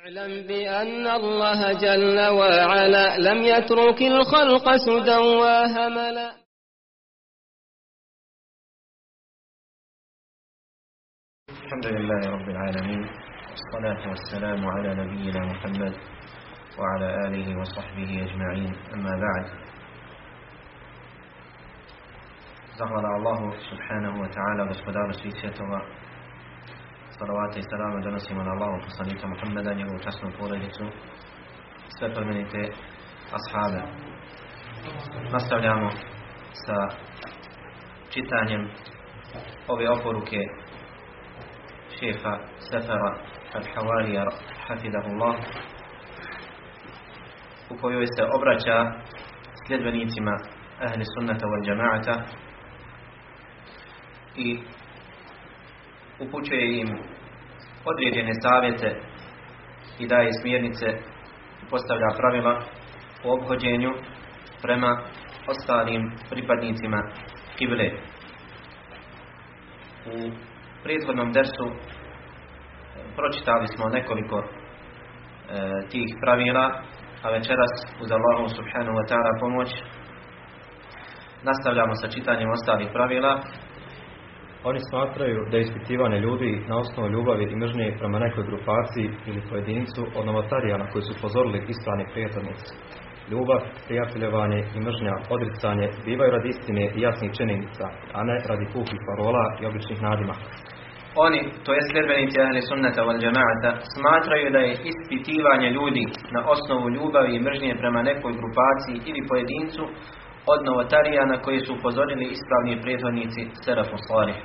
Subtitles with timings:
[0.00, 6.30] اعلم بأن الله جل وعلا لم يترك الخلق سدى وهملا.
[11.50, 13.02] الحمد لله رب العالمين
[13.50, 15.94] والصلاة والسلام على نبينا محمد
[16.78, 19.46] وعلى آله وصحبه أجمعين أما بعد.
[22.80, 25.36] Zahvala Allahu subhanahu wa ta'ala gospodaru svih
[27.20, 30.84] Salavate i salame donosimo na Allahu poslanika Muhammeda njegovu časnu porodicu
[31.98, 32.72] sve plemenite
[33.38, 33.80] ashabe.
[35.32, 35.90] Nastavljamo
[36.52, 36.76] sa
[38.10, 38.70] čitanjem
[39.68, 40.40] ove oporuke
[41.98, 42.38] šefa
[42.70, 43.12] Sefera
[43.54, 44.24] Al-Hawarija
[44.66, 45.34] Hafidahullah
[47.70, 48.92] u kojoj se obraća
[49.66, 50.34] sljedbenicima
[50.86, 52.22] ahli sunnata wal džamaata
[54.36, 54.58] i
[56.20, 56.88] upućuje im
[57.84, 59.00] određene savjete
[59.98, 60.86] i daje smjernice
[61.62, 62.62] i postavlja pravila
[63.24, 63.92] u obhođenju
[64.62, 65.02] prema
[65.46, 67.02] ostalim pripadnicima
[67.58, 67.90] kible.
[70.06, 70.30] U
[70.82, 71.66] prethodnom dersu
[73.16, 74.46] pročitali smo nekoliko e,
[75.90, 76.82] tih pravila,
[77.22, 77.72] a večeras
[78.02, 79.68] uz Allahu subhanahu wa ta'ala pomoć
[81.42, 83.40] nastavljamo sa čitanjem ostalih pravila
[84.64, 89.46] Oni smatraju da je ispitivanje ljudi na osnovu ljubavi i mržnje prema nekoj grupaciji ili
[89.50, 92.70] pojedincu od novotarijana koji su upozorili ispravni prijateljnici.
[93.30, 97.84] Ljubav, prijateljevanje i mržnja, odricanje bivaju radi istine i jasnih činjenica,
[98.16, 100.48] a ne radi puhih parola i običnih nadimaka.
[101.26, 103.18] Oni, to je sljedbenici ahli sunnata wal
[103.94, 109.82] smatraju da je ispitivanje ljudi na osnovu ljubavi i mržnje prema nekoj grupaciji ili pojedincu
[110.46, 114.36] od novotarija na koji su upozorili ispravni prethodnici Serafu Salih.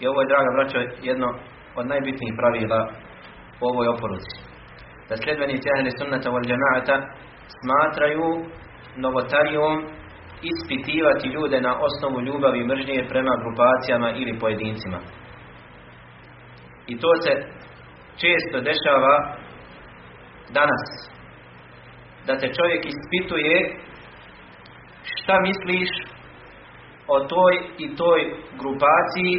[0.00, 1.28] I ovo je, draga braćo, jedno
[1.76, 2.88] od najbitnijih pravila
[3.60, 4.36] u ovoj oporuci.
[5.08, 6.96] Da sljedbenici ahli sunnata wal džamaata
[7.58, 8.28] smatraju
[8.96, 9.74] novotarijom
[10.50, 14.98] ispitivati ljude na osnovu ljubavi i mržnje prema grupacijama ili pojedincima.
[16.86, 17.32] I to se
[18.22, 19.36] često dešava
[20.50, 20.84] danas.
[22.26, 23.76] Da te čovjek ispituje
[25.14, 25.88] šta misliš
[27.08, 28.20] o toj i toj
[28.58, 29.34] grupaciji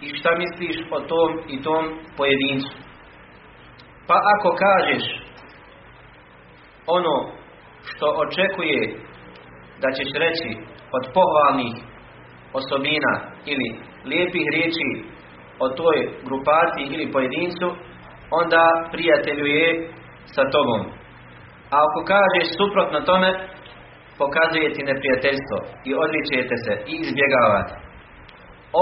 [0.00, 1.84] i šta misliš o tom i tom
[2.16, 2.72] pojedincu.
[4.06, 5.04] Pa ako kažeš
[6.86, 7.14] ono
[7.84, 8.80] što očekuje
[9.80, 10.50] da ćeš reći
[10.92, 11.74] od pohvalnih
[12.52, 13.12] osobina
[13.44, 13.68] ili
[14.04, 14.88] lijepih riječi
[15.58, 17.66] o toj grupaciji ili pojedincu,
[18.30, 19.90] onda prijateljuje
[20.26, 20.80] sa tobom.
[21.70, 23.30] A ako kažeš suprotno tome,
[24.20, 25.58] pokazuje ti neprijateljstvo
[25.88, 27.74] i odričujete se i izbjegavate.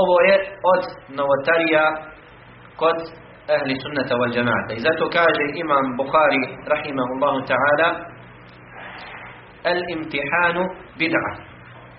[0.01, 0.35] Ovo je
[0.73, 0.83] od
[1.19, 1.85] novotarija
[2.81, 2.99] kod
[3.57, 4.73] ahli sunnata wal džamaata.
[4.75, 7.89] I zato kaže imam Bukhari rahimahullahu ta'ala
[9.71, 10.63] al imtihanu
[11.01, 11.33] bid'a.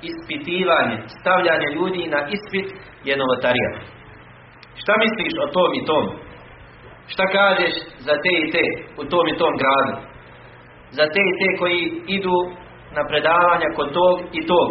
[0.09, 2.67] Ispitivanje, stavljanje ljudi na ispit
[3.07, 3.71] je novotarija.
[4.81, 6.05] Šta misliš o tom i tom?
[7.07, 7.73] Šta kažeš
[8.07, 8.65] za te i te
[9.01, 9.93] u tom i tom gradu?
[10.97, 12.37] Za te i te koji idu
[12.97, 14.69] na predavanja kod tog i tog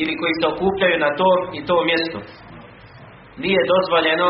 [0.00, 2.18] ili koji se okupljaju na tom i tom mjestu.
[3.44, 4.28] Nije dozvoljeno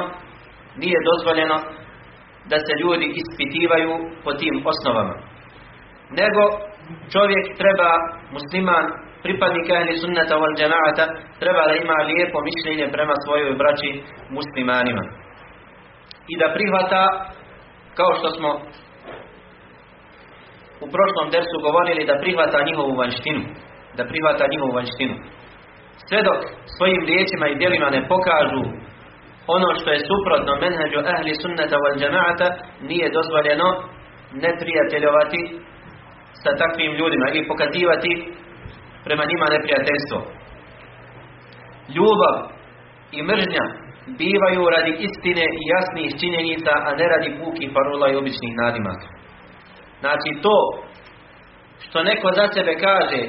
[0.77, 1.57] nije dozvoljeno
[2.51, 3.93] da se ljudi ispitivaju
[4.25, 5.15] po tim osnovama.
[6.21, 6.43] Nego
[7.15, 7.91] čovjek treba,
[8.37, 8.87] musliman,
[9.25, 11.05] pripadnik ahli sunnata wal džemaata,
[11.43, 13.91] treba da ima lijepo mišljenje prema svojoj braći
[14.39, 15.05] muslimanima.
[16.33, 17.03] I da prihvata,
[17.99, 18.51] kao što smo
[20.85, 23.43] u prošlom dersu govorili da prihvata njihovu vanštinu.
[23.97, 25.15] Da prihvata njihovu vanštinu.
[26.07, 26.41] Sve dok
[26.77, 28.65] svojim riječima i djelima ne pokažu
[29.57, 32.49] ono što je suprotno menheđu ahli sunnata wal džemaata,
[32.91, 33.69] nije dozvoljeno
[34.45, 35.41] neprijateljovati
[36.43, 38.13] sa takvim ljudima ili pokazivati
[39.05, 40.19] prema njima neprijateljstvo.
[41.97, 42.37] Ljubav
[43.17, 43.65] i mržnja
[44.21, 49.07] bivaju radi istine i jasnih činjenica, a ne radi pukih parola i običnih nadimaka.
[50.01, 50.57] Znači to
[51.85, 53.21] što neko za sebe kaže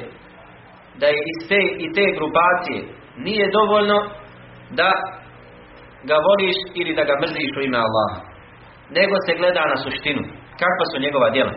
[1.00, 2.80] da je iz te i te grupacije
[3.16, 3.98] nije dovoljno
[4.70, 4.90] da
[6.08, 8.18] ga voliš ili da ga mrziš u ime Allaha.
[8.98, 10.22] Nego se gleda na suštinu.
[10.60, 11.54] Kakva su njegova djela.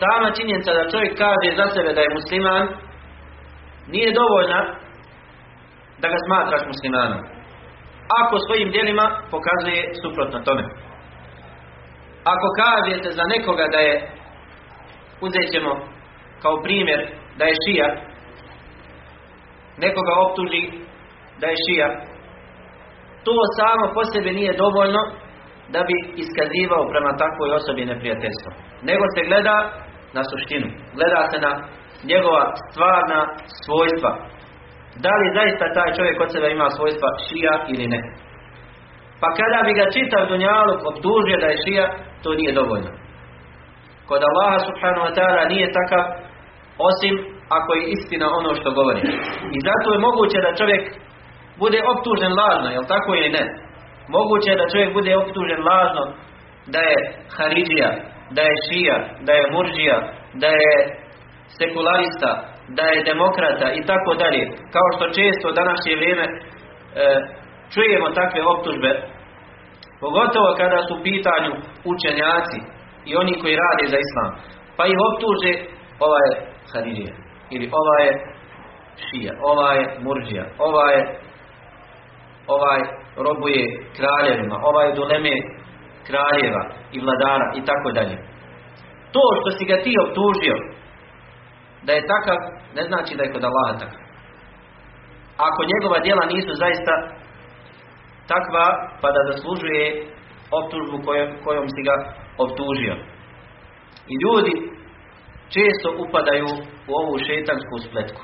[0.00, 2.64] Sama činjenica da čovjek kaže za sebe da je musliman
[3.94, 4.60] nije dovoljna
[6.00, 7.20] da ga smatraš muslimanom.
[8.20, 10.64] Ako svojim djelima pokazuje suprotno tome.
[12.24, 13.94] Ako kažete za nekoga da je,
[15.20, 15.72] uzet ćemo
[16.42, 17.00] kao primjer,
[17.38, 17.88] da je šija,
[19.78, 20.62] nekoga optuži
[21.40, 21.88] da je šija,
[23.24, 25.02] to samo po sebi nije dovoljno
[25.74, 28.50] da bi iskazivao prema takvoj osobi neprijateljstvo.
[28.88, 29.56] Nego se gleda
[30.16, 30.68] na suštinu.
[30.96, 31.52] Gleda se na
[32.10, 33.20] njegova stvarna
[33.64, 34.10] svojstva.
[35.04, 38.00] Da li zaista taj čovjek od sebe ima svojstva šija ili ne.
[39.22, 41.86] Pa kada bi ga čitav dunjaluk optužio da je šija,
[42.22, 42.90] to nije dovoljno.
[44.08, 46.02] Kod Allaha subhanahu wa ta'ala nije takav
[46.88, 47.14] osim
[47.58, 49.02] ako je istina ono što govori.
[49.56, 50.84] I zato je moguće da čovjek
[51.62, 53.44] bude optužen lažno, jel tako ili ne?
[54.16, 56.04] Moguće je da čovjek bude optužen lažno
[56.74, 56.98] da je
[57.36, 57.90] Haridija,
[58.36, 59.98] da je Šija, da je Murđija,
[60.42, 60.74] da je
[61.58, 62.30] sekularista,
[62.78, 64.42] da je demokrata i tako dalje.
[64.74, 66.32] Kao što često u današnje vrijeme e,
[67.74, 68.90] čujemo takve optužbe,
[70.00, 71.52] pogotovo kada su pitanju
[71.92, 72.60] učenjaci
[73.04, 74.30] i oni koji rade za islam.
[74.76, 75.52] Pa ih optuže
[76.04, 76.32] ova je
[76.72, 77.14] Haridija
[77.50, 78.10] ili ova je
[79.04, 81.02] Šija, ova je Murđija, ova je
[82.46, 82.80] ovaj
[83.16, 83.64] robuje
[83.96, 85.34] kraljevima, ovaj doleme
[86.06, 88.16] kraljeva i vladara i tako dalje.
[89.14, 90.56] To što si ga ti optužio
[91.86, 92.38] da je takav,
[92.76, 94.02] ne znači da je kod Allaha takav.
[95.48, 96.92] Ako njegova djela nisu zaista
[98.30, 98.66] takva,
[99.00, 99.84] pa da zaslužuje
[100.58, 101.94] optužbu kojom, kojom si ga
[102.44, 102.94] optužio.
[104.12, 104.54] I ljudi
[105.54, 106.48] često upadaju
[106.90, 108.22] u ovu šetansku spletku.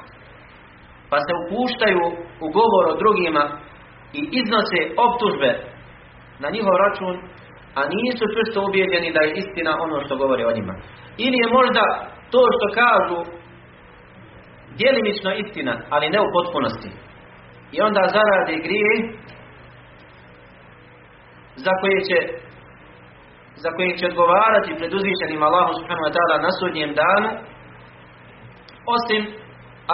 [1.11, 2.05] Pa se upuštaju
[2.45, 3.45] u govor o drugima
[4.19, 5.51] i iznose optužbe
[6.43, 7.15] na njihov račun,
[7.79, 10.75] a nisu čvrsto ubijeđeni da je istina ono što govori o njima.
[11.25, 11.85] Ili je možda
[12.33, 13.19] to što kažu
[14.79, 16.91] djelimično istina, ali ne u potpunosti.
[17.73, 18.93] I onda zarade grije
[21.65, 22.19] za koje će
[23.65, 27.31] za koje će odgovarati pred uzvišenim Allahom subhanahu wa ta'ala na sudnjem danu
[28.97, 29.23] osim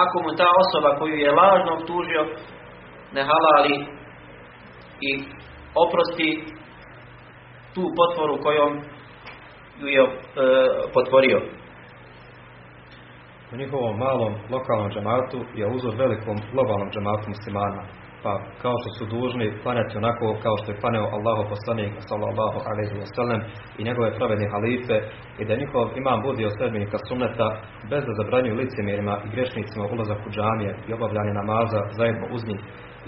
[0.02, 2.22] ako mu ta osoba koju je lažno optužio
[3.14, 3.76] ne halali
[5.08, 5.10] i
[5.84, 6.30] oprosti
[7.74, 8.72] tu potvoru kojom
[9.80, 10.08] ju je e,
[10.94, 11.38] potvorio.
[13.52, 17.82] U njihovom malom lokalnom džematu je uzor velikom globalnom džematu muslimana.
[18.24, 18.32] Pa
[18.62, 23.08] kao što su dužni klanjati onako kao što je klanjao Allahu poslanik sallallahu alaihi wa
[23.16, 23.40] sallam
[23.78, 24.96] i njegove pravedne halife
[25.40, 27.48] i da njihov imam budi od sledbenika sunneta
[27.90, 32.60] bez da zabranjuju licemjerima i grešnicima ulazak u džamije i obavljanje namaza zajedno uz njih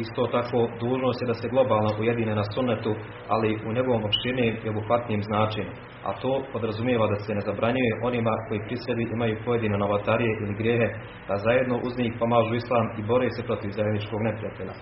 [0.04, 2.92] Isto tako dužnost je da se globalno ujedine na sunnetu,
[3.28, 5.72] ali u njegovom opširnijem i obuhvatnijem značenju.
[6.08, 10.58] A to podrazumijeva da se ne zabranjuje onima koji pri sebi imaju pojedine novatarije ili
[10.60, 10.88] grijehe,
[11.28, 14.74] da zajedno uz njih pomažu islam i bore se protiv zajedničkog neprijatelja.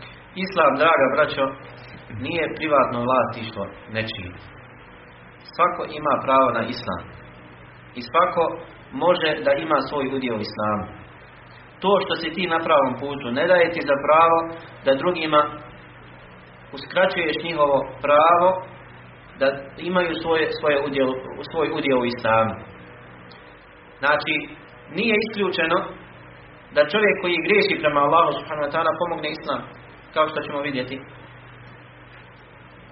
[0.44, 1.44] Islam, draga braćo,
[2.24, 3.64] nije privatno vlasništvo
[3.96, 4.30] nečiji.
[5.54, 7.02] Svako ima pravo na islam.
[7.98, 8.42] I svako
[8.92, 11.04] može da ima svoj udio u islamu
[11.84, 14.38] to što si ti na pravom putu ne daje ti za pravo
[14.84, 15.40] da drugima
[16.76, 18.48] uskraćuješ njihovo pravo
[19.40, 19.46] da
[19.90, 21.08] imaju svoje, svoje udjel,
[21.50, 22.54] svoj udjel u islamu.
[24.00, 24.34] Znači,
[24.98, 25.78] nije isključeno
[26.74, 29.60] da čovjek koji griješi prema Allahu subhanahu wa ta'ala pomogne islam,
[30.14, 30.96] kao što ćemo vidjeti.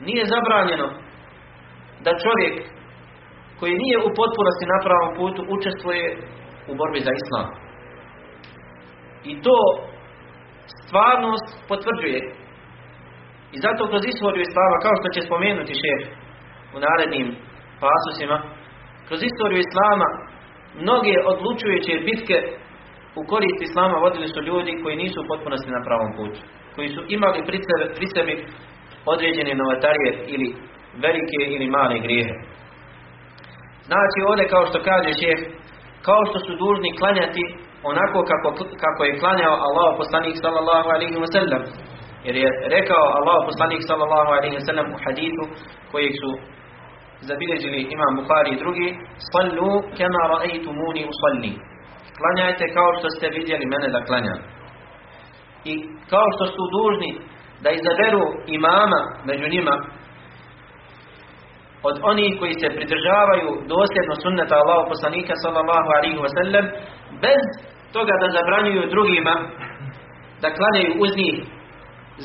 [0.07, 0.89] Nije zabranjeno
[2.05, 2.55] da čovjek
[3.59, 6.07] koji nije u potpunosti na pravom putu učestvuje
[6.71, 7.47] u borbi za islam.
[9.31, 9.59] I to
[10.85, 12.21] stvarnost potvrđuje.
[13.55, 16.03] I zato kroz istoriju Islama, kao što će spomenuti šef
[16.75, 17.27] u narednim
[17.83, 18.39] pasusima,
[19.07, 20.09] kroz istoriju Islama
[20.83, 22.39] mnoge odlučujuće bitke
[23.21, 26.41] u korist Islama vodili su ljudi koji nisu u potpunosti na pravom putu.
[26.75, 27.41] Koji su imali
[27.97, 28.35] pri sebi
[29.15, 30.49] određene novatarije ili
[31.05, 32.35] velike ili male grijehe.
[33.89, 35.41] Znači ovdje kao što kaže šef,
[36.07, 37.45] kao što su dužni klanjati
[37.91, 38.49] onako kako,
[38.85, 41.63] kako je klanjao Allah poslanik sallallahu alaihi wa sallam.
[42.27, 45.45] Jer je rekao Allah poslanik sallallahu alaihi wa sallam u hadithu
[45.93, 46.31] kojeg su
[47.29, 48.89] zabilježili imam Bukhari i drugi
[49.33, 51.53] Sallu kema ra'aytumuni usalli.
[52.19, 54.39] Klanjajte kao što ste vidjeli mene da klanjam.
[55.65, 55.75] I
[56.11, 57.11] kao što su dužni
[57.63, 58.25] da izaberu
[58.59, 59.75] imama među njima
[61.89, 66.67] od onih koji se pridržavaju dosljedno sunneta Allahu poslanika sallallahu alaihi wa sallam
[67.25, 67.43] bez
[67.95, 69.35] toga da zabranjuju drugima
[70.43, 71.37] da klanjaju uz njih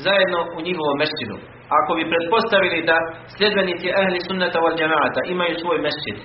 [0.04, 1.36] zajedno u njihovom mešćinu.
[1.78, 2.96] Ako bi pretpostavili da
[3.36, 4.74] sljedbenici ahli sunnata wal
[5.34, 6.16] imaju svoj mešćin,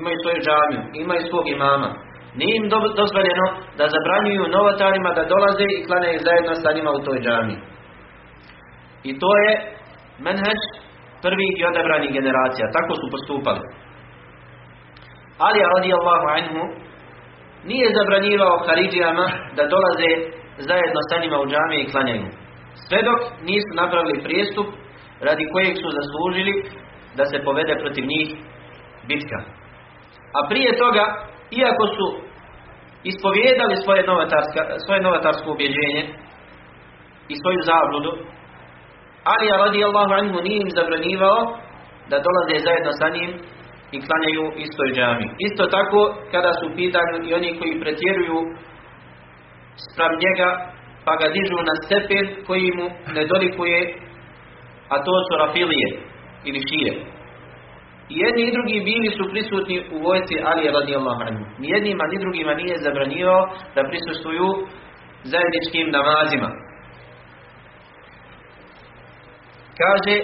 [0.00, 1.90] imaju svoju džamiju, imaju svog imama,
[2.40, 2.66] nije im
[3.00, 3.46] dozvoljeno
[3.78, 7.58] da zabranjuju novotarima da dolaze i klanjaju zajedno sa njima u toj džamiji.
[9.08, 9.50] I to je
[10.26, 10.60] menheđ
[11.24, 12.66] prvih i odabranih generacija.
[12.76, 13.62] Tako su postupali.
[15.46, 16.62] Ali radijallahu anhu
[17.70, 19.26] nije zabranjivao Haridžijama
[19.56, 20.10] da dolaze
[20.68, 22.26] zajedno sa njima u džamije i klanjaju.
[22.86, 24.68] Sve dok nisu napravili prijestup
[25.28, 26.54] radi kojeg su zaslužili
[27.18, 28.28] da se povede protiv njih
[29.08, 29.38] bitka.
[30.38, 31.04] A prije toga,
[31.60, 32.06] iako su
[33.04, 34.02] ispovijedali svoje,
[34.86, 36.02] svoje novatarsko ubjeđenje
[37.28, 38.12] i svoju zabludu,
[39.32, 41.40] ali radijallahu anhu nije im zabranivao
[42.10, 43.30] da dolaze zajedno sa njim
[43.92, 45.26] i klanjaju istoj džami.
[45.48, 46.00] Isto tako
[46.32, 48.38] kada su u pitanju i oni koji pretjeruju
[49.84, 50.50] sprav njega
[51.04, 52.86] pa ga dižu na stepen koji mu
[53.16, 53.80] ne dolikuje
[54.88, 55.88] a to su rafilije
[56.44, 56.92] ili šije.
[58.12, 61.44] I jedni i drugi bili su prisutni u vojci Ali radijallahu anhu.
[61.60, 63.42] Ni jednima ni drugima nije zabranjivao
[63.74, 64.48] da prisustuju
[65.32, 66.50] zajedničkim namazima.
[69.80, 70.14] Kaže,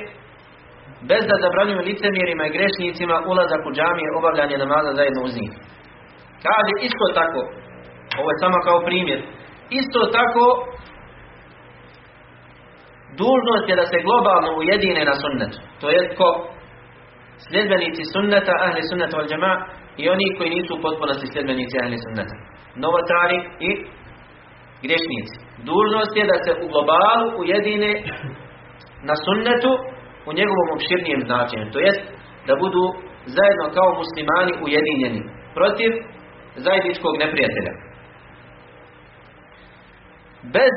[1.10, 5.52] bez da zabranjuju licemjerima i grešnicima ulazak u džamije obavljanje namaza zajedno uz njih.
[6.46, 7.40] Kaže, isto tako,
[8.18, 9.20] ovo je samo kao primjer,
[9.80, 10.44] isto tako
[13.20, 15.58] dužnost je da se globalno ujedine na sunnetu.
[15.80, 16.28] To je ko
[17.46, 19.52] sljedbenici sunneta, ahli sunneta wal džema
[20.02, 22.34] i oni koji nisu u potpunosti sljedbenici ahli sunneta.
[22.84, 23.70] Novotari i
[24.84, 25.36] grešnici.
[25.70, 27.92] Dužnost je da se u globalu ujedine
[29.08, 29.72] na sunnetu
[30.28, 31.72] u njegovom opširnijem značenju.
[31.74, 32.02] To jest
[32.46, 32.82] da budu
[33.36, 35.22] zajedno kao muslimani ujedinjeni
[35.56, 35.90] protiv
[36.66, 37.72] zajedničkog neprijatelja.
[40.56, 40.74] Bez,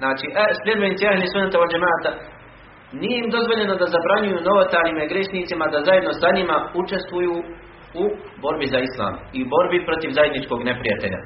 [0.00, 0.26] znači,
[0.62, 2.12] sljedbenici ahli wal džemata
[2.92, 7.34] nije im dozvoljeno da zabranjuju novotarima i grešnicima da zajedno sa njima učestvuju
[8.02, 8.04] u
[8.42, 11.20] borbi za islam i borbi protiv zajedničkog neprijatelja.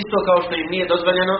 [0.00, 1.36] Isto kao što im nije dozvoljeno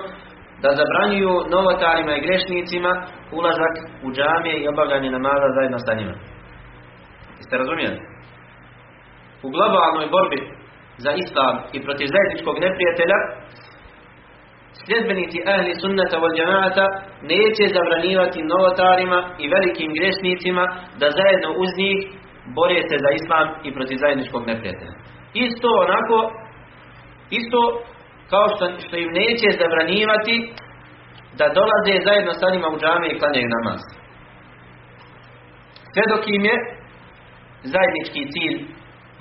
[0.62, 2.92] da zabranjuju novotarima i grešnicima
[3.38, 3.75] ulazak
[4.06, 6.14] u džamije i obavljanje namaza zajedno sa njima.
[7.38, 7.98] Jeste razumijeli?
[9.46, 10.40] U globalnoj borbi
[11.04, 13.18] za islam i protiv zajedničkog neprijatelja
[14.87, 16.85] sljedbenici ahli sunnata wal džamaata
[17.33, 20.64] neće zabranivati novotarima i velikim grešnicima
[21.00, 21.99] da zajedno uz njih
[22.57, 24.95] bore se za islam i protiv zajedničkog neprijatelja.
[25.47, 26.16] Isto onako,
[27.38, 27.61] isto
[28.33, 30.37] kao što, što im neće zabranivati
[31.38, 33.81] da dolaze zajedno sa njima u džame i klanjaju namaz.
[35.93, 36.57] Sve dok im je
[37.75, 38.57] zajednički cilj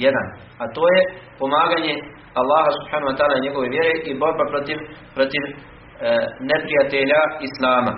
[0.06, 0.28] jedan,
[0.62, 1.02] a to je
[1.42, 1.96] pomaganje
[2.42, 4.78] Allaha subhanahu wa ta'ala i njegove vjere i borba protiv,
[5.18, 5.54] protiv e,
[6.52, 7.94] neprijatelja Islama.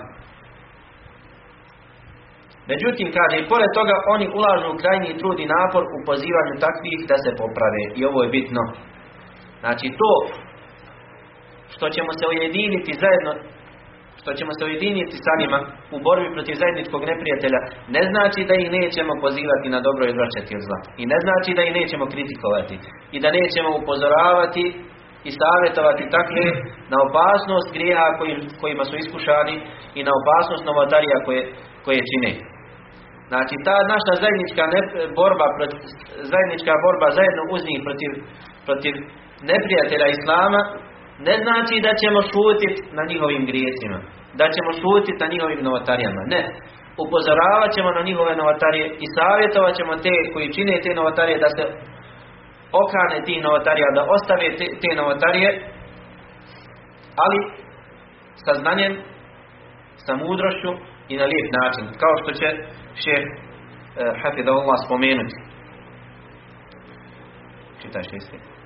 [2.71, 7.17] Međutim, kaže, i pored toga oni ulažu krajnji trud i napor u pozivanju takvih da
[7.23, 7.81] se poprave.
[7.99, 8.63] I ovo je bitno.
[9.63, 10.11] Znači, to
[11.73, 13.31] što ćemo se ujediniti zajedno
[14.27, 15.59] što ćemo se ujediniti sa njima
[15.95, 17.59] u borbi protiv zajedničkog neprijatelja
[17.95, 20.79] ne znači da ih nećemo pozivati na dobro i odvraćati od zla.
[21.01, 22.75] I ne znači da ih nećemo kritikovati.
[23.15, 24.63] I da nećemo upozoravati
[25.29, 26.45] i savjetovati takve
[26.91, 28.07] na opasnost grijeha
[28.61, 29.55] kojima su iskušani
[29.97, 31.41] i na opasnost novotarija koje,
[31.85, 32.31] koje čine.
[33.31, 34.63] Znači ta naša zajednička
[35.19, 35.47] borba,
[36.31, 38.11] zajednička borba zajedno uz njih protiv,
[38.67, 38.93] protiv
[39.51, 40.61] neprijatelja Islama
[41.27, 43.99] ne znači da ćemo šutiti na njihovim grijesima,
[44.39, 46.21] da ćemo šutiti na njihovim novotarijama.
[46.33, 46.41] Ne.
[47.03, 51.63] Upozoravat ćemo na njihove novotarije i savjetovat ćemo te koji čine te novotarije da se
[52.81, 55.49] okane tih novotarija, da ostave te, te novotarije,
[57.23, 57.39] ali
[58.45, 58.93] sa znanjem,
[60.05, 60.71] sa mudrošću
[61.11, 62.47] i na lijep način, kao što će
[63.03, 65.35] šeh eh, Hafidahullah spomenuti.
[67.81, 68.56] Čitaj šesti.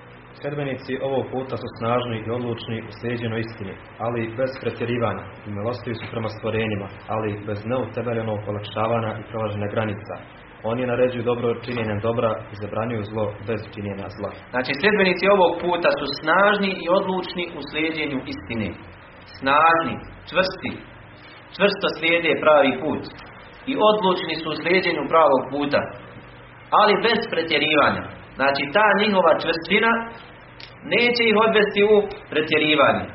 [0.42, 3.74] Sredbenici ovog puta su snažni i odlučni u sljeđenoj istini,
[4.06, 10.14] ali bez pretjerivanja i milostivi su prema stvorenjima, ali bez neutemeljenog olakšavanja i prolaženja granica.
[10.72, 14.32] Oni naređuju dobro činjenjem dobra i zabranjuju zlo bez činjenja zla.
[14.54, 18.70] Znači, sljedbenici ovog puta su snažni i odlučni u slijedjenju istine.
[19.40, 19.96] Snažni,
[20.30, 20.74] čvrsti,
[21.56, 23.04] čvrsto slijede pravi put
[23.72, 25.82] i odlučni su u slijedjenju pravog puta,
[26.80, 28.04] ali bez pretjerivanja.
[28.40, 29.92] Znači, ta njihova čvrstina
[30.94, 31.96] neće ih odvesti u
[32.32, 33.06] pretjerivanje.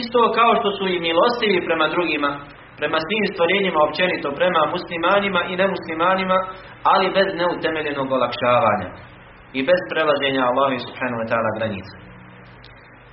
[0.00, 2.30] Isto kao što su i milostivi prema drugima,
[2.78, 6.38] prema svim stvorenjima općenito, prema muslimanima i nemuslimanima,
[6.92, 8.88] ali bez neutemeljenog olakšavanja
[9.58, 11.94] i bez prelaženja Allahu subhanahu wa ta'ala granica.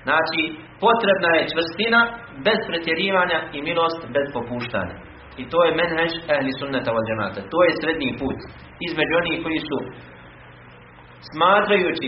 [0.05, 0.41] Znači,
[0.85, 2.01] potrebna je čvrstina
[2.47, 4.95] bez pretjerivanja i milost bez popuštanja.
[5.41, 7.41] I to je menhež ehli sunneta wal džemata.
[7.53, 8.39] To je srednji put
[8.87, 9.77] između onih koji su
[11.31, 12.07] smatrajući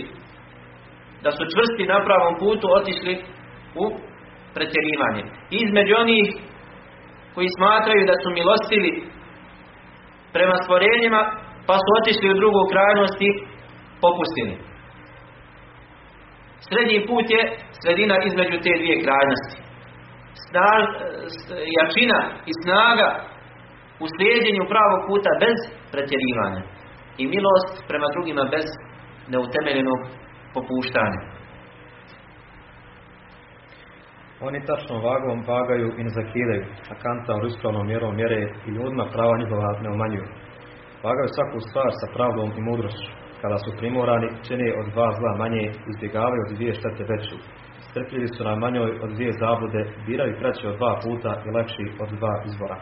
[1.24, 3.14] da su čvrsti na pravom putu otišli
[3.84, 3.86] u
[4.56, 5.24] pretjerivanje.
[5.64, 6.28] Između onih
[7.36, 8.92] koji smatraju da su milostivi
[10.36, 11.22] prema stvorenjima,
[11.68, 13.30] pa su otišli u drugu krajnost i
[14.04, 14.56] popustili.
[16.68, 17.42] Srednji put je
[17.82, 19.56] sredina između te dvije krajnosti.
[20.48, 20.84] Snaž,
[21.78, 22.20] jačina
[22.50, 23.10] i snaga
[24.04, 25.58] u slijedjenju pravog puta bez
[25.94, 26.62] pretjerivanja
[27.22, 28.68] i milost prema drugima bez
[29.34, 30.00] neutemeljenog
[30.54, 31.22] popuštanja.
[34.42, 39.38] Oni tačno vagom vagaju i ne zakidaju, a kantar ispravnom mjerom mjere i ljudima prava
[39.38, 40.28] njihova ne umanjuju.
[41.08, 43.10] Vagaju svaku stvar sa pravdom i mudrošću.
[43.42, 47.38] Kada su primorani, čine od dva zla manje, izbjegavaju od dvije štete veću.
[47.88, 52.10] Strpljivi su na manjoj od dvije zablude, biraju kraće od dva puta i lakši od
[52.20, 52.78] dva izbora.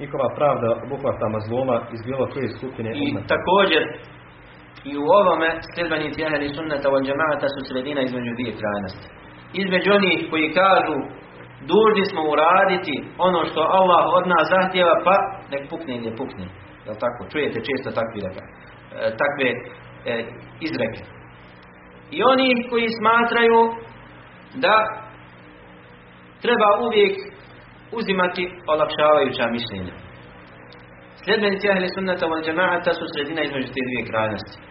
[0.00, 3.82] Njihova pravda obuhvata mazloma iz bilo koje skupine I također,
[4.90, 9.06] i u ovome sljedbenici ahli sunnata od džemata su sredina između dvije krajnosti.
[9.62, 10.96] Između onih koji kažu
[11.70, 12.94] dužni smo uraditi
[13.28, 15.14] ono što Allah od nas zahtjeva, pa
[15.52, 16.46] nek pukne gdje pukne.
[16.86, 17.20] Jel tako?
[17.32, 18.32] Čujete često takve, e,
[19.22, 19.58] takve e,
[20.66, 21.02] izreke.
[22.16, 23.60] I oni koji smatraju
[24.64, 24.74] da
[26.42, 27.14] treba uvijek
[27.92, 29.94] uzimati olakšavajuća mišljenja.
[31.24, 34.67] Sljedbenici ahli sunnata wal džema'ata su sredina između te dvije krajnosti.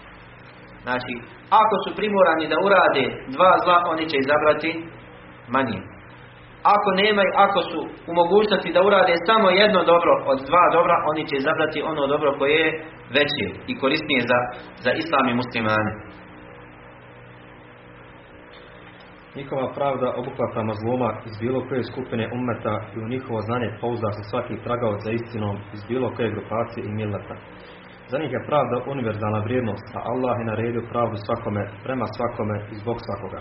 [0.88, 1.14] Znači,
[1.62, 4.70] ako su primorani da urade dva zla, oni će izabrati
[5.56, 5.80] manje.
[6.76, 7.80] Ako nemaju, ako su
[8.10, 12.30] u mogućnosti da urade samo jedno dobro od dva dobra, oni će izabrati ono dobro
[12.40, 12.70] koje je
[13.16, 14.40] veće i korisnije za,
[14.86, 15.92] za islam i muslimane.
[19.38, 24.24] Njihova pravda obuhvata mazluma iz bilo koje skupine ummeta i u njihovo znanje pouzda se
[24.30, 27.36] svaki tragaoc za istinom iz bilo koje grupacije i mileta.
[28.12, 32.76] Za njih je pravda univerzalna vrijednost, a Allah je naredio pravdu svakome, prema svakome i
[32.82, 33.40] zbog svakoga.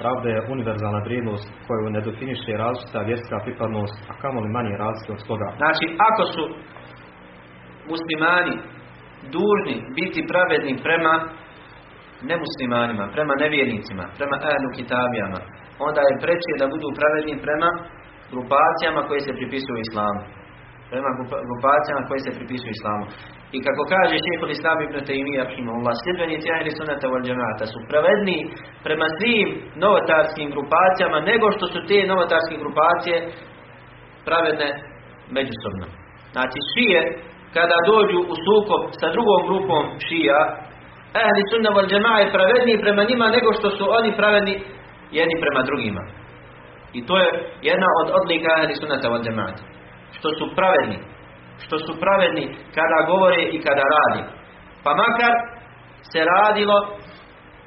[0.00, 5.22] Pravda je univerzalna vrijednost koju ne definiše različita vjerska pripadnost, a kamoli manje razlike od
[5.30, 5.48] toga.
[5.60, 6.44] Znači, ako su
[7.92, 8.54] muslimani
[9.36, 11.14] dužni biti pravedni prema
[12.30, 15.40] nemuslimanima, prema nevjernicima, prema ehlu kitabijama,
[15.86, 17.70] onda je preće da budu pravedni prema
[18.32, 20.20] grupacijama koje se pripisuju islamu.
[20.92, 21.10] Prema
[21.48, 23.04] grupacijama koje se pripisuju islamu.
[23.56, 28.38] I kako kaže šehol Islam ibn Taymiyyah rahimahullah, sljedbenici ahli sunnata wal džemata su pravedni
[28.86, 29.48] prema svim
[29.84, 33.16] novotarskim grupacijama nego što su te novotarske grupacije
[34.28, 34.68] pravedne
[35.36, 35.86] međusobno.
[36.34, 37.00] Znači šije
[37.56, 40.40] kada dođu u sukob sa drugom grupom šija,
[41.24, 44.54] ahli sunna wal džemaa je pravedniji prema njima nego što su oni pravedni
[45.18, 46.02] jedni prema drugima.
[46.98, 47.28] I to je
[47.70, 49.52] jedna od odlika ahli sunnata wal džemaa.
[50.16, 50.98] Što su pravedni.
[51.64, 52.44] Što su pravedni
[52.74, 54.22] kada govore i kada radi.
[54.84, 55.32] Pa makar
[56.12, 56.78] se radilo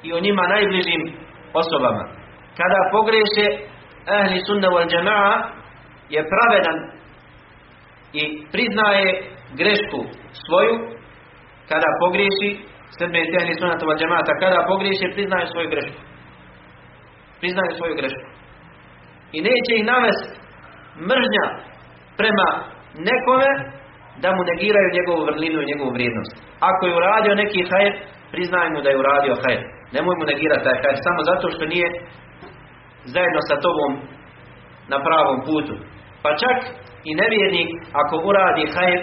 [0.02, 1.02] i o njima najbližim
[1.60, 2.04] osobama.
[2.58, 3.46] Kada pogreše
[4.18, 5.34] ahli sunna wal džemaa
[6.08, 6.78] je pravedan
[8.12, 9.08] i priznaje
[9.60, 10.00] grešku
[10.46, 10.74] svoju
[11.68, 12.50] kada pogriješi
[12.94, 16.00] Sredbe tehni sunatova džemata, kada pogriješe, priznaju svoju grešku.
[17.40, 18.26] Priznaju svoju grešku.
[19.36, 20.26] I neće ih navest
[21.10, 21.46] mržnja
[22.20, 22.48] prema
[23.08, 23.50] nekome
[24.22, 26.32] da mu negiraju njegovu vrlinu i njegovu vrijednost.
[26.70, 27.92] Ako je uradio neki hajr,
[28.32, 29.60] priznaj mu da je uradio hajr.
[29.94, 31.88] Nemoj mu negirati taj hajr, samo zato što nije
[33.14, 33.92] zajedno sa tobom
[34.92, 35.74] na pravom putu.
[36.22, 36.58] Pa čak
[37.08, 39.00] i nevjernik, ako uradi hajr,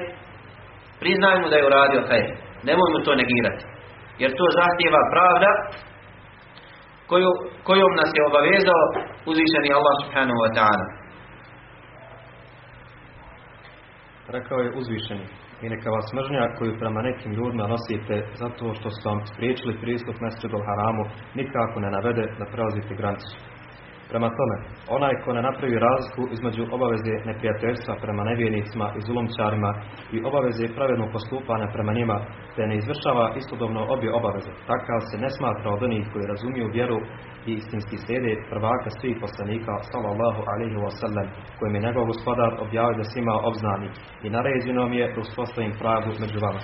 [1.02, 2.28] priznaj mu da je uradio hajr.
[2.68, 3.64] Nemoj mu to negirati.
[4.22, 5.50] Jer to zahtjeva pravda
[7.10, 7.32] koju,
[7.68, 8.84] kojom nas je obavezao
[9.32, 10.86] uzvišeni Allah subhanahu wa ta'ala.
[14.28, 15.26] Rekao je uzvišeni
[15.62, 20.16] i neka vas mržnja koju prema nekim ljudima nosite zato što su vam spriječili pristup
[20.22, 21.04] meseču haramu
[21.36, 23.38] nikako ne navede da prelazite granicu.
[24.14, 24.56] Prema tome,
[24.98, 29.72] onaj ko ne napravi razliku između obaveze neprijateljstva prema nevjernicima i zulomčarima
[30.16, 32.18] i obaveze pravednog postupanja prema njima,
[32.56, 37.00] te ne izvršava istodobno obje obaveze, takav se ne smatra od onih koji razumiju vjeru
[37.50, 43.00] i istinski slijede prvaka svih poslanika, sallallahu alaihi wa sallam, kojim je njegov gospodar objavio
[43.00, 43.90] da svima obznani
[44.26, 46.62] i naređeno mi je da uspostavim pravu među vama.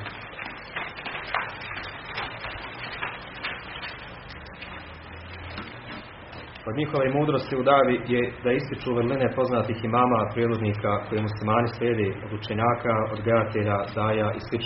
[6.69, 12.09] Od njihove mudrosti u davi je da ističu vrline poznatih imama, prijedloznika koje muslimani slijedi
[12.25, 14.57] od učenjaka, odgajatelja, daja i sl.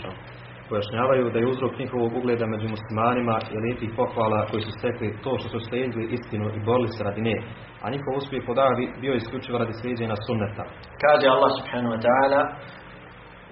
[0.70, 5.32] Pojašnjavaju da je uzrok njihovog ugleda među muslimanima i lijepih pohvala koji su stekli to
[5.38, 7.38] što su slijedili istinu i borili se radi nje,
[7.82, 10.64] a njihov uspjeh u davi bio isključivo radi slijedjenja sunneta.
[11.04, 12.40] Kaže Allah subhanahu wa ta'ala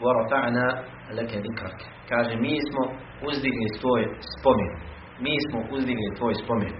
[0.05, 0.67] وَرَفَعْنَا
[1.19, 2.83] لَكَ ذِكْرَكَ Kaže mi smo
[3.29, 4.03] uzdigli tvoj
[4.35, 4.73] spomen.
[5.25, 6.73] Mi smo uzdigli tvoj spomen.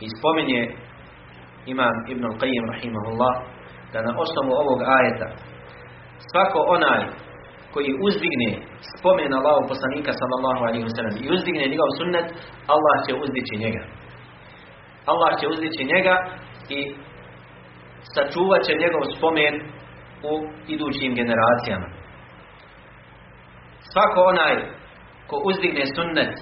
[0.00, 0.60] I spominje
[1.66, 3.34] Imam Ibn Al-Qayyim rahimahullah
[3.92, 5.28] da na osnovu ovog ajeta
[6.30, 7.00] svako onaj
[7.72, 8.50] koji uzdigne
[8.98, 12.26] spomen Allahu poslanika sallallahu alaihi wa sallam i uzdigne njegov sunnet
[12.74, 13.82] Allah će uzdići njega.
[15.12, 16.14] Allah će uzdići njega
[16.76, 16.80] i
[18.14, 19.54] sačuvat će njegov spomen
[20.30, 20.34] u
[20.74, 21.88] idućim generacijama.
[23.92, 24.54] Svako onaj
[25.28, 26.34] ko uzdigne sunnet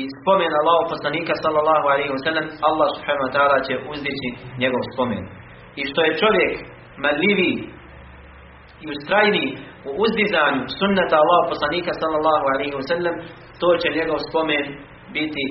[0.00, 4.28] i spomen Allahu poslanika sallallahu alaihi wasallam Allah subhanahu wa ta'ala će uzdići
[4.62, 5.22] njegov spomen.
[5.80, 6.52] I što je čovjek
[7.04, 7.56] marljiviji
[8.82, 9.44] i ustrajni
[9.88, 13.14] u uzdizanju sunneta Allahu poslanika sallallahu alaihi wasallam
[13.60, 14.64] to će njegov spomen
[15.16, 15.44] biti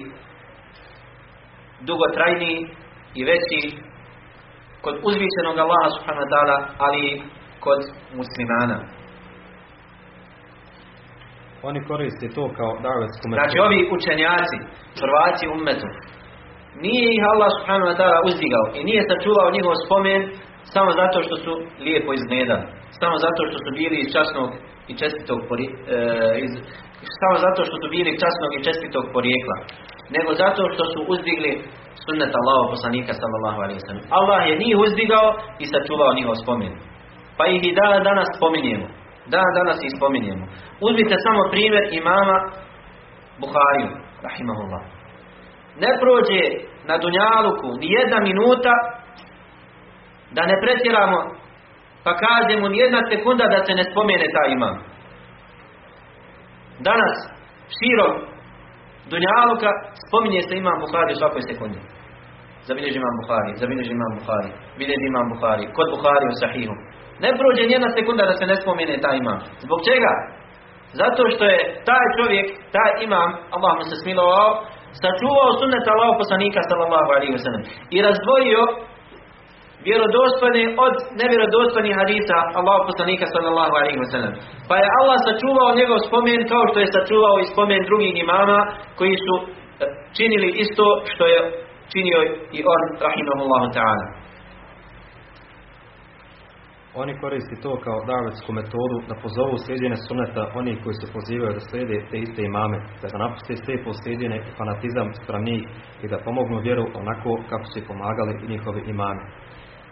[1.89, 2.60] dugotrajniji
[3.19, 3.62] i veći
[4.82, 7.21] kod uzvišenog Allaha subhanahu wa ta'ala ali
[7.65, 7.82] kod
[8.19, 8.78] muslimana
[11.67, 13.41] Oni koriste to kao davetsku metodu.
[13.41, 14.58] Znači ovi učenjaci,
[15.02, 15.88] prvaci ummetu,
[16.86, 20.22] nije ih Allah subhanahu wa ta'ala uzdigao i nije sačuvao njihov spomen
[20.74, 21.52] samo zato što su
[21.86, 22.65] lijepo izgledali.
[23.02, 24.50] Samo zato što su bili iz časnog
[24.91, 25.98] i čestitog pori- e,
[27.22, 29.56] samo zato što su bili časnog i čestitog porijekla.
[30.15, 31.52] Nego zato što su uzdigli
[32.06, 34.06] sunnet Allahov poslanika sallallahu alaihi wasallam.
[34.19, 35.28] Allah je njih uzdigao
[35.63, 36.74] i sačuvao njihov spomen.
[37.38, 38.88] Pa ih i dan danas spominjemo.
[39.34, 40.46] Dan danas ih spominjemo.
[40.86, 42.38] Uzmite samo primjer imama
[43.42, 43.92] Buhariju,
[44.28, 44.84] rahimahullah.
[45.84, 46.44] Ne prođe
[46.89, 48.74] na Dunjaluku ni jedna minuta
[50.36, 51.20] da ne pretjeramo
[52.04, 54.76] pa kažemo ni jedna sekunda da se ne spomene taj imam.
[56.88, 57.15] Danas
[57.78, 58.13] širom
[59.12, 59.70] Dunjaluka
[60.06, 61.80] spominje se imam Buhari u svakoj sekundi.
[62.68, 66.76] Zabilježi imam Buhari, zabilježi imam Buhari, bilježi imam Buhari, kod Buhari u Sahihu.
[67.24, 69.40] Ne prođe ni jedna sekunda da se ne spomene taj imam.
[69.66, 70.12] Zbog čega?
[71.02, 74.50] Zato što je taj čovjek, taj imam, Allah mu se smilovao,
[75.02, 77.64] sačuvao sunnet Allahu poslanika sallallahu alaihi wa sallam
[77.96, 78.62] i razdvojio
[79.88, 84.34] vjerodostojne od nevjerodostojnih hadisa Allahu poslanika sallallahu alaihi wa sallam.
[84.70, 88.60] Pa je Allah sačuvao njegov spomen kao što je sačuvao i spomen drugih imama
[89.00, 89.50] koji su eh,
[90.18, 91.40] činili isto što je
[91.94, 92.20] činio
[92.58, 94.06] i on rahimahullahu ta'ala.
[96.95, 101.62] Oni koriste to kao davetsku metodu da pozovu slijedjene suneta onih koji se pozivaju da
[101.69, 105.63] slijede te iste imame, da ga napuste slijepo slijedjene i fanatizam sprem njih
[106.04, 109.23] i da pomognu vjeru onako kako su pomagali i njihovi imami.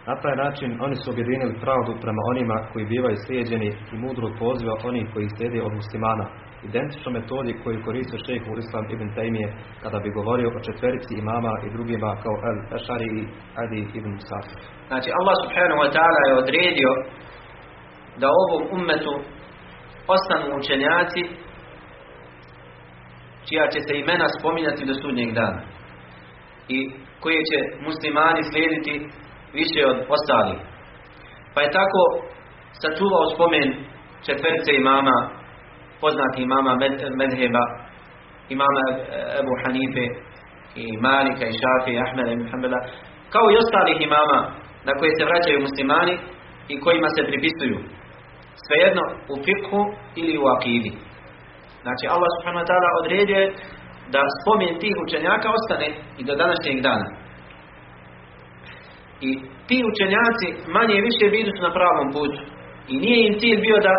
[0.09, 4.73] Na taj način oni su objedinili pravdu prema onima koji bivaju slijeđeni i mudru poziva
[4.89, 6.25] onih koji slijede od muslimana,
[6.69, 9.47] identično metodi koju koristio šejh Islam ibn Taymiye
[9.83, 13.27] kada bi govorio o četverici imama i drugima kao El Ešari i
[13.61, 14.59] Adi ibn Musafir.
[14.91, 16.91] Znači Allah subhanahu wa ta'ala je odredio
[18.21, 19.13] da ovom ummetu
[20.15, 21.21] ostanu učenjaci
[23.47, 25.61] čija će se imena spominjati do sudnjeg dana
[26.67, 26.79] i
[27.19, 28.93] koje će muslimani slijediti
[29.53, 30.59] više od ostalih.
[31.53, 32.01] Pa je tako
[32.81, 33.69] sačuvao spomen
[34.25, 35.29] četvrce imama,
[36.01, 37.63] poznati imama Med- Medheba,
[38.55, 38.81] imama
[39.39, 40.05] Ebu Hanife
[40.83, 42.79] i Malika i Šafi i Ahmeda i Muhammeda,
[43.33, 44.39] kao i ostalih imama
[44.87, 46.15] na koje se vraćaju muslimani
[46.73, 47.77] i kojima se pripisuju.
[48.65, 49.81] Svejedno u fikhu
[50.21, 50.91] ili u akidi.
[51.83, 53.53] Znači Allah subhanahu wa ta'ala odredio je
[54.13, 55.87] da spomen tih učenjaka ostane
[56.19, 57.07] i do današnjeg dana.
[59.21, 59.29] I
[59.67, 62.39] ti učenjaci manje i više bili su na pravom putu.
[62.87, 63.93] I nije im cilj bio da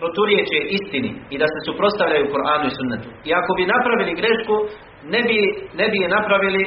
[0.00, 3.08] proturiječe istini i da se suprostavljaju Koranu i Sunnetu.
[3.28, 4.56] I ako bi napravili grešku,
[5.12, 5.36] ne bi,
[5.80, 6.62] ne bi je napravili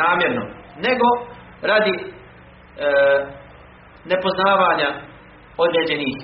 [0.00, 0.44] namjerno,
[0.86, 1.06] nego
[1.70, 2.04] radi e,
[4.12, 4.88] nepoznavanja
[5.66, 6.14] određenih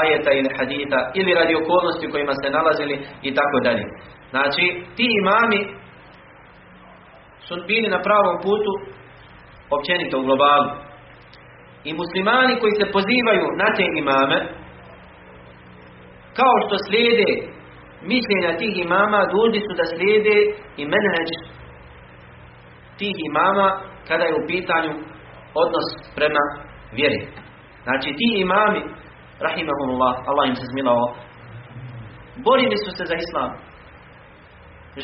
[0.00, 3.84] ajeta ili hadita ili radi okolnosti u kojima se nalazili i tako dalje.
[4.30, 4.64] Znači,
[4.96, 5.60] ti imami
[7.46, 8.72] su bili na pravom putu
[9.76, 10.70] općenito u globalu.
[11.84, 14.38] I muslimani koji se pozivaju na te imame,
[16.38, 17.30] kao što slijede
[18.12, 20.36] mišljenja tih imama, dužni su da slijede
[20.80, 21.30] i menheđ
[22.98, 23.68] tih imama
[24.08, 24.92] kada je u pitanju
[25.62, 26.44] odnos prema
[26.98, 27.20] vjeri.
[27.86, 28.82] Znači ti imami,
[29.46, 31.06] rahimahumullah, Allah im se zmilao,
[32.46, 33.50] borili su se za islam.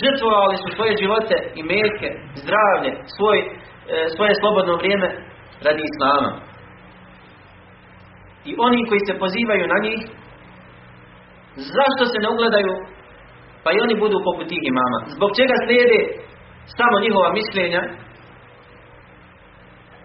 [0.02, 2.08] Žrtvovali su svoje živote i metke,
[2.42, 3.48] zdravlje, svoj, e,
[4.16, 5.08] svoje slobodno vrijeme
[5.66, 6.32] radi islama.
[8.44, 10.00] I oni koji se pozivaju na njih,
[11.76, 12.72] zašto se ne ugledaju,
[13.62, 14.98] pa i oni budu poput tih imama?
[15.16, 16.00] Zbog čega slijede
[16.78, 17.82] samo njihova mišljenja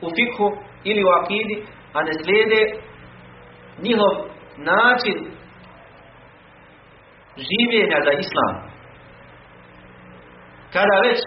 [0.06, 0.48] u fikhu
[0.84, 1.58] ili u akidi,
[1.94, 2.62] a ne slijede
[3.86, 4.14] njihov
[4.58, 5.18] način
[7.48, 8.54] življenja za islam.
[10.74, 11.20] Kada već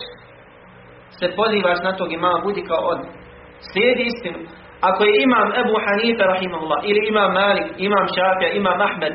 [1.19, 3.01] se pozivaš na tog imama, budi kao on.
[3.73, 4.39] Slijedi istinu.
[4.81, 9.15] Ako je imam Ebu Hanife, rahimahullah, ili imam Malik, imam Šafija, imam Ahmed,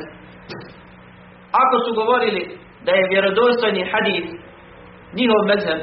[1.60, 2.42] ako su govorili
[2.86, 4.28] da je vjerodostojni hadith
[5.18, 5.80] njihov mezheb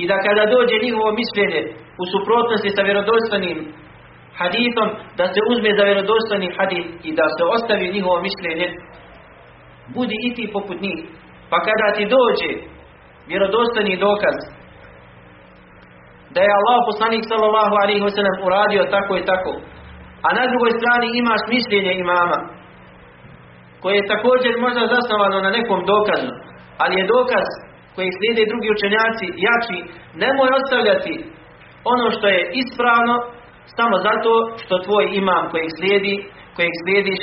[0.00, 1.62] i da kada dođe njihovo mišljenje
[2.02, 3.58] u suprotnosti sa vjerodostojnim
[4.40, 8.68] hadithom, da se uzme za vjerodostojni hadith i da se ostavi njihovo mišljenje,
[9.94, 11.00] budi i ti poput njih.
[11.50, 12.50] Pa kada ti dođe
[13.30, 14.36] vjerodostojni dokaz
[16.34, 19.52] da je Allah poslanik sallallahu alaihi wasallam uradio tako i tako,
[20.26, 22.38] a na drugoj strani imaš mišljenje imama,
[23.82, 26.32] koje je također možda zasnovano na nekom dokazu,
[26.82, 27.48] ali je dokaz
[27.94, 29.78] koji slijede drugi učenjaci jači,
[30.22, 31.14] nemoj ostavljati
[31.92, 33.14] ono što je ispravno
[33.78, 36.14] samo zato što tvoj imam kojeg slijedi,
[36.56, 37.20] kojeg slijediš,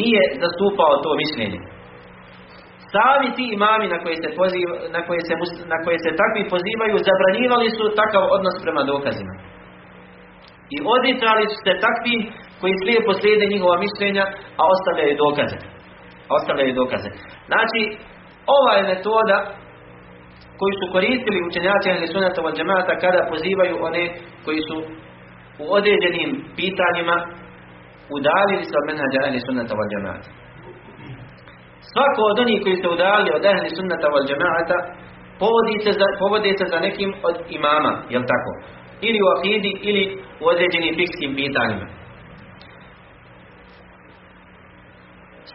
[0.00, 1.60] nije zastupao to mišljenje.
[2.92, 5.34] Sami ti imami na koje se, poziv, na koje se,
[5.72, 9.34] na koje se takvi pozivaju zabranjivali su takav odnos prema dokazima.
[10.74, 12.20] I odricali su se takvim
[12.64, 14.24] koji slijepo slijede njihova mišljenja,
[14.60, 15.58] a ostavljaju dokaze.
[16.36, 17.10] Ostavljaju dokaze.
[17.50, 17.80] Znači,
[18.56, 19.38] ova je metoda
[20.58, 24.04] koju su koristili učenjaci Ahli Sunnata wal Džemata kada pozivaju one
[24.44, 24.76] koji su
[25.62, 27.16] u određenim pitanjima
[28.16, 30.28] udalili se od menhađa Ahli Sunnata Džemata.
[31.90, 34.78] Svako od onih koji se udali od Ahli Sunnata wal Džemata
[35.40, 36.08] povodi se, za,
[36.58, 38.50] se za nekim od imama, jel tako?
[39.06, 40.02] Ili u akidi, ili
[40.42, 41.86] u određenim fikskim pitanjima.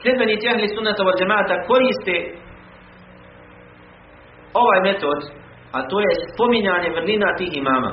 [0.01, 2.15] Sljedbenici Ahli Sunnata wal Džemata koriste
[4.53, 5.19] ovaj metod,
[5.71, 7.91] a to je spominjanje vrlina tih imama.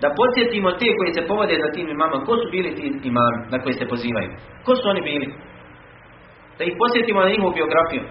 [0.00, 3.58] Da podsjetimo te koji se povode za tim imama, ko su bili ti imami na
[3.62, 4.30] koji se pozivaju?
[4.64, 5.26] Ko su oni bili?
[6.58, 8.02] Da ih podsjetimo na njihovu biografiju.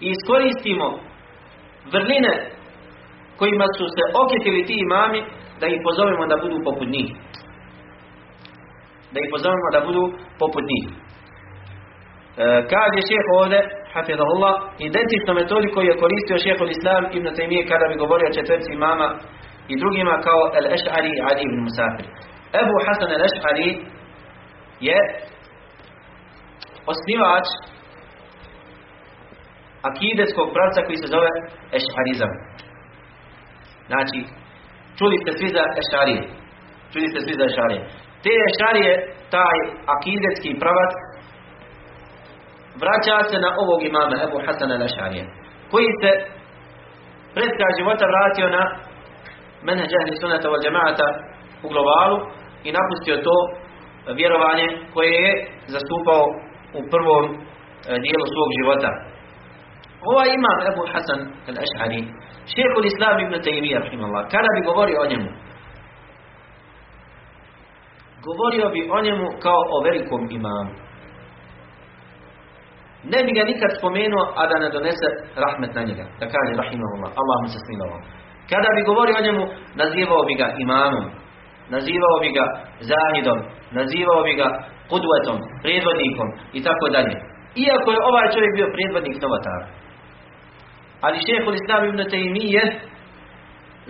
[0.00, 0.86] I iskoristimo
[1.92, 2.34] vrline
[3.36, 5.20] kojima su se okitili ti imami,
[5.60, 7.10] da ih pozovemo da budu poput njih.
[9.12, 10.02] Da ih pozovemo da budu
[10.42, 10.86] poput njih.
[10.90, 10.94] E,
[12.72, 13.60] kaže šeheh ovdje,
[13.94, 14.54] hafidahullah,
[14.88, 19.08] identično metodi koju je koristio šehol Islam ibn Taymije kada bi govorio četvrci imama
[19.72, 22.06] i drugima kao El-Eš'ari i Ali ibn Musafir.
[22.60, 23.68] Ebu Hasan El-Eš'ari
[24.88, 24.98] je
[26.92, 27.46] osnivač
[29.90, 31.30] akideskog pravca koji se zove
[31.78, 32.32] Eš'arizam.
[33.90, 34.18] Znači,
[34.98, 36.22] čuli ste svi za Eš'arije.
[36.92, 37.82] Čuli ste svi za Eš'arije.
[38.22, 38.92] Te Eš'arije,
[39.34, 39.58] taj
[39.94, 40.92] akideski pravac,
[42.82, 45.26] vraća se na ovog imama Ebu Hasan al-Ašarija
[45.70, 46.10] koji se
[47.34, 48.62] pred kraj života vratio na
[49.66, 49.90] menheđ
[50.52, 51.08] wal džemaata
[51.64, 52.18] u globalu
[52.66, 53.36] i napustio to
[54.20, 55.32] vjerovanje koje je
[55.74, 56.22] zastupao
[56.78, 57.36] u prvom e,
[58.04, 58.90] dijelu svog života.
[60.10, 62.02] Ovaj imam Ebu Hasan al-Ašari,
[62.52, 63.84] šehhul Islam ibn Taymiyyah,
[64.34, 65.30] kada bi govorio o njemu,
[68.26, 70.88] govorio bi o njemu kao o velikom imamu
[73.12, 75.08] ne bi ga nikad spomenuo, a da ne donese
[75.42, 76.04] rahmet na njega.
[76.20, 77.58] Da kaže rahimahullah, Allah mu se.
[78.50, 79.44] Kada bi govorio o njemu,
[79.80, 81.06] nazivao bi ga imamom,
[81.74, 82.44] nazivao bi ga
[82.90, 83.38] zahidom,
[83.78, 84.48] nazivao bi ga
[84.90, 86.28] kudvetom, predvodnikom
[86.58, 87.14] i tako dalje.
[87.64, 89.66] Iako je ovaj čovjek bio predvodnik novotara.
[91.04, 92.62] Ali šehhul Islam ibn Taymije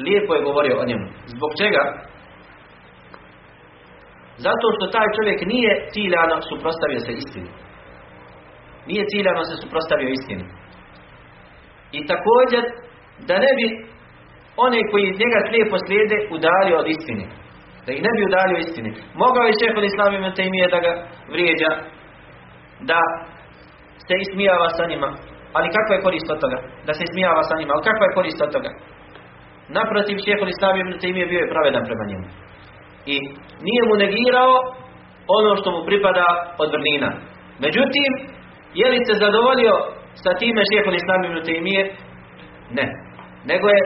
[0.05, 1.07] lijepo je govorio o njemu.
[1.35, 1.83] Zbog čega?
[4.47, 7.51] Zato što taj čovjek nije ciljano suprostavio se istini
[8.91, 10.45] nije ciljano se suprostavio istini.
[11.99, 12.63] I također,
[13.29, 13.67] da ne bi
[14.67, 17.25] one koji njega slijepo slijede udalio od istine.
[17.85, 18.91] Da ih ne bi udalio istine.
[19.23, 20.93] Mogao je šehol Islam ibn Taymije da ga
[21.33, 21.71] vrijeđa,
[22.91, 23.01] da
[24.07, 25.09] se ismijava sa njima.
[25.57, 26.59] Ali kakva je korist od toga?
[26.87, 27.73] Da se ismijava sa njima.
[27.75, 28.71] Ali kakva je korist od toga?
[29.79, 32.27] Naprotiv, šehol Islam ibn Taymije bio je pravedan prema njemu.
[33.13, 33.15] I
[33.67, 34.55] nije mu negirao
[35.39, 36.27] ono što mu pripada
[36.63, 37.11] od vrlina.
[37.65, 38.11] Međutim,
[38.81, 39.75] je li se zadovoljio
[40.23, 41.83] sa time šehol Islam ibn Taymije?
[42.79, 42.87] Ne.
[43.51, 43.81] Nego je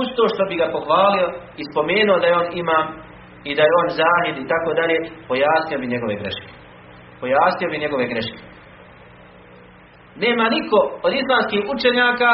[0.00, 1.28] uz to što bi ga pohvalio
[1.60, 2.86] i spomenuo da je on imam
[3.48, 4.96] i da je on zahid i tako dalje,
[5.28, 6.50] pojasnio bi njegove greške.
[7.20, 8.40] Pojasnio bi njegove greške.
[10.24, 12.30] Nema niko od islamskih učenjaka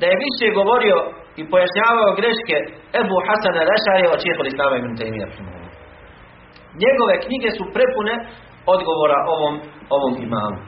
[0.00, 0.96] da je više govorio
[1.40, 2.56] i pojašnjavao greške
[3.00, 5.26] Ebu Hasan al-Ašari od šehol Islama ibn Taymije.
[6.84, 8.14] Njegove knjige su prepune
[8.74, 9.54] odgovora ovom,
[9.96, 10.58] ovom imamu.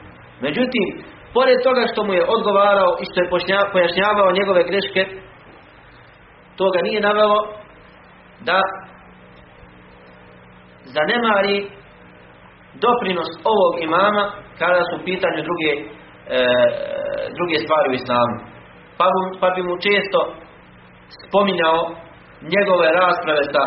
[0.45, 0.87] Međutim,
[1.35, 3.31] pored toga što mu je odgovarao i što je
[3.73, 5.01] pojašnjavao njegove greške,
[6.59, 7.39] toga nije navelo
[8.47, 8.57] da
[10.95, 11.57] zanemari
[12.85, 14.23] doprinos ovog imama
[14.59, 15.71] kada su u pitanju druge,
[16.37, 16.41] e,
[17.37, 18.35] druge stvari u islamu.
[18.97, 19.05] Pa,
[19.41, 20.19] pa bi mu često
[21.25, 21.79] spominjao
[22.53, 23.63] njegove rasprave sa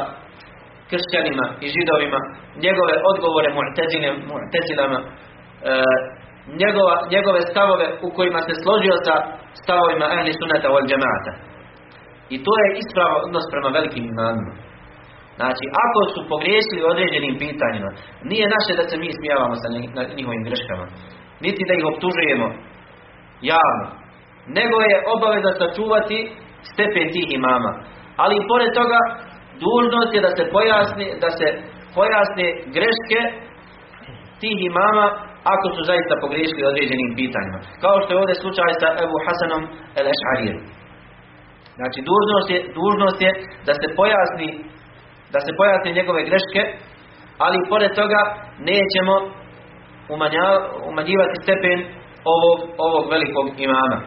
[0.91, 2.21] kršćanima i židovima,
[2.65, 5.07] njegove odgovore mu'tezilama, e,
[6.63, 9.15] njegova, njegove stavove u kojima se složio sa
[9.63, 11.33] stavovima ahli sunnata wal džemaata.
[12.35, 14.53] I to je ispravan odnos prema velikim imamima.
[15.39, 17.91] Znači, ako su pogriješili određenim pitanjima,
[18.31, 19.69] nije naše da se mi smijavamo sa
[20.19, 20.87] njihovim greškama.
[21.45, 22.49] Niti da ih optužujemo
[23.53, 23.87] javno.
[24.59, 26.19] Nego je obaveza sačuvati
[26.73, 27.73] stepen tih imama.
[28.23, 29.01] Ali pored toga,
[29.65, 31.47] dužnost je da se pojasni, da se
[31.97, 33.21] pojasne greške
[34.43, 35.07] tih imama
[35.55, 37.61] ako su zaista pogriješili određenim pitanjima.
[37.85, 39.63] Kao što je ovdje slučaj sa Ebu Hasanom
[39.99, 40.59] el Ešarijem.
[41.79, 43.31] Znači, dužnost je, dužnost je
[43.67, 44.49] da se pojasni
[45.35, 46.63] da se pojasni njegove greške,
[47.39, 48.21] ali pored toga
[48.71, 49.15] nećemo
[50.91, 51.79] umanjivati stepen
[52.35, 53.99] ovog, ovog velikog imama.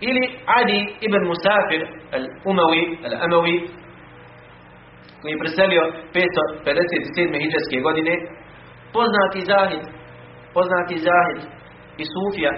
[0.00, 1.82] Ili Adi ibn Musafir
[2.16, 3.56] al-Umawi, al-Amawi,
[5.20, 5.82] koji je preselio
[6.14, 7.40] 557.
[7.42, 8.12] hijđarske godine,
[8.92, 9.82] poznati zahid,
[10.54, 11.40] poznati zahid
[12.02, 12.52] i sufija.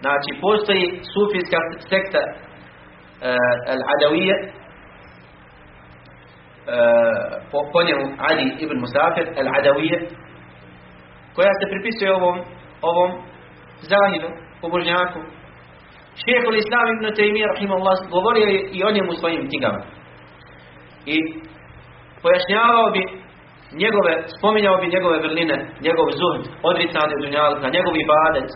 [0.00, 1.58] Znači, postoji sufijska
[1.90, 2.34] sekta uh,
[3.72, 4.34] al-Adawije,
[7.50, 9.98] po, po njemu Ali ibn Musafir al-Adawije
[11.34, 12.38] koja se pripisuje ovom
[12.82, 13.10] ovom
[13.80, 14.28] zahidu,
[14.60, 15.20] pobožnjaku
[16.20, 19.80] Šehol Islam ibn Taymiyyah rahimahullah govorio je i o njemu svojim knjigama
[21.06, 21.16] i
[22.22, 23.02] pojašnjavao bi
[23.82, 28.48] njegove, spominjao bi njegove vrline, njegov zuhd, odricanje dunjalka, njegov ibadet,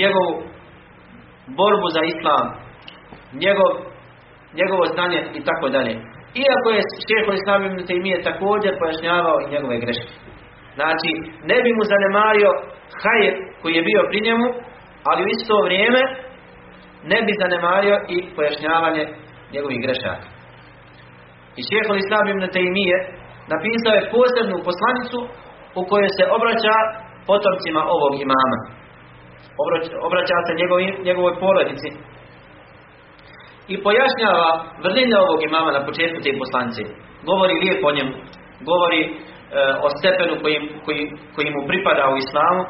[0.00, 0.32] njegovu
[1.58, 2.46] borbu za islam,
[3.44, 3.70] njegov,
[4.60, 5.94] njegovo znanje i tako dalje.
[6.42, 10.14] Iako je šeho Islam ibn Taymiye također pojašnjavao i njegove greške.
[10.78, 11.10] Znači,
[11.50, 12.50] ne bi mu zanemario
[13.02, 14.46] hajr koji je bio pri njemu,
[15.08, 16.02] ali u isto vrijeme
[17.10, 19.04] ne bi zanemario i pojašnjavanje
[19.54, 20.26] njegovih grešaka.
[21.58, 22.98] I šeho Islam ibn Taymiye
[23.52, 25.18] napisao je posebnu poslanicu
[25.80, 26.76] u kojoj se obraća
[27.28, 28.58] potomcima ovog imama.
[30.08, 31.90] Obraća, se njegovim, njegovoj porodici
[33.72, 34.48] i pojašnjava
[34.84, 36.82] vrline ovog imama na početku te poslanice.
[37.30, 38.14] Govori lijepo o njemu,
[38.70, 39.10] govori e,
[39.86, 41.02] o stepenu koji, koji,
[41.34, 42.62] koji mu pripada u islamu,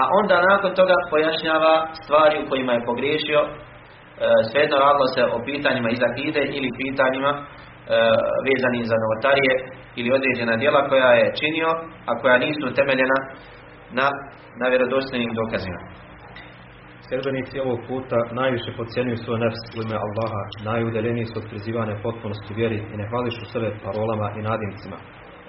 [0.00, 3.40] a onda nakon toga pojašnjava stvari u kojima je pogriješio,
[4.50, 7.40] svejedno radilo se o pitanjima iz akide ili pitanjima e,
[8.48, 9.54] vezanim za novotarije
[9.98, 11.70] ili određena djela koja je činio,
[12.08, 13.18] a koja nisu temeljena
[13.98, 14.06] na,
[14.60, 15.80] na vjerodostojnim dokazima.
[17.08, 22.56] Sljedbenici ovog puta najviše podcjenjuju svoj nefs u ime Allaha, najudaljeniji su od prizivanja potpunosti
[22.60, 24.98] vjeri i ne hvališu sebe parolama i nadimcima.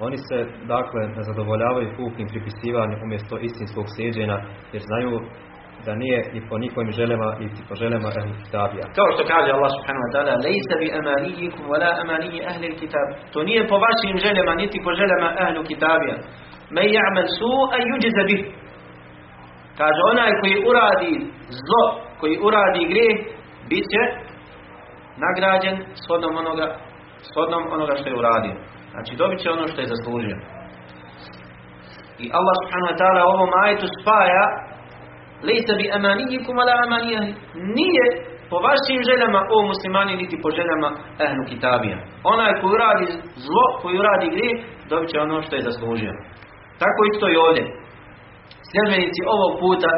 [0.06, 0.38] Oni se,
[0.75, 4.38] dakle, ne zadovoljavaju puknim pripisivanjem umjesto istinskog sjeđenja,
[4.73, 5.12] jer znaju
[5.88, 8.86] da nije ni po njihovim željama, niti po željama ehli kitabija.
[8.97, 13.08] Kao što kaže Allah subhanahu wa ta'ala, lejsa bi amanijikum wala amaniji ehli kitab.
[13.34, 16.15] To nije po vašim željama, niti po željama ehli kitabija.
[16.76, 18.41] Me ja'mal su, a yuđiza bih.
[19.80, 21.13] Kaže, onaj koji uradi
[21.65, 21.84] zlo,
[22.19, 23.17] koji uradi grijeh,
[23.69, 24.02] bit će
[25.26, 26.67] nagrađen shodnom onoga,
[27.30, 28.56] shodnom onoga što je uradio.
[28.93, 30.38] Znači, dobit će ono što je zaslužio.
[32.23, 34.45] I Allah subhanahu wa ta'ala ovom ajetu spaja
[35.45, 37.26] Lejsa bi amanijikum ala amanijah
[37.78, 38.06] Nije
[38.50, 40.89] po vašim željama o muslimani niti po željama
[41.26, 41.97] ehlu kitabija.
[42.34, 43.06] Onaj koji uradi
[43.45, 44.58] zlo, koji uradi grijeh,
[44.89, 46.13] dobit će ono što je zaslužio.
[46.82, 47.63] Tako isto i ovdje
[48.69, 49.91] sljedbenici ovog puta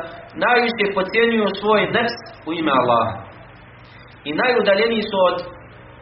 [0.45, 3.13] najviše pocijenjuju svoj nefs u ime Allaha.
[4.29, 5.37] I najudaljeniji su od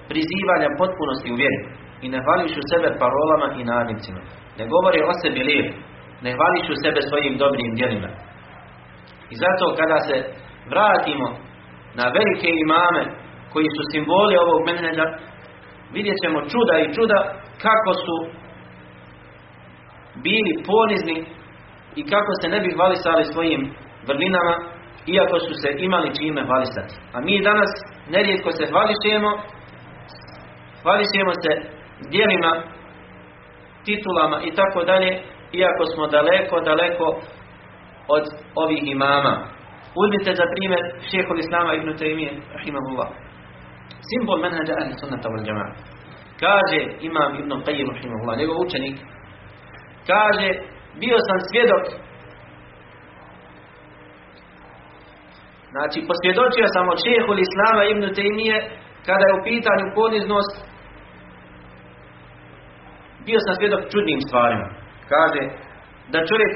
[0.10, 1.60] prizivanja potpunosti u vjeri.
[2.06, 4.22] I ne hvališu sebe parolama i nadnicima.
[4.60, 5.70] Ne govore o sebi lijep.
[6.26, 8.10] Ne hvališu sebe svojim dobrim djelima.
[9.32, 10.16] I zato kada se
[10.72, 11.28] vratimo
[12.00, 13.04] na velike imame
[13.54, 15.06] koji su simboli ovog menheđa,
[15.96, 17.20] vidjet ćemo čuda i čuda
[17.66, 18.16] kako su
[20.24, 21.18] bili ponizni
[21.96, 23.62] i kako se ne bi hvalisali svojim
[24.08, 24.56] vrlinama,
[25.16, 26.94] iako su se imali čime hvalisati.
[27.16, 27.72] A mi danas
[28.10, 29.32] nerijetko se hvališemo,
[30.84, 31.52] hvališemo se
[32.12, 32.52] dijelima,
[33.86, 35.12] titulama i tako dalje,
[35.52, 37.08] iako smo daleko, daleko
[38.16, 39.34] od ovih imama.
[40.02, 43.10] Uzmite za primjer šehol Islama ibn Taymiye, rahimahullah.
[44.10, 45.72] Simbol menhađa ahli sunnata wal jama'a.
[46.44, 46.80] Kaže
[47.10, 48.98] imam ibn Qayyim, rahimahullah, njegov učenik,
[50.12, 50.50] kaže
[51.02, 51.86] bio sam svjedok
[55.74, 58.58] znači posvjedočio sam od šehul Islama ibn Taymiye
[59.08, 60.54] kada je u pitanju poniznost
[63.28, 64.68] bio sam svjedok čudnim stvarima
[65.14, 65.42] kaže
[66.14, 66.54] da čovjek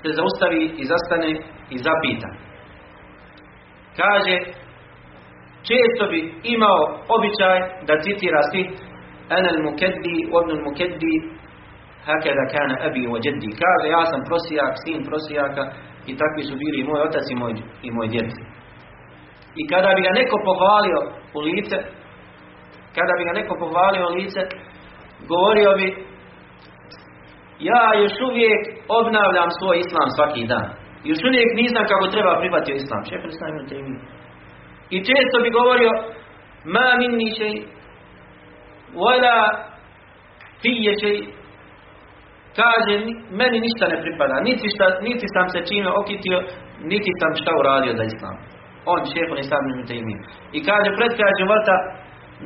[0.00, 1.30] se zaustavi i zastane
[1.74, 2.28] i zapita
[4.00, 4.36] kaže
[5.68, 6.20] često bi
[6.54, 6.80] imao
[7.16, 8.62] običaj da citira svi
[9.38, 11.14] enel mukeddi, odnul mukeddi
[12.06, 13.50] Hakeda kana abi jaddi.
[13.62, 15.62] Kaže, ja sam prosijak, sin prosijaka
[16.10, 18.30] i takvi su bili i moj otac i moj, i moj djed.
[19.60, 21.00] I kada bi ga neko pohvalio
[21.36, 21.78] u lice,
[22.96, 24.40] kada bi ga neko pohvalio u lice,
[25.30, 25.86] govorio bi
[27.70, 28.62] ja još uvijek
[29.00, 30.66] obnavljam svoj islam svaki dan.
[31.10, 33.02] Još uvijek nisam kako treba prihvatio islam.
[33.08, 33.52] Šehr islam
[34.94, 35.92] I često bi govorio
[36.74, 37.54] ma minni šej
[39.02, 39.36] wala
[40.62, 41.18] fije šej
[42.60, 42.94] kaže
[43.40, 44.36] meni ništa ne pripada.
[44.48, 46.38] Niti, šta, niti sam se čime okitio
[46.92, 48.36] niti sam šta uradio za islam.
[48.92, 49.64] On šehol islam
[50.56, 51.32] i kaže pred kraj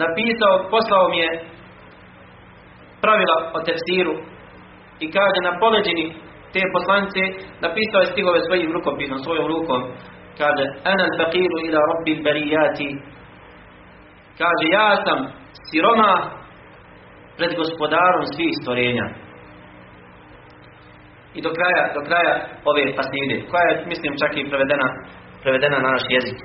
[0.03, 1.31] napisao poslao mi je
[3.03, 4.15] pravila o tefsiru
[5.05, 6.07] i kaže na poleđini
[6.53, 7.23] te poslanice
[7.65, 9.81] napisao je stigove svojim rukopisom, svojom rukom.
[10.41, 12.89] Kaže ana al-faqiru ila rabbil barijati
[14.41, 15.19] kaže ja sam
[15.69, 16.15] siroma
[17.37, 19.07] pred gospodarom svih stvorenja.
[21.35, 22.35] I do kraja, do kraja
[22.71, 24.89] ove pasnide koja je mislim čak i prevedena
[25.43, 26.39] prevedena na naš jezik.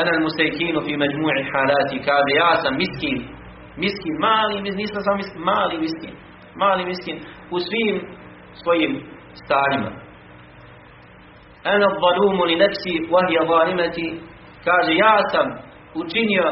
[0.00, 1.96] Ana al-mustajkinu fi majmu'i halati.
[2.08, 3.16] Kaže ja sam miskin
[3.76, 6.14] miskin, mali, nisam sam miskin, mali miskin
[6.56, 7.16] mali miskin
[7.50, 7.96] u svim
[8.62, 9.02] svojim
[9.44, 9.90] stanjima.
[11.64, 14.20] Ana zalumu li nefsi wahija zalimati.
[14.64, 15.46] Kaže ja sam
[15.94, 16.46] učinio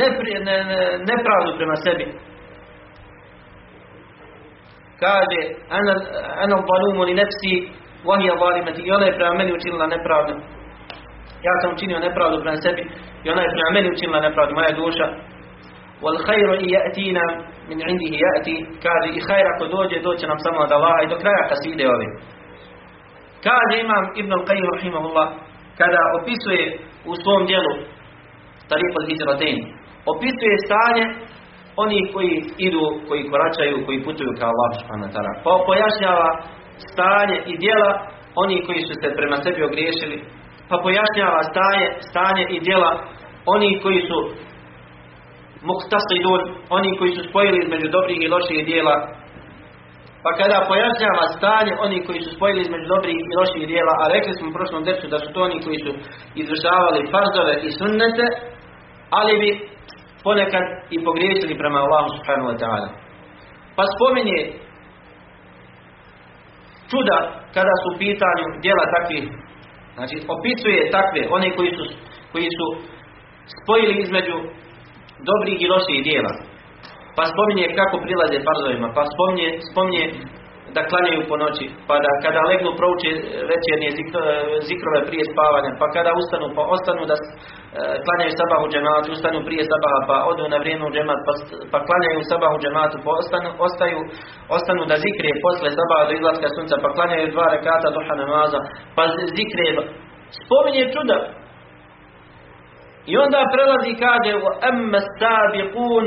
[0.00, 2.06] nepri, ne, ne, nepravdu prema sebi.
[5.00, 5.94] Kaže ana,
[6.42, 7.52] ana zalumu li nefsi
[8.04, 8.82] wahija zalimati.
[8.82, 10.32] I ona je prema meni učinila nepravdu.
[11.46, 12.82] Ja sam učinio nepravdu prema sebi
[13.24, 14.54] i ona je prema meni učinila nepravdu.
[14.54, 15.06] Moja duša
[16.02, 17.24] wal khayru yatina
[17.68, 21.16] min indihi yati kaže i hajr ako dođe doće nam samo od Allaha i do
[21.22, 22.06] kraja kaside ove
[23.46, 25.28] kaže imam Ibn al-Qayyim rahimahullah
[25.80, 26.64] kada opisuje
[27.10, 27.72] u svom djelu
[28.70, 29.58] Tariq al-Hijratain
[30.12, 31.04] opisuje stanje
[31.76, 32.34] oni koji
[32.68, 35.34] idu, koji koračaju, koji putuju ka Allah subhanahu wa.
[35.44, 36.28] Pa pojašnjava
[36.90, 37.90] stanje i djela
[38.42, 40.16] oni koji su se prema sebi ogriješili.
[40.68, 42.92] Pa pojašnjava stanje, stanje i djela
[43.54, 44.18] oni koji su
[45.68, 46.40] muhtasidun,
[46.76, 48.96] oni koji su spojili između dobrih i loših dijela,
[50.24, 54.32] pa kada pojašnjava stanje oni koji su spojili između dobrih i loših dijela, a rekli
[54.36, 55.92] smo u prošlom decu da su to oni koji su
[56.42, 58.26] izvršavali farzove i sunnete,
[59.18, 59.50] ali bi
[60.26, 62.88] ponekad i pogriješili prema Allahu subhanahu wa ta'ala.
[63.76, 64.40] Pa spominje
[66.90, 67.18] čuda
[67.56, 69.24] kada su u pitanju dijela takvih,
[69.96, 71.84] znači opisuje takve, one koji su,
[72.32, 72.66] koji su
[73.60, 74.36] spojili između
[75.28, 76.32] dobrih i loših dijela.
[77.16, 80.04] Pa spominje kako prilaze farzovima, pa spominje, spominje
[80.76, 83.10] da klanjaju po noći, pa da kada legnu prouče
[83.52, 83.88] večernje
[84.68, 87.22] zikrove prije spavanja, pa kada ustanu, pa ostanu da e,
[88.04, 91.32] klanjaju sabahu džematu, ustanu prije sabaha, pa odu na vrijeme u džemat, pa,
[91.72, 93.98] pa klanjaju sabahu džematu, pa ostanu, ostaju,
[94.56, 98.60] ostanu da zikre posle sabaha do izlaska sunca, pa klanjaju dva rekata duha namaza,
[98.96, 99.02] pa
[99.36, 99.66] zikre,
[100.40, 101.16] spominje čuda,
[103.06, 104.30] i onda prelazi kaže
[104.70, 106.04] amma sabiqun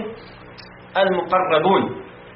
[1.02, 1.84] al-muqarrabun.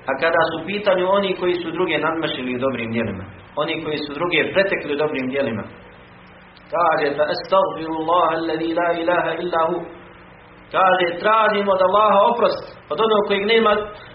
[0.10, 3.24] A kada su pitanju oni koji su druge nadmašili u dobrim djelima.
[3.56, 5.64] Oni koji su druge pretekli u dobrim djelima.
[6.74, 9.78] Kaže fa astaghfirullah alladhi la ilaha illa hu.
[10.76, 13.72] Kaže tražimo od Allaha oprost od onog kojeg nema,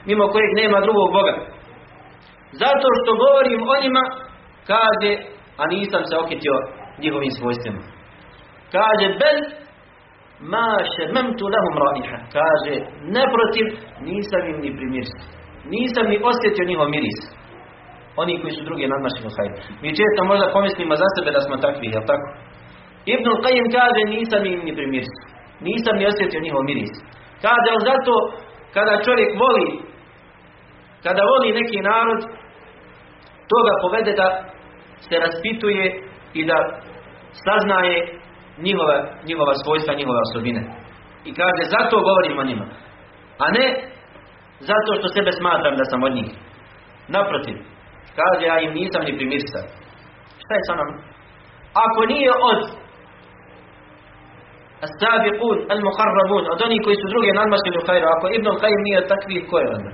[0.09, 1.35] mimo kojeg nema drugog Boga.
[2.63, 4.05] Zato što govorim o njima,
[4.73, 5.11] kaže,
[5.61, 6.57] a nisam se okitio
[7.03, 7.81] njihovim svojstvima.
[8.77, 9.39] Kaže, bel
[10.51, 12.19] ma šememtu lahum raiha.
[12.37, 12.75] Kaže,
[13.17, 13.67] neprotiv,
[14.09, 15.23] nisam im ni primirsio.
[15.75, 17.21] Nisam ni osjetio njihov miris.
[18.17, 19.57] Oni koji su drugi nadmašili u hajdu.
[19.83, 22.29] Mi često možda pomislimo za sebe da smo takvi, jel tako?
[23.15, 25.25] Ibn Qayyim kaže, nisam im ni primirsio.
[25.69, 26.95] Nisam ni osjetio njihov miris.
[27.45, 28.15] Kaže, ali zato,
[28.75, 29.69] kada čovjek voli,
[31.05, 32.21] kada voli neki narod,
[33.51, 34.27] to ga povede da
[35.07, 35.85] se raspituje
[36.35, 36.59] i da
[37.45, 38.22] saznaje
[38.67, 38.97] njihova,
[39.29, 40.61] njihova svojstva, njihove osobine.
[41.25, 42.67] I kaže, zato govorim o njima.
[43.39, 43.67] A ne
[44.71, 46.31] zato što sebe smatram da sam od njih.
[47.09, 47.57] Naprotiv,
[48.19, 49.61] kaže, ja im nisam ni primirsa.
[50.43, 50.91] Šta je sa nam?
[51.85, 52.61] Ako nije od
[54.87, 59.47] As-sabiqun, al-muqarrabun, od onih koji su druge nadmašili u hajru, ako Ibn Qayyim nije takvi,
[59.51, 59.93] ko je onda?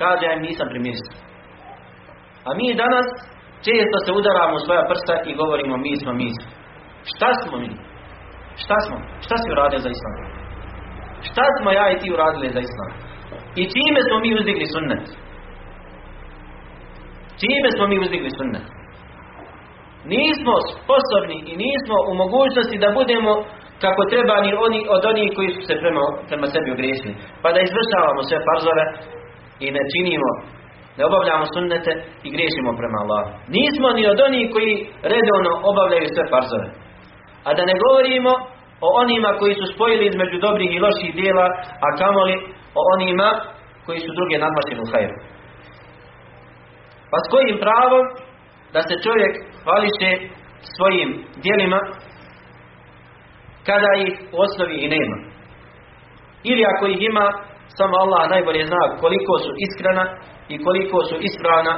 [0.00, 1.10] Kaže, ja im nisam primirsa.
[2.48, 3.06] A mi danas
[3.66, 6.46] često se udaramo u svoja prsta i govorimo mi smo, mi smo.
[7.12, 7.70] Šta smo mi?
[8.62, 8.96] Šta smo?
[9.24, 10.14] Šta si uradio za islam?
[11.28, 12.90] Šta smo ja i ti uradili za islam?
[13.60, 15.04] I čime smo mi uzdigli sunnet?
[17.40, 18.66] Čime smo mi uzdigli sunnet?
[20.14, 23.32] Nismo sposobni i nismo u mogućnosti da budemo
[23.84, 27.14] kako treba ni oni od onih koji su se prema, prema sebi ogriješili.
[27.42, 28.84] Pa da izvršavamo sve farzove
[29.64, 30.30] i ne činimo
[30.98, 31.92] Ne obavljamo sunnete
[32.26, 33.28] i griješimo prema Allahu.
[33.56, 34.72] Nismo ni od onih koji
[35.12, 36.66] redovno obavljaju sve farzove.
[37.46, 38.32] A da ne govorimo
[38.86, 41.46] o onima koji su spojili između dobrih i loših dijela,
[41.84, 42.36] a kamoli
[42.80, 43.28] o onima
[43.86, 45.16] koji su druge nadmašili u hajru.
[47.10, 48.04] Pa s kojim pravom
[48.74, 49.32] da se čovjek
[49.64, 50.10] hvališe
[50.76, 51.10] svojim
[51.42, 51.80] dijelima
[53.68, 55.16] kada ih u osnovi i nema.
[56.50, 57.26] Ili ako ih ima,
[57.78, 60.04] samo Allah najbolje zna koliko su iskrena
[60.52, 61.74] i koliko su ispravna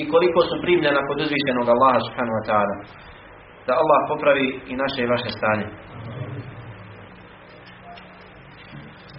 [0.00, 2.38] i koliko su primljena kod uzvišenog Allaha subhanahu.
[3.66, 5.66] Da Allah popravi i naše i vaše stanje.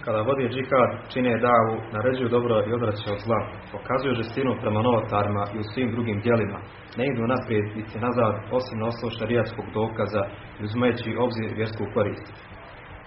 [0.04, 3.40] Kada vodi džihad, čine davu, naređuju dobro i odvraćaju od zla,
[3.72, 6.58] pokazuju žestinu prema novotarima i u svim drugim dijelima,
[6.98, 10.22] ne idu naprijed niti nazad osim na osnovu šarijatskog dokaza
[10.58, 12.26] i uzimajući obzir vjersku korist.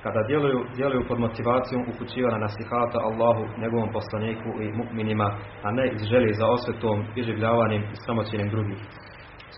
[0.04, 5.30] Kada djeluju, djeluju pod motivacijom upućivana nasihata Allahu, njegovom poslaniku i mu'minima,
[5.66, 8.80] a ne iz želje za osvetom, iživljavanjem i sramoćenjem drugih.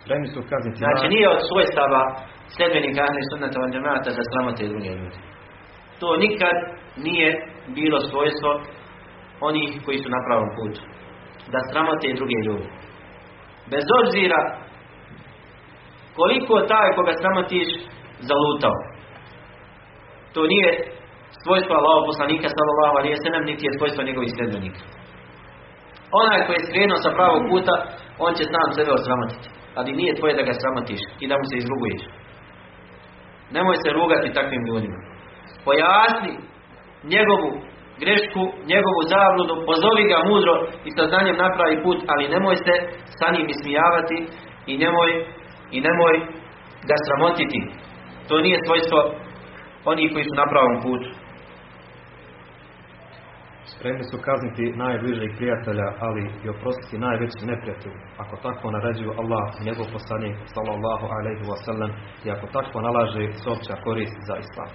[0.04, 0.78] Spremni su kazniti...
[0.84, 2.02] Znači nije od svojstava
[2.56, 5.20] sljedbenika ahli sunnata van džemata da sramote druge ljudi.
[6.00, 6.56] To nikad
[7.08, 7.30] nije
[7.78, 8.52] bilo svojstvo
[9.50, 10.82] onih koji su na pravom putu.
[11.54, 12.68] Da sramote druge ljudi.
[13.74, 14.42] Bez obzira
[16.20, 17.70] koliko taj koga sramotiš
[18.30, 18.78] zalutao.
[20.34, 20.70] To nije
[21.44, 24.82] svojstvo Allahov poslanika sallallahu alejhi ve sellem niti je svojstvo njegovih sljedbenika.
[26.22, 27.74] Onaj koji je skrenuo sa pravog puta,
[28.26, 29.50] on će sam sebe osramotiti.
[29.78, 32.04] Ali nije tvoje da ga sramotiš i da mu se izruguješ.
[33.56, 35.00] Nemoj se rugati takvim ljudima.
[35.66, 36.34] Pojasni
[37.14, 37.50] njegovu
[38.02, 40.56] grešku, njegovu zabludu, pozovi ga mudro
[40.88, 42.76] i sa znanjem napravi put, ali nemoj se
[43.18, 44.18] sa njim ismijavati
[44.72, 45.12] i nemoj,
[45.76, 46.16] i nemoj
[46.90, 47.62] ga sramotiti.
[48.28, 49.00] To nije svojstvo
[49.92, 51.10] onih koji su na pravom putu.
[53.84, 57.96] Spremni su kazniti najbližeg prijatelja, ali i oprostiti najveći neprijatelj.
[58.24, 61.92] Ako tako naređuju Allah i njegov poslanik sallallahu alaihi wa sallam
[62.26, 64.70] i ako tako nalaže sopća korist za islam.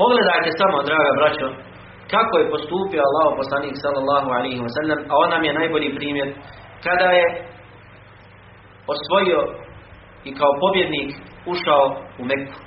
[0.00, 1.46] Pogledajte samo, draga braćo,
[2.14, 6.28] kako je postupio Allah poslanik sallallahu alaihi wa sallam, a on nam je najbolji primjer
[6.86, 7.26] kada je
[8.94, 9.40] osvojio
[10.28, 11.10] i kao pobjednik
[11.52, 11.84] ušao
[12.20, 12.58] u Meku.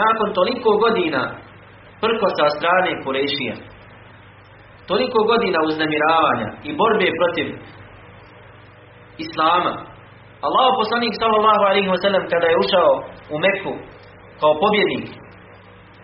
[0.00, 1.22] Nakon toliko godina
[2.02, 3.56] prko sa strane Kurešija,
[4.90, 7.46] toliko godina uznemiravanja i borbe protiv
[9.24, 9.72] Islama,
[10.46, 12.90] Allah poslanik sallallahu alaihi wa sallam kada je ušao
[13.34, 13.74] u Meku
[14.40, 15.06] kao pobjednik,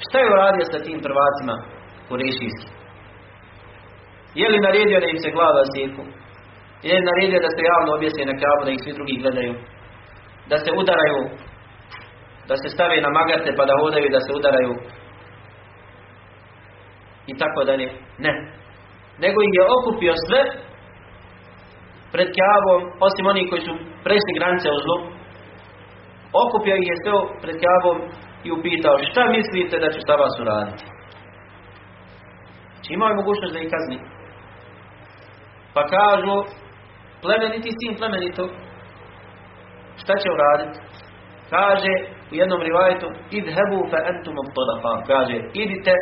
[0.05, 1.55] šta je uradio sa tim prvacima
[2.09, 2.73] Kurešijskim?
[4.41, 6.03] Je li naredio da im se glava sjeku?
[6.87, 9.55] Je li naredio da se javno objese na kabu da ih svi drugi gledaju?
[10.51, 11.21] Da se udaraju
[12.49, 14.73] da se stave na magate pa da hodaju da se udaraju
[17.27, 17.87] i tako dalje.
[18.19, 18.33] Ne.
[19.25, 20.41] Nego ih je okupio sve
[22.13, 23.73] pred Kjabom, osim onih koji su
[24.07, 24.97] prešli granice u zlu,
[26.45, 27.13] okupio ih je sve
[27.43, 27.99] pred Kjabom
[28.47, 30.85] i upitao šta mislite da će šta vas uraditi?
[32.83, 33.99] Či imaju mogućnost da ih kazni?
[35.75, 36.37] Pa kažu
[37.23, 38.45] plemeniti sin plemenito
[40.03, 40.79] šta će uraditi?
[41.51, 41.93] Kaže
[42.33, 44.37] u jednom rivajetu idhebu fa entum.
[45.07, 45.93] Kaže idite,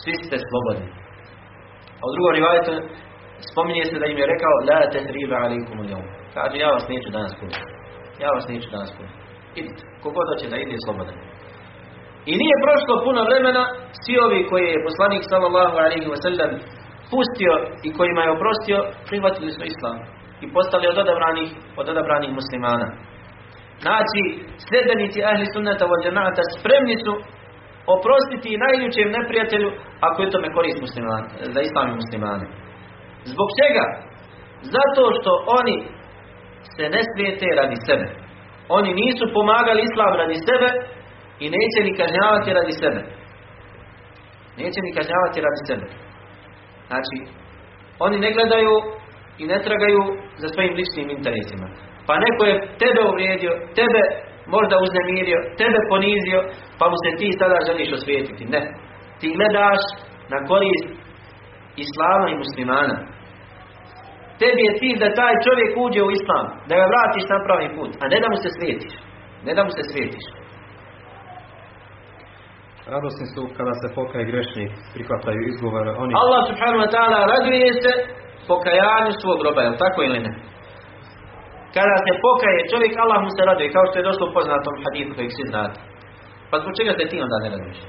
[0.00, 1.05] svi ste slobodni.
[2.00, 2.72] A u drugom rivajetu
[3.50, 6.04] spominje se da im je rekao la tehriba alikum uljom.
[6.36, 7.60] Kaže ja vas neću danas puti.
[8.22, 9.14] Ja vas neću danas puti.
[9.60, 9.82] Idite.
[10.02, 11.16] Kogod hoće da ide slobodan.
[12.30, 13.62] I nije prošlo puno vremena,
[14.02, 16.52] svi ovi koji je poslanik sallallahu alaihi wa sallam
[17.10, 17.54] pustio
[17.86, 18.78] i kojima je oprostio,
[19.08, 19.96] prihvatili su islam
[20.44, 22.88] i postali od odabranih, od odabranih muslimana.
[23.84, 24.22] Znači,
[24.66, 27.12] sljedbenici ahli sunnata džemata spremni su
[27.94, 29.70] oprostiti i najljučem neprijatelju
[30.06, 31.22] ako je tome korist musliman,
[31.54, 32.46] za islam i muslimane.
[33.32, 33.84] Zbog čega?
[34.74, 35.76] Zato što oni
[36.74, 38.06] se ne svijete radi sebe.
[38.78, 40.68] Oni nisu pomagali islam radi sebe
[41.44, 43.00] i neće ni kažnjavati radi sebe.
[44.60, 45.86] Neće ni kažnjavati radi sebe.
[46.88, 47.16] Znači,
[47.98, 48.74] oni ne gledaju
[49.42, 50.02] i ne tragaju
[50.42, 51.66] za svojim ličnim interesima.
[52.06, 54.02] Pa neko je tebe uvrijedio, tebe
[54.54, 56.38] možda uznemirio, tebe ponizio,
[56.78, 58.42] pa mu se ti sada želiš osvijetiti.
[58.54, 58.62] Ne.
[59.18, 59.82] Ti gledaš
[60.32, 60.86] na korist
[61.84, 62.96] Islama i muslimana.
[64.40, 67.90] Tebi je cilj da taj čovjek uđe u Islam, da ga vratiš na pravi put,
[68.02, 68.94] a ne da mu se svijetiš.
[69.46, 70.26] Ne da mu se svijetiš.
[72.92, 76.12] Radosni su kada se pokaje grešnik, prihvataju izgovore oni.
[76.22, 77.92] Allah subhanahu wa ta'ala raduje se
[78.50, 80.32] pokajanju svog roba, je tako ili ne?
[81.76, 85.12] Kada se pokaje čovjek, Allah mu se raduje, kao što je došlo u poznatom hadithu
[85.16, 85.78] kojeg svi znate.
[86.50, 87.80] Pa zbog čega se ti onda ne raduješ?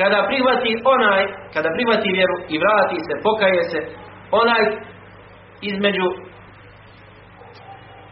[0.00, 1.22] Kada prihvati onaj,
[1.54, 3.78] kada prihvati vjeru i vrati se, pokaje se,
[4.40, 4.62] onaj
[5.70, 6.06] između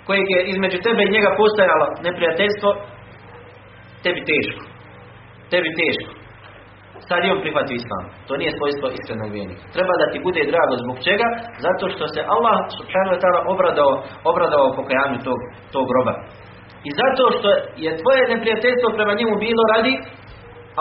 [0.07, 2.71] kojeg je između tebe i njega postajalo neprijateljstvo,
[4.03, 4.63] tebi teško.
[5.51, 6.16] Tebi teško.
[7.09, 8.05] Sad je on prihvatio islam.
[8.29, 9.65] To nije svojstvo iskrenog vjernika.
[9.77, 11.27] Treba da ti bude drago zbog čega?
[11.67, 13.93] Zato što se Allah subhanahu wa ta'ala obradao,
[14.31, 15.41] obradao pokajanju tog,
[15.75, 16.15] tog groba.
[16.89, 17.49] I zato što
[17.85, 19.95] je tvoje neprijateljstvo prema njemu bilo radi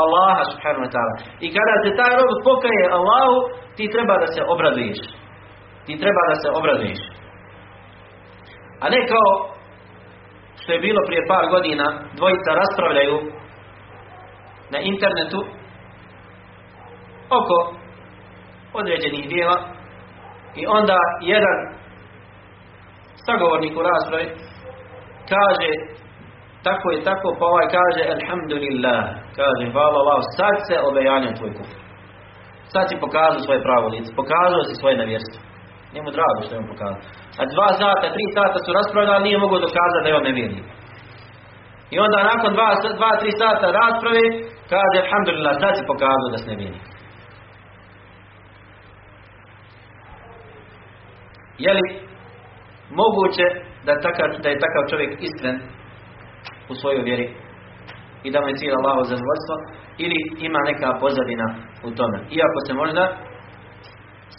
[0.03, 1.15] Allaha subhanahu wa ta'ala.
[1.45, 3.35] I kada se taj rob pokaje Allahu,
[3.77, 4.99] ti treba da se obraduješ.
[5.85, 7.01] Ti treba da se obraduješ.
[8.83, 9.29] A ne kao
[10.59, 11.85] što je bilo prije par godina,
[12.17, 13.17] dvojica raspravljaju
[14.73, 15.39] na internetu
[17.39, 17.57] oko
[18.73, 19.57] određenih dijela
[20.55, 21.57] i onda jedan
[23.25, 24.27] sagovornik u raspravi
[25.29, 25.69] kaže
[26.67, 29.01] tako je tako, pa ovaj kaže Alhamdulillah,
[29.39, 31.79] kaže hvala Allah, sad se obejanio tvoj kufr.
[32.73, 35.39] Sad si pokazao svoje pravo lice, pokazao si svoje nevjerstvo.
[35.91, 37.03] Nije mu drago što je on pokazao.
[37.41, 40.65] A dva sata, tri sata su raspravljali, ali nije mogao dokazati da je on nevjernik.
[41.93, 42.69] I onda nakon dva,
[42.99, 44.23] dva, tri sata rasprave,
[44.73, 46.85] kaže Alhamdulillah, sad si pokazao da si nevjernik.
[51.57, 51.85] Je li
[53.01, 53.45] moguće
[53.85, 55.57] da, takav, da je takav čovjek iskren
[56.69, 57.27] u svojoj vjeri
[58.23, 59.55] i da mu je cilj Allaho zadovoljstvo
[60.05, 61.47] ili ima neka pozadina
[61.87, 62.17] u tome.
[62.37, 63.03] Iako se možda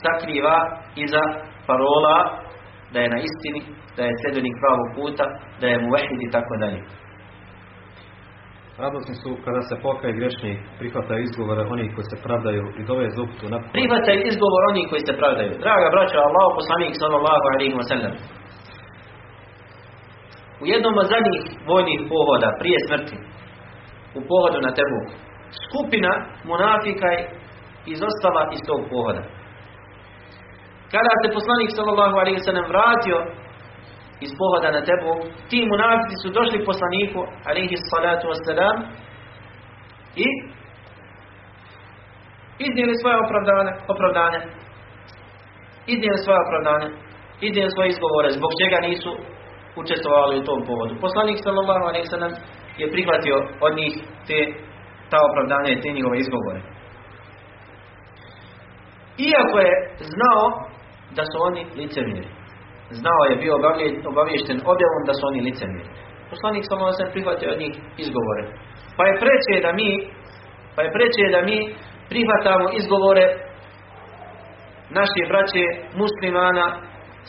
[0.02, 0.56] sakriva
[1.04, 1.24] iza
[1.68, 2.16] parola
[2.92, 3.60] da je na istini,
[3.96, 5.24] da je sljedbenik pravog puta,
[5.60, 6.80] da je muvehid i tako dalje.
[8.84, 13.44] Radosni su kada se pokaje grešnik, prihvataju izgovore onih koji se pravdaju i dove zuptu
[13.52, 15.52] na Prihvataju izgovor onih koji se pravdaju.
[15.64, 18.14] Draga braća, Allah poslanik sallallahu alaihi wa sallam.
[20.62, 23.16] U jednom od zadnjih vojnih pohoda, prije smrti,
[24.18, 25.06] u pohodu na Tebuk,
[25.66, 26.12] skupina
[26.50, 27.20] monafika je
[27.94, 29.22] izostala iz tog pohoda.
[30.94, 33.18] Kada se poslanik sallallahu alaihi wa sallam vratio
[34.24, 35.12] iz pohoda na tebu,
[35.48, 38.76] ti munafici su došli poslaniku, alaihi salatu wassalam,
[40.24, 40.26] i
[42.66, 44.38] iznijeli svoje opravdane, opravdane,
[45.86, 46.86] iznijeli svoje opravdane,
[47.40, 49.12] iznijeli svoje izgovore, zbog čega nisu
[49.82, 50.94] učestvovali u tom povodu.
[51.00, 52.32] Poslanik sallallahu alaihi sallam
[52.80, 53.36] je prihvatio
[53.66, 53.94] od njih
[54.26, 54.38] te,
[55.10, 56.60] ta opravdanja i te njihove izgovore.
[59.28, 59.72] Iako je
[60.14, 60.44] znao
[61.16, 62.35] da su oni licemiri.
[62.90, 63.54] Znao je bio
[64.12, 65.88] obaviješten objavom da su oni licemiri.
[66.32, 67.74] Poslanik alaihi sallam prihvatio od njih
[68.04, 68.42] izgovore.
[68.96, 69.88] Pa je preče da mi
[70.74, 71.58] pa je preče da mi
[72.10, 73.24] prihvatamo izgovore
[74.98, 75.64] naše braće
[76.02, 76.66] muslimana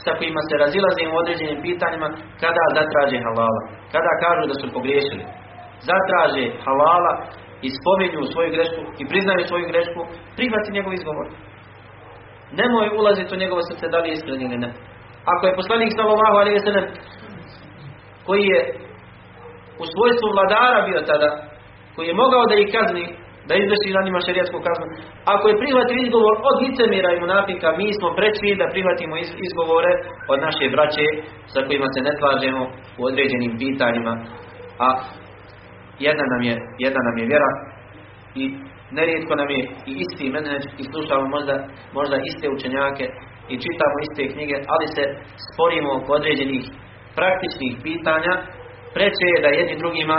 [0.03, 2.07] sa kojima se razilazimo u određenim pitanjima
[2.43, 3.61] kada zatraže halala.
[3.93, 5.23] Kada kažu da su pogriješili.
[5.89, 7.13] Zatraže halala
[7.65, 10.01] i spominju svoju grešku i priznaju svoju grešku,
[10.37, 11.27] prihvati njegov izgovor.
[12.59, 14.69] Nemoj ulaziti u njegovo srce da li je iskren ili ne.
[15.33, 16.87] Ako je poslanik sallallahu alejhi ve sellem
[18.27, 18.61] koji je
[19.83, 21.29] u svojstvu vladara bio tada,
[21.95, 23.05] koji je mogao da ih kazni,
[23.47, 24.87] da izvrši na njima šerijatsku kaznu.
[25.33, 29.15] Ako je prihvatio izgovor od licemira i munafika, mi smo preći da prihvatimo
[29.47, 29.91] izgovore
[30.31, 31.05] od naše braće
[31.53, 32.61] sa kojima se ne slažemo
[32.99, 34.13] u određenim pitanjima.
[34.85, 34.87] A
[36.05, 36.55] jedna nam je,
[36.85, 37.51] jedna nam je vjera
[38.41, 38.43] i
[38.97, 41.55] nerijetko nam je i isti menedž i slušamo možda,
[41.97, 43.05] možda iste učenjake
[43.51, 45.03] i čitamo iste knjige, ali se
[45.47, 46.63] sporimo oko određenih
[47.17, 48.33] praktičnih pitanja,
[48.95, 50.17] preće je da jedni drugima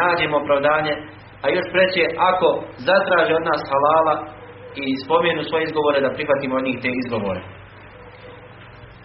[0.00, 0.94] nađemo opravdanje
[1.42, 2.48] a još preće ako
[2.88, 4.14] zatraže od nas halala
[4.84, 7.42] i spomenu svoje izgovore da prihvatimo od njih te izgovore.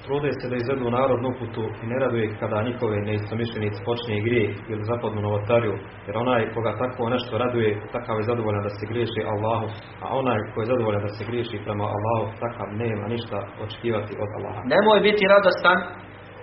[0.06, 4.90] Trude se da izvedu narodnu uputu i ne raduje kada njihove neistomišljenici počne grije ili
[4.92, 5.76] zapadnu novotariju,
[6.08, 9.68] jer onaj koga takvo nešto raduje, takav je zadovoljan da se griješi Allahu,
[10.04, 14.30] a onaj ko je zadovoljan da se griješi prema Allahu, takav nema ništa očekivati od
[14.38, 14.62] Allaha.
[14.74, 15.78] Nemoj biti radostan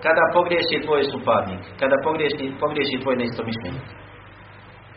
[0.05, 3.87] kada pogriješi tvoj suparnik, kada pogriješi, pogriješi tvoj neistomišljenik.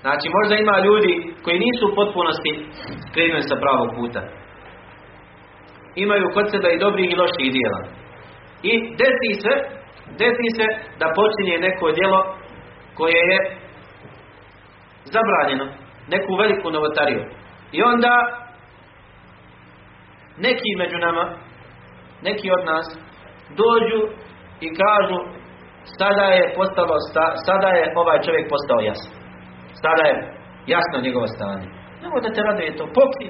[0.04, 1.12] Znači možda ima ljudi
[1.44, 2.52] koji nisu u potpunosti
[3.12, 4.22] krenuli sa pravog puta.
[6.04, 7.80] Imaju kod sebe i dobrih i loših dijela.
[8.62, 9.54] I desi se,
[10.18, 10.66] desi se
[10.98, 12.20] da počinje neko djelo
[12.94, 13.38] koje je
[15.04, 15.66] zabranjeno.
[16.08, 17.22] Neku veliku novotariju.
[17.72, 18.14] I onda
[20.38, 21.24] neki među nama,
[22.22, 22.86] neki od nas,
[23.60, 24.00] dođu
[24.60, 25.18] i kažu
[25.98, 26.96] sada je postalo,
[27.46, 29.12] sada je ovaj čovjek postao jasan.
[29.82, 30.14] Sada je
[30.74, 31.66] jasno njegovo stanje.
[32.02, 32.84] Nemoj da te raduje to.
[32.98, 33.28] Pokri.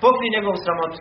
[0.00, 0.98] Pokri njegovu sramotu.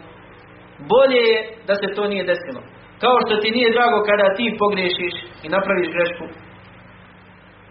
[0.91, 2.61] Bolje je da se to nije desilo.
[3.01, 6.25] Kao što ti nije drago kada ti pogriješiš i napraviš grešku.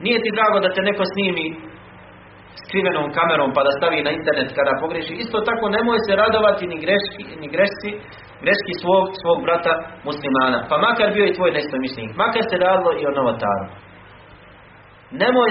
[0.04, 1.46] Nije ti drago da te neko snimi
[2.64, 5.14] skrivenom kamerom pa da stavi na internet kada pogriješi.
[5.24, 7.90] Isto tako nemoj se radovati ni greški, ni grešci
[8.44, 9.72] greški svog, svog brata
[10.08, 10.58] muslimana.
[10.70, 11.50] Pa makar bio i tvoj
[11.84, 12.12] mišljenik.
[12.22, 13.66] Makar se radilo i o novotaru.
[15.22, 15.50] Nemoj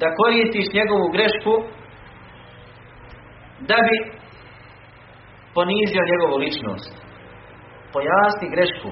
[0.00, 1.54] da koristiš njegovu grešku
[3.68, 3.96] da bi
[5.56, 6.92] ponizio njegovu ličnost.
[7.92, 8.90] Pojasni grešku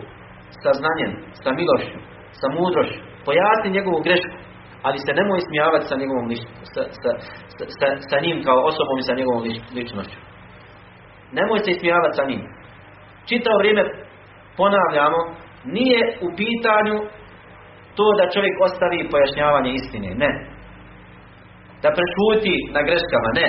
[0.64, 1.98] sa znanjem, sa milošću,
[2.40, 3.00] sa mudrošću.
[3.26, 4.36] Pojasni njegovu grešku,
[4.86, 6.26] ali se nemoj smijavati sa njegovom
[6.72, 7.11] sa, sa,
[7.78, 9.42] sa, sa, njim kao osobom i sa njegovom
[9.76, 10.18] ličnošću.
[11.38, 12.42] Nemoj se smijavati sa njim.
[13.28, 13.82] Čitao vrijeme
[14.57, 15.20] ponavljamo,
[15.76, 16.96] nije u pitanju
[17.96, 20.09] to da čovjek ostavi pojašnjavanje istine.
[20.22, 20.32] Ne.
[21.82, 23.30] Da prešuti na greškama.
[23.40, 23.48] Ne.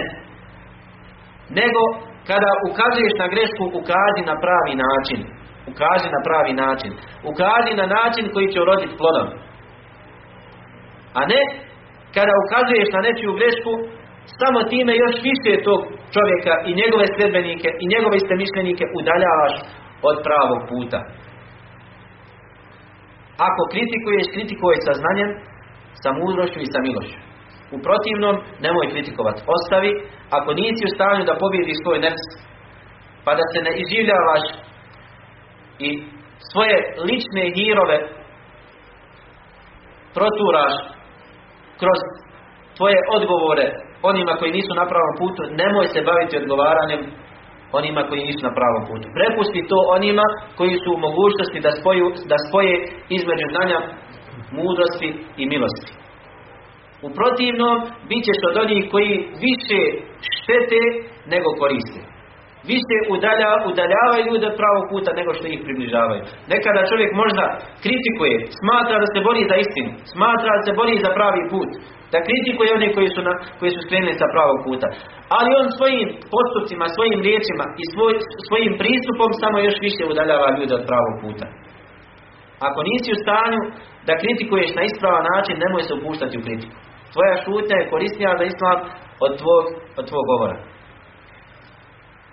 [1.60, 1.82] Nego
[2.30, 5.20] kada ukazuješ na grešku, ukazi na pravi način.
[5.72, 6.92] Ukaži na pravi način.
[7.32, 9.28] Ukaži na način koji će uroditi plodom.
[11.20, 11.42] A ne
[12.16, 13.72] kada ukazuješ na nečiju grešku,
[14.40, 15.80] samo time još više tog
[16.16, 19.54] čovjeka i njegove sredbenike i njegove istemišljenike udaljavaš
[20.10, 21.00] od pravog puta.
[23.48, 25.30] Ako kritikuješ, kritikuj sa znanjem,
[26.02, 27.20] sa mudrošću i sa milošću.
[27.76, 29.42] U protivnom, nemoj kritikovati.
[29.56, 29.92] Ostavi,
[30.38, 32.26] ako nisi u stanju da pobjediš svoj nefs,
[33.26, 34.44] pa da se ne iživljavaš
[35.88, 35.90] i
[36.52, 36.76] svoje
[37.08, 37.98] lične hirove
[40.16, 40.76] proturaš
[41.82, 42.00] kroz
[42.78, 43.66] tvoje odgovore
[44.12, 47.02] onima koji nisu na pravom putu, nemoj se baviti odgovaranjem
[47.80, 49.06] onima koji nisu na pravom putu.
[49.18, 50.26] Prepusti to onima
[50.58, 52.74] koji su u mogućnosti da, spoju, da spoje
[53.18, 53.80] između znanja,
[54.58, 55.10] mudrosti
[55.42, 56.03] i milosti.
[57.06, 57.78] U protivnom,
[58.10, 59.12] bit ćeš od onih koji
[59.46, 59.80] više
[60.38, 60.82] štete
[61.34, 62.02] nego koriste.
[62.72, 66.22] Više udalja, udaljavaju ljude od pravog puta nego što ih približavaju.
[66.54, 67.46] Nekada čovjek možda
[67.84, 71.70] kritikuje, smatra da se bori za istinu, smatra da se bori za pravi put,
[72.14, 74.88] da kritikuje one koji su, na, koji su skrenuli sa pravog puta.
[75.36, 78.14] Ali on svojim postupcima, svojim riječima i svoj,
[78.48, 81.46] svojim pristupom samo još više udaljava ljude od pravog puta.
[82.68, 83.62] Ako nisi u stanju
[84.08, 86.76] da kritikuješ na ispravan način, nemoj se upuštati u kritiku.
[87.14, 88.78] Tvoja šutnja je korisnija za islam
[89.26, 89.64] od tvog,
[90.00, 90.58] od tvog govora.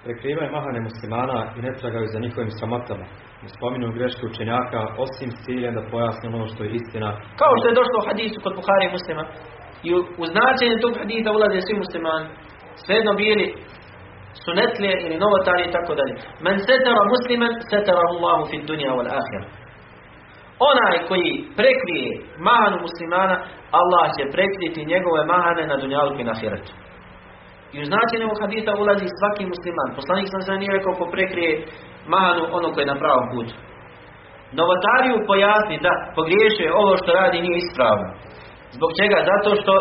[0.04, 3.06] Prekrivaju mahane muslimana i ne tragaju za njihovim sramotama.
[3.42, 7.08] Ne spominu greške učenjaka, osim s ciljem da pojasne ono što je istina.
[7.40, 9.24] Kao što je došlo u hadisu kod Buhari i muslima.
[9.86, 12.26] I u, značenje tog hadisa ulaze svi muslimani.
[12.84, 13.46] Svejedno bili
[14.44, 16.14] sunetlije ili novotari i tako dalje.
[16.44, 19.42] Men setara musliman, setara Allahu fi dunja wal ahir.
[20.70, 22.10] Onaj koji prekrije
[22.48, 23.36] mahanu muslimana,
[23.80, 26.72] Allah će prekriti njegove mahane na dunjalku i na ahiretu.
[27.74, 29.90] I u značenju ovog hadisa ulazi svaki musliman.
[29.98, 31.52] Poslanik sam se nije rekao ko prekrije
[32.14, 33.54] mahanu ono koje je na pravom putu.
[34.58, 38.08] Novotariju pojasni da pogriješuje ovo što radi nije ispravno.
[38.76, 39.18] Zbog čega?
[39.32, 39.74] Zato što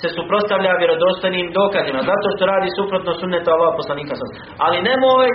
[0.00, 2.00] se suprotstavlja vjerodostojnim dokazima.
[2.12, 4.14] Zato što radi suprotno sunnetu Allah poslanika.
[4.64, 5.28] Ali nemoj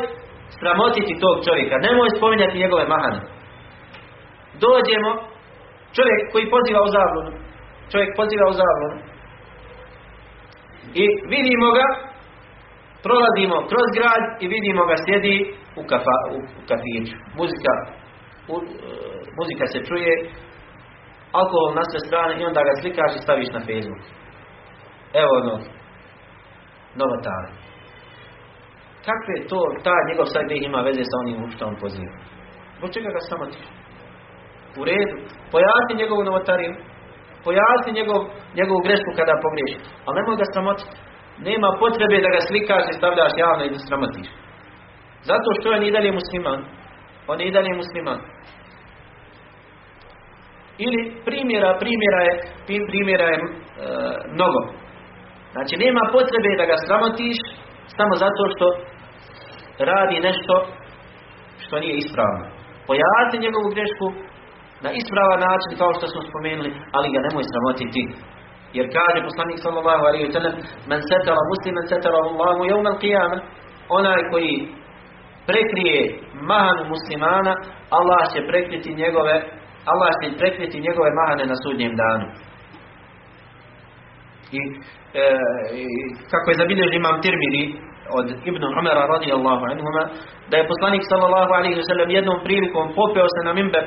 [0.59, 1.75] sramotiti tog čovjeka.
[1.87, 3.19] Nemoj spominjati njegove mahane.
[4.63, 5.11] Dođemo,
[5.95, 7.31] čovjek koji poziva u zabludu.
[7.91, 8.97] Čovjek poziva u zabludu.
[11.01, 11.87] I vidimo ga,
[13.05, 15.37] prolazimo kroz grad i vidimo ga sjedi
[15.79, 16.37] u, kafa, u,
[16.69, 17.15] kafiću.
[17.39, 17.73] Muzika,
[18.53, 18.91] u, e,
[19.39, 20.13] muzika se čuje,
[21.39, 24.03] alkohol na sve strane i onda ga slikaš i staviš na Facebook.
[25.21, 25.55] Evo ono,
[27.01, 27.49] novotare.
[29.07, 32.15] Kakve to, ta njegov sad ima veze sa onim što on poziva?
[32.77, 33.65] Zbog čega ga sramotiš?
[34.79, 35.15] U redu.
[35.53, 36.73] Pojasni njegovu novotariju.
[37.45, 38.19] Pojasni njegov,
[38.59, 39.79] njegovu grešku kada pogriješi.
[40.05, 40.95] Ali nemoj ga sramotiti.
[41.49, 44.27] Nema potrebe da ga slikaš i stavljaš javno i da sramotiš.
[45.29, 46.59] Zato što on i dalje musliman.
[47.31, 48.19] On je i dalje musliman.
[50.85, 52.33] Ili primjera, primjera je,
[52.91, 53.43] primjera je e,
[54.35, 54.59] mnogo.
[55.53, 57.37] Znači nema potrebe da ga sramotiš
[57.97, 58.65] samo zato što
[59.89, 60.53] radi nešto
[61.63, 62.43] što nije ispravno.
[62.87, 64.07] Pojasni njegovu grešku
[64.85, 68.03] na ispravan način kao što smo spomenuli, ali ga nemoj sramotiti.
[68.77, 70.55] Jer kaže poslanik sallallahu alejhi ve sellem:
[70.89, 73.41] "Men satara musliman satara Allahu yawm al-qiyamah."
[73.97, 74.53] Onaj koji
[75.49, 75.99] prekrije
[76.51, 77.53] mahanu muslimana,
[77.97, 79.35] Allah će prekriti njegove
[79.91, 82.25] Allah će prekriti njegove mahane na sudnjem danu.
[84.57, 84.59] I,
[85.21, 85.25] e,
[86.31, 87.63] kako je zabilježio imam Tirmidi
[88.19, 90.03] od Ibn Umara radijallahu anhuma,
[90.49, 93.85] da je poslanik sallallahu alaihi wa sallam jednom prilikom popeo se na mimber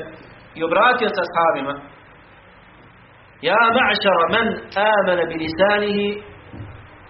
[0.58, 1.74] i obratio se ashabima
[3.48, 4.48] Ja ma'šara man
[4.92, 6.08] amana bi lisanihi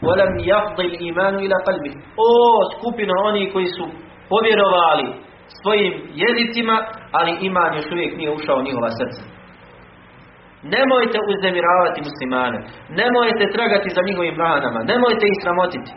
[0.07, 2.29] ولم يفضي الإيمان إلى قلبه O
[2.73, 3.85] skupina oni koji su
[4.29, 5.07] povjerovali
[5.61, 6.75] svojim jezicima,
[7.17, 9.23] ali iman još uvijek nije ušao u njihova srca.
[10.75, 12.59] Nemojte uznemiravati muslimane.
[13.01, 14.79] Nemojte tragati za njihovim mahanama.
[14.91, 15.91] Nemojte ih sramotiti.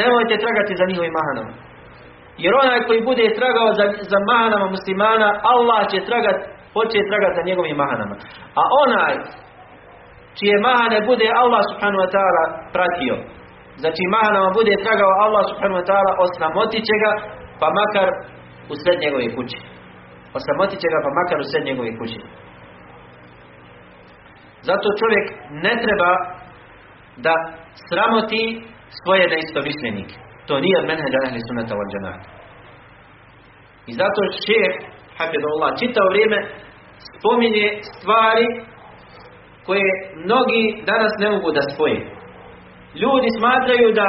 [0.00, 1.52] Nemojte tragati za njihovim mahanama.
[2.43, 6.37] Jer onaj koji bude tragao za, za mahanama muslimana, Allah će tragat,
[6.75, 8.15] hoće tragat za njegovim mahanama.
[8.59, 9.13] A onaj
[10.37, 12.43] čije mahane bude Allah subhanahu wa ta'ala
[12.75, 13.15] pratio,
[13.81, 17.11] znači mahanama bude tragao Allah subhanahu wa ta'ala, osramotit će ga,
[17.59, 18.07] pa makar
[18.71, 19.59] u sred njegove kuće.
[20.37, 22.19] Osramotit će ga, pa makar u sred njegove kuće.
[24.67, 25.25] Zato čovjek
[25.65, 26.11] ne treba
[27.25, 27.33] da
[27.87, 28.43] sramoti
[28.99, 30.28] svoje neistomišljenike.
[30.49, 32.29] To nije od menheđa ahli sunnata wal džanata.
[33.89, 34.73] I zato šeh,
[35.17, 36.39] hafidullah, čitao vrijeme
[37.15, 38.47] spominje stvari
[39.67, 39.89] koje
[40.25, 41.99] mnogi danas ne mogu da spoje.
[43.01, 44.07] Ljudi smatraju da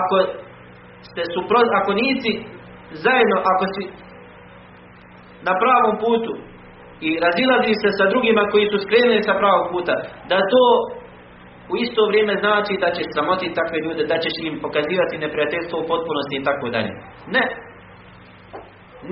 [0.00, 0.16] ako
[1.08, 2.32] ste supro, ako nisi
[3.04, 3.82] zajedno, ako si
[5.46, 6.32] na pravom putu
[7.06, 9.94] i razilazi se sa drugima koji su skrenuli sa pravog puta,
[10.30, 10.64] da to
[11.72, 15.88] u isto vrijeme znači da ćeš sramotiti takve ljude, da ćeš im pokazivati neprijateljstvo u
[15.92, 16.92] potpunosti i tako dalje.
[17.36, 17.44] Ne.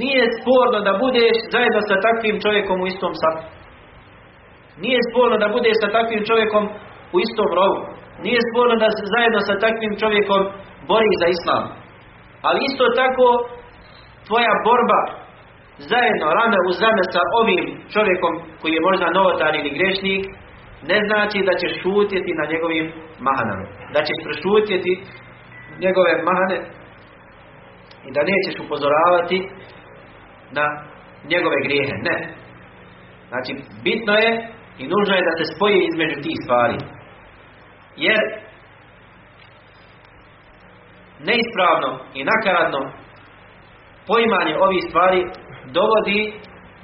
[0.03, 3.45] Nije sporno da budeš zajedno sa takvim čovjekom u istom sapu.
[4.85, 6.65] Nije sporno da budeš sa takvim čovjekom
[7.15, 7.81] u istom rovu.
[8.25, 10.41] Nije sporno da se zajedno sa takvim čovjekom
[10.91, 11.65] bori za islam.
[12.47, 13.27] Ali isto tako
[14.27, 15.01] tvoja borba
[15.91, 20.23] zajedno rame uz rame sa ovim čovjekom koji je možda novotar ili grešnik
[20.91, 22.87] ne znači da ćeš šutjeti na njegovim
[23.27, 23.67] mahanama.
[23.95, 24.93] Da ćeš prešutjeti
[25.85, 26.59] njegove mahane
[28.07, 29.39] i da nećeš upozoravati
[30.59, 30.65] na
[31.33, 31.95] njegove grijehe.
[32.09, 32.17] Ne.
[33.29, 34.31] Znači, bitno je
[34.79, 36.77] i nužno je da se spoje između tih stvari.
[37.97, 38.23] Jer
[41.29, 42.81] neispravno i nakaradno
[44.07, 45.21] poimanje ovih stvari
[45.77, 46.21] dovodi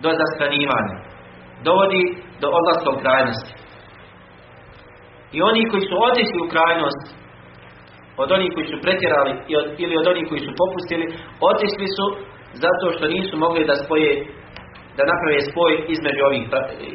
[0.02, 0.96] do zastranivanja.
[1.62, 2.02] Dovodi
[2.40, 3.59] do odlaska krajnosti.
[5.36, 7.04] I oni koji su otišli u krajnost,
[8.22, 9.32] od onih koji su pretjerali
[9.82, 11.06] ili od onih koji su popustili,
[11.50, 12.06] otišli su
[12.64, 14.12] zato što nisu mogli da spoje,
[14.96, 16.44] da naprave spoj između ovih,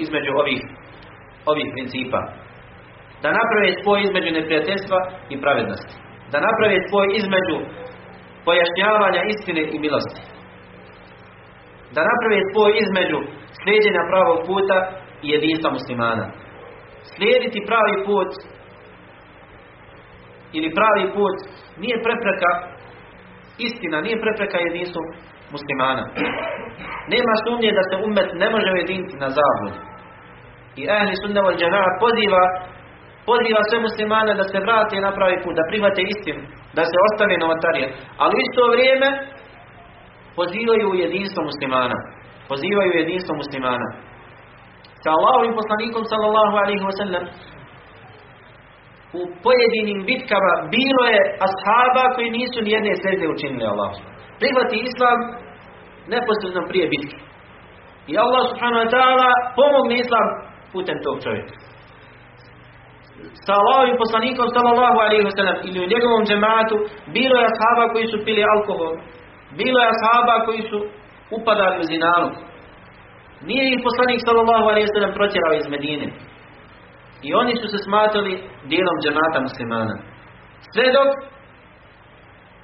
[0.05, 0.61] između ovih,
[1.51, 2.21] ovih principa.
[3.23, 4.99] Da naprave spoj između neprijateljstva
[5.33, 5.93] i pravednosti.
[6.31, 7.57] Da naprave spoj između
[8.47, 10.21] pojašnjavanja istine i milosti.
[11.95, 13.19] Da naprave spoj između
[13.59, 14.77] slijedjenja pravog puta
[15.25, 16.25] i jedinstva muslimana
[17.13, 18.31] slijediti pravi put
[20.57, 21.37] ili pravi put
[21.81, 22.51] nije prepreka
[23.67, 25.01] istina, nije prepreka jedinstvu
[25.55, 26.03] muslimana.
[27.13, 29.79] Nema sumnje da se umet ne može ujediniti na zabludu.
[30.79, 32.43] I ahli sunna wal džema'a poziva
[33.29, 36.41] poziva sve muslimane da se vrate na pravi put, da prihvate istinu,
[36.77, 37.87] da se ostave novotarije.
[38.23, 39.09] Ali isto vrijeme
[40.39, 41.97] pozivaju jedinstvo muslimana.
[42.51, 43.87] Pozivaju jedinstvo muslimana
[45.05, 47.23] sa Allahovim poslanikom sallallahu alaihi wasallam
[49.19, 53.91] u pojedinim bitkama bilo je ashaba koji nisu ni jedne sredne učinili Allah.
[54.39, 55.17] Prihvati islam
[56.13, 57.17] neposredno prije bitke.
[58.11, 59.29] I Allah subhanahu wa ta'ala
[59.59, 60.27] pomogne islam
[60.73, 61.53] putem tog čovjeka.
[63.45, 66.75] Sa Allahovim poslanikom sallallahu alaihi wasallam ili u njegovom džematu
[67.15, 68.93] bilo je ashaba koji su pili alkohol.
[69.59, 70.77] Bilo je ashaba koji su
[71.37, 72.29] upadali u zinalu.
[73.49, 76.07] Nije ih poslanik sallallahu alaihi sallam protjerao iz Medine.
[77.27, 78.33] I oni su se smatrali
[78.71, 79.95] dijelom džemata muslimana.
[80.71, 81.09] Sve dok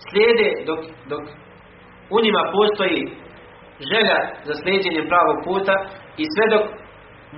[0.07, 1.23] slijede, dok, dok
[2.15, 2.99] u njima postoji
[3.91, 5.75] želja za slijedjenje pravog puta
[6.21, 6.65] i sve dok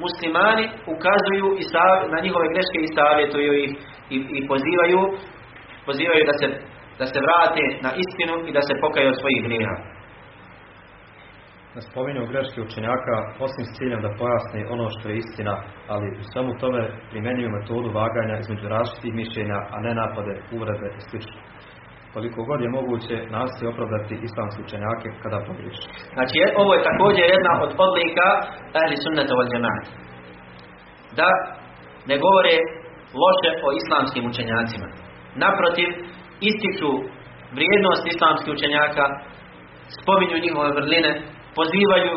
[0.04, 1.64] muslimani ukazuju i
[2.14, 3.72] na njihove greške i savjetuju ih
[4.16, 5.02] i, i pozivaju
[5.88, 6.48] pozivaju da se,
[7.00, 9.76] da se vrate na istinu i da se pokaju od svojih grijeha
[11.76, 13.16] na spominju greške učenjaka
[13.46, 15.54] osim s ciljem da pojasni ono što je istina,
[15.94, 21.02] ali u svemu tome primjenjuju metodu vaganja između različitih mišljenja, a ne napade, uvrede i
[21.08, 21.18] sl.
[22.14, 25.88] Koliko god je moguće nastoji opravdati islamske učenjake kada pogriješi.
[26.18, 28.28] Znači, ovo je također jedna od odlika
[28.80, 29.50] ahli sunnata wal
[31.20, 31.30] Da
[32.10, 32.56] ne govore
[33.24, 34.88] loše o islamskim učenjacima.
[35.46, 35.90] Naprotiv,
[36.50, 36.92] ističu
[37.58, 39.06] vrijednost islamskih učenjaka,
[40.00, 41.12] spominju njihove vrline,
[41.58, 42.14] pozivaju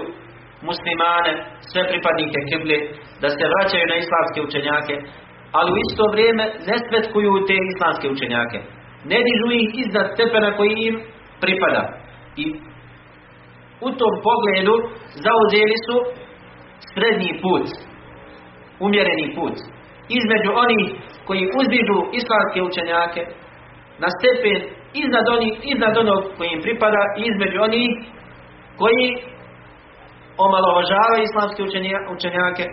[0.69, 1.33] muslimane,
[1.71, 2.77] sve pripadnike kible,
[3.23, 4.95] da se vraćaju na islamske učenjake,
[5.57, 8.59] ali u isto vrijeme ne svetkuju te islamske učenjake.
[9.11, 10.95] Ne dižu ih iznad stepena koji im
[11.43, 11.83] pripada.
[12.43, 12.45] I
[13.87, 14.75] u tom pogledu
[15.27, 15.97] zauzeli su
[16.93, 17.67] srednji put,
[18.87, 19.57] umjereni put.
[20.19, 20.85] Između onih
[21.27, 23.23] koji uzdižu islamske učenjake
[24.03, 24.61] na stepen
[25.03, 27.91] iznad, onih, iznad onog koji im pripada i između onih
[28.81, 29.07] koji
[30.47, 31.61] omalovažavaju islamske
[32.17, 32.65] učenjake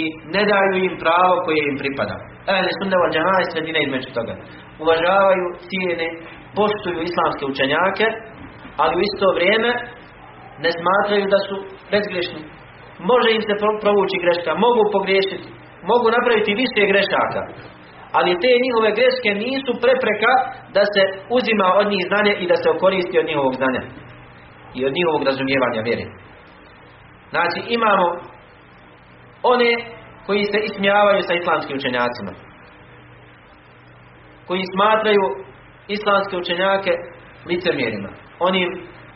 [0.00, 2.16] i ne daju im pravo koje im pripada.
[2.54, 4.34] Ehli sunne wal džama'a sredina između toga.
[4.82, 6.08] Uvažavaju, cijene
[6.58, 8.06] poštuju islamske učenjake,
[8.82, 9.70] ali u isto vrijeme
[10.64, 11.56] ne smatraju da su
[11.92, 12.42] bezgrešni.
[13.10, 15.48] Može im se provući greška, mogu pogriješiti,
[15.90, 17.42] mogu napraviti više grešaka.
[18.16, 20.32] Ali te njihove greške nisu prepreka
[20.76, 21.02] da se
[21.36, 23.82] uzima od njih znanje i da se okoristi od njihovog znanja
[24.74, 26.04] i od njihovog razumijevanja vjere.
[27.32, 28.06] Znači imamo
[29.42, 29.72] one
[30.26, 32.32] koji se ismijavaju sa islamskim učenjacima.
[34.46, 35.24] Koji smatraju
[35.88, 36.92] islamske učenjake
[37.48, 38.10] licemjerima.
[38.48, 38.68] Onim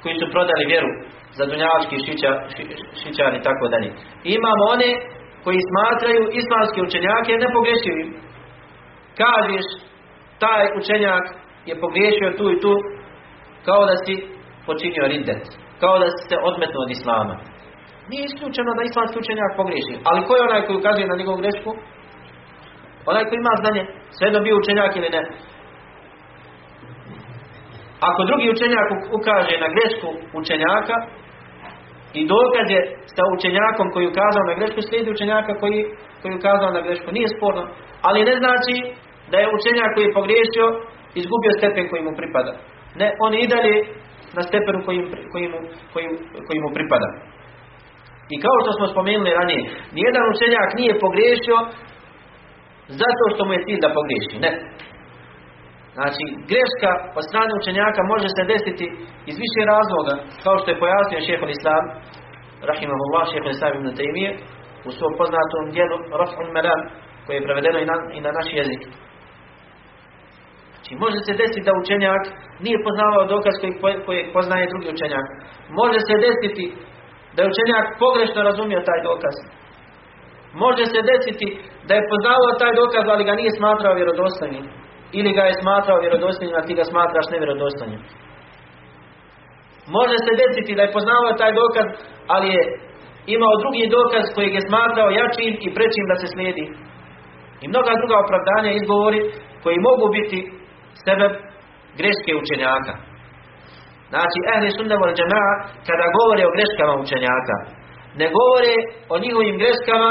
[0.03, 0.91] koji su prodali vjeru
[1.39, 1.97] za dunjavački
[3.03, 3.91] šičar, i tako dalje.
[4.37, 4.91] Imamo one
[5.45, 8.09] koji smatraju islamske učenjake nepogrešivim.
[9.21, 9.67] Kažeš,
[10.39, 11.25] taj učenjak
[11.69, 12.75] je pogriješio tu i tu,
[13.67, 14.36] kao da si
[14.69, 15.43] počinio rindet.
[15.81, 17.35] Kao da se odmetnuo od islama.
[18.11, 19.95] Nije isključeno da islamski učenjak pogriješi.
[20.09, 21.71] Ali ko je onaj koji ukazuje na njegovu grešku?
[23.11, 23.83] Onaj koji ima znanje,
[24.17, 25.23] sve bio učenjak ili ne.
[28.09, 28.89] Ako drugi učenjak
[29.19, 30.09] ukaže na grešku
[30.41, 30.97] učenjaka
[32.19, 32.81] i dokaz je
[33.15, 35.79] sa učenjakom koji ukazao na grešku, slijedi učenjaka koji,
[36.23, 37.09] koji ukazao na grešku.
[37.17, 37.65] Nije sporno.
[38.07, 38.75] Ali ne znači
[39.31, 40.67] da je učenjak koji je pogriješio
[41.21, 42.53] izgubio stepen koji mu pripada.
[43.01, 43.75] Ne, on i dalje
[44.37, 45.01] na stepenu koji,
[45.33, 45.59] koji, mu,
[46.65, 47.09] mu pripada.
[48.35, 49.63] I kao što smo spomenuli ranije,
[49.97, 51.59] nijedan učenjak nije pogriješio
[53.01, 54.37] zato što mu je cilj da pogriješi.
[54.45, 54.53] Ne.
[55.97, 58.87] Znači, greška od strane učenjaka može se desiti
[59.31, 60.15] iz više razloga,
[60.45, 61.85] kao što je pojasnio šehol Islam,
[62.71, 64.31] rahimahullah, šehol Islam ibn Taymiye,
[64.89, 66.81] u svom poznatom dijelu Raf'un Meram,
[67.25, 68.83] koje je prevedeno i na, i na naš jezik.
[70.87, 72.23] Znači, može se desiti da učenjak
[72.65, 73.73] nije poznavao dokaz koji,
[74.07, 75.27] koji poznaje drugi učenjak.
[75.81, 76.65] Može se desiti
[77.35, 79.35] da je učenjak pogrešno razumio taj dokaz.
[80.65, 81.49] Može se desiti
[81.89, 84.65] da je poznavao taj dokaz, ali ga nije smatrao vjerodostojnim.
[85.19, 88.01] Ili ga je smatrao vjerodostojnim, a ti ga smatraš nevjerodostojnim.
[89.99, 91.89] Može se desiti da je poznavao taj dokaz,
[92.35, 92.63] ali je
[93.37, 96.65] imao drugi dokaz kojeg je smatrao jačim i prećim da se slijedi.
[97.63, 99.21] I mnoga druga opravdanja izgovori
[99.63, 100.39] koji mogu biti
[101.05, 101.27] sebe
[101.99, 102.95] greške učenjaka.
[104.13, 105.13] Znači, ehli sunna wal
[105.89, 107.57] kada govore o greškama učenjaka,
[108.21, 108.75] ne govore
[109.13, 110.11] o njihovim greškama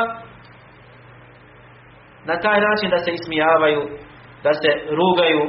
[2.29, 3.81] na taj način da se ismijavaju,
[4.45, 4.69] da se
[4.99, 5.41] rugaju,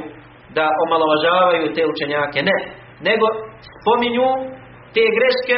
[0.57, 2.39] da omalovažavaju te učenjake.
[2.49, 2.57] Ne,
[3.09, 3.25] nego
[3.77, 4.29] spominju
[4.93, 5.57] te greške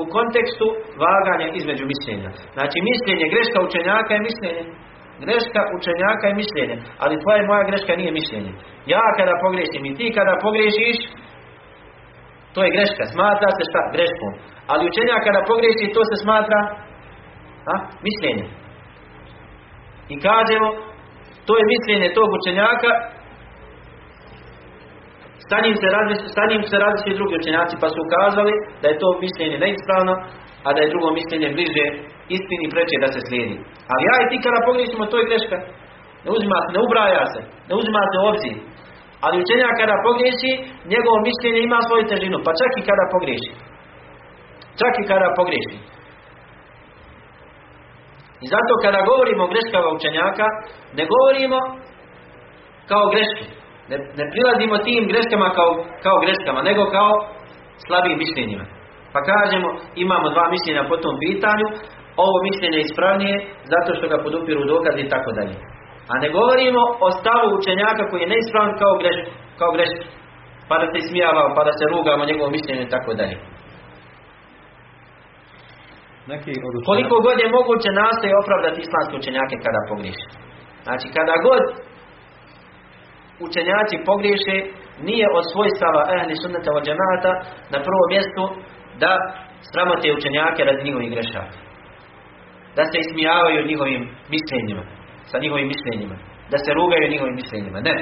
[0.00, 0.66] u kontekstu
[1.04, 2.30] vaganja između mišljenja.
[2.56, 4.64] Znači, mišljenje, greška učenjaka je mišljenje.
[5.22, 8.52] Greška učenjaka je mišljenje, ali tvoja i moja greška nije mišljenje.
[8.94, 10.98] Ja kada pogriješim i ti kada pogriješiš,
[12.54, 13.80] to je greška, smatra se šta?
[13.94, 14.32] Greškom.
[14.70, 16.60] Ali učenjak kada pogriješi, to se smatra
[17.72, 17.74] a?
[18.06, 18.46] mišljenje.
[20.12, 20.68] I kažemo,
[21.46, 22.90] to je mišljenje tog učenjaka,
[25.50, 30.14] sa njim se različili, se drugi učenjaci, pa su ukazali da je to mišljenje neispravno,
[30.66, 31.84] a da je drugo mišljenje bliže
[32.36, 33.56] istini preče da se slijedi.
[33.92, 35.58] Ali ja i ti kada pogriješimo, to je greška.
[36.24, 38.56] Ne uzima ne ubraja se, ne uzima se obzir.
[39.24, 40.52] Ali učenjak kada pogriješi,
[40.92, 43.52] njegovo mišljenje ima svoju težinu, pa čak i kada pogriješi.
[44.80, 45.76] Čak i kada pogriješi.
[48.44, 50.46] I zato kada govorimo o greškama učenjaka,
[50.98, 51.58] ne govorimo
[52.90, 53.44] kao greške.
[53.90, 55.70] Ne, ne prilazimo tim greškama kao,
[56.04, 57.12] kao greškama, nego kao
[57.86, 58.64] slabim mišljenjima.
[59.14, 59.68] Pa kažemo,
[60.04, 61.66] imamo dva mišljenja po tom pitanju,
[62.24, 63.36] ovo mišljenje je ispravnije
[63.72, 65.56] zato što ga podupiru dokazi i tako dalje.
[66.10, 69.18] A ne govorimo o stavu učenjaka koji je neispravan kao greš,
[69.58, 69.92] kao greš,
[70.68, 73.36] pa da se ismijavamo, pa da se rugamo njegovo mišljenje i tako dalje.
[76.30, 76.52] Neki
[76.88, 80.26] Koliko god je moguće nastoje opravdati islamske učenjake kada pogriješe.
[80.86, 81.62] Znači kada god
[83.46, 84.56] učenjaci pogriješe,
[85.08, 87.32] nije od svojstava ehli sunnata od džemata
[87.72, 88.42] na prvom mjestu
[89.02, 89.12] da
[89.70, 91.58] sramote učenjake radi njihovih grešaka.
[92.76, 94.02] Da se ismijavaju njihovim
[94.34, 94.84] mišljenjima
[95.30, 96.16] sa njihovim mišljenjima.
[96.52, 97.78] Da se rugaju njihovim mišljenjima.
[97.88, 97.94] Ne.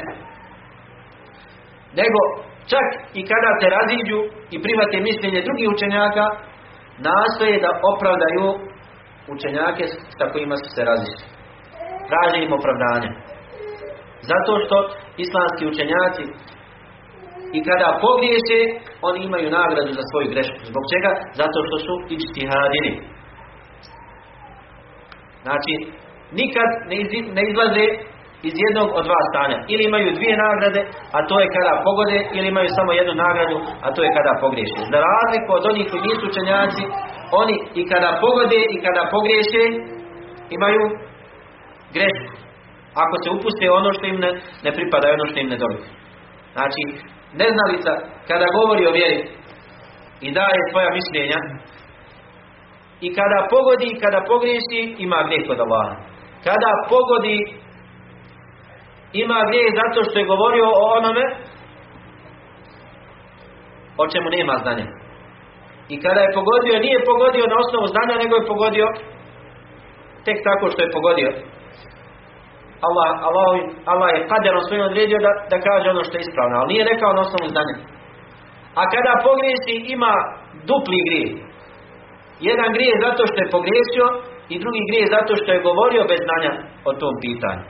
[2.00, 2.20] Nego,
[2.72, 2.86] čak
[3.18, 4.20] i kada se raziđu
[4.54, 6.24] i prihvate mišljenje drugih učenjaka,
[7.08, 8.46] nastoje da opravdaju
[9.34, 9.84] učenjake
[10.18, 11.26] sa kojima su se razišli.
[12.08, 13.10] Traže im opravdanje.
[14.30, 14.76] Zato što
[15.24, 16.24] islamski učenjaci
[17.56, 18.60] i kada pogriješe,
[19.08, 20.58] oni imaju nagradu za svoju grešku.
[20.70, 21.10] Zbog čega?
[21.40, 22.92] Zato što su ičtihadini.
[25.44, 25.74] Znači,
[26.40, 26.68] nikad
[27.36, 27.86] ne izlaze
[28.48, 29.58] iz jednog od dva stanja.
[29.72, 30.80] Ili imaju dvije nagrade,
[31.16, 34.80] a to je kada pogode, ili imaju samo jednu nagradu, a to je kada pogriješe.
[34.92, 36.84] Za razliku od onih koji nisu učenjaci,
[37.40, 39.62] oni i kada pogode i kada pogriješe,
[40.56, 40.82] imaju
[41.96, 42.32] grešku.
[43.02, 44.30] Ako se upuste ono što im ne,
[44.64, 45.88] ne pripada, ono što im ne dobije.
[46.56, 46.82] Znači,
[47.40, 47.92] neznalica
[48.28, 49.20] kada govori o vjeri
[50.26, 51.38] i daje svoja mišljenja
[53.06, 55.94] i kada pogodi i kada pogriješi ima grijeh kod Allaha.
[56.46, 57.38] Kada pogodi
[59.12, 61.24] ima grijeh zato što je govorio o onome
[64.02, 64.86] o čemu nema znanja.
[65.88, 68.86] I kada je pogodio nije pogodio na osnovu znanja nego je pogodio
[70.26, 71.30] tek tako što je pogodio
[72.86, 73.50] Allah, Allah,
[73.92, 77.10] Allah je kaderom svojim odredio da, da kaže ono što je ispravno, ali nije rekao
[77.16, 77.76] na osnovu znanja.
[78.80, 80.12] A kada pogrijesi ima
[80.70, 81.28] dupli grije.
[82.50, 84.06] Jedan grije zato što je pogriješio
[84.52, 86.52] i drugi grije zato što je govorio bez znanja
[86.90, 87.64] o tom pitanju.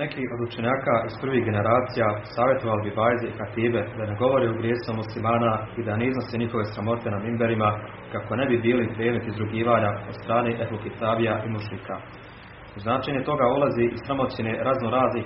[0.00, 4.58] Neki od učenjaka iz prvih generacija savjetovali bi Bajze i Katibe da ne govore u
[4.60, 7.70] grijesom muslimana i da ne iznose njihove sramote na mimberima
[8.12, 10.50] kako ne bi bili predmet izrugivanja od strane
[10.84, 11.96] Kitabija i mušlika.
[12.84, 15.24] Značenje toga ulazi i sramoćine razno raznih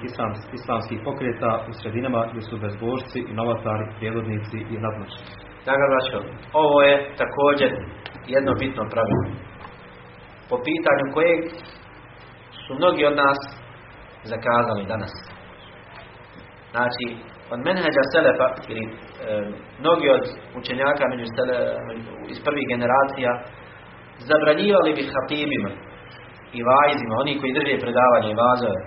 [0.58, 5.24] islamskih pokreta u sredinama gdje su bezbožci novatari, prijedodnici i nadmoćni.
[5.66, 6.18] Draga braćo,
[6.62, 7.70] ovo je također
[8.34, 9.24] jedno bitno pravilo.
[10.50, 11.40] Po pitanju kojeg
[12.64, 13.40] su mnogi od nas
[14.32, 15.12] zakazali danas.
[16.74, 17.06] Znači,
[17.52, 18.84] od menheđa Selefa, ili
[19.82, 20.24] mnogi od
[20.60, 21.56] učenjaka među sele,
[22.32, 23.30] iz prvih generacija,
[24.28, 25.70] zabranjivali bi hatibima
[26.58, 28.80] i vajzima, oni koji drže predavanje i vazove,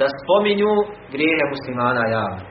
[0.00, 0.72] da spominju
[1.14, 2.42] grijehe muslimana javno.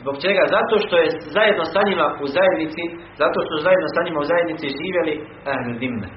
[0.00, 0.42] Zbog čega?
[0.56, 1.06] Zato što je
[1.36, 2.82] zajedno sa njima u zajednici,
[3.22, 5.14] zato što zajedno sa njima u zajednici živjeli
[5.52, 6.08] ehlu dimne,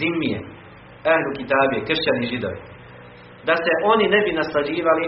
[0.00, 0.38] zimije,
[1.14, 2.60] ehlu kitabije, kršćani židovi.
[3.48, 5.04] Da se oni ne bi naslađivali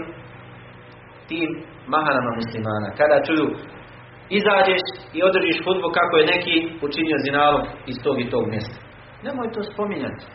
[1.29, 1.49] tim
[1.93, 2.87] mahanama muslimana.
[2.99, 3.47] Kada čuju
[4.39, 4.83] izađeš
[5.17, 6.55] i održiš hudbu kako je neki
[6.87, 8.77] učinio zinalog iz tog i tog mjesta.
[9.25, 10.25] Nemoj to spominjati.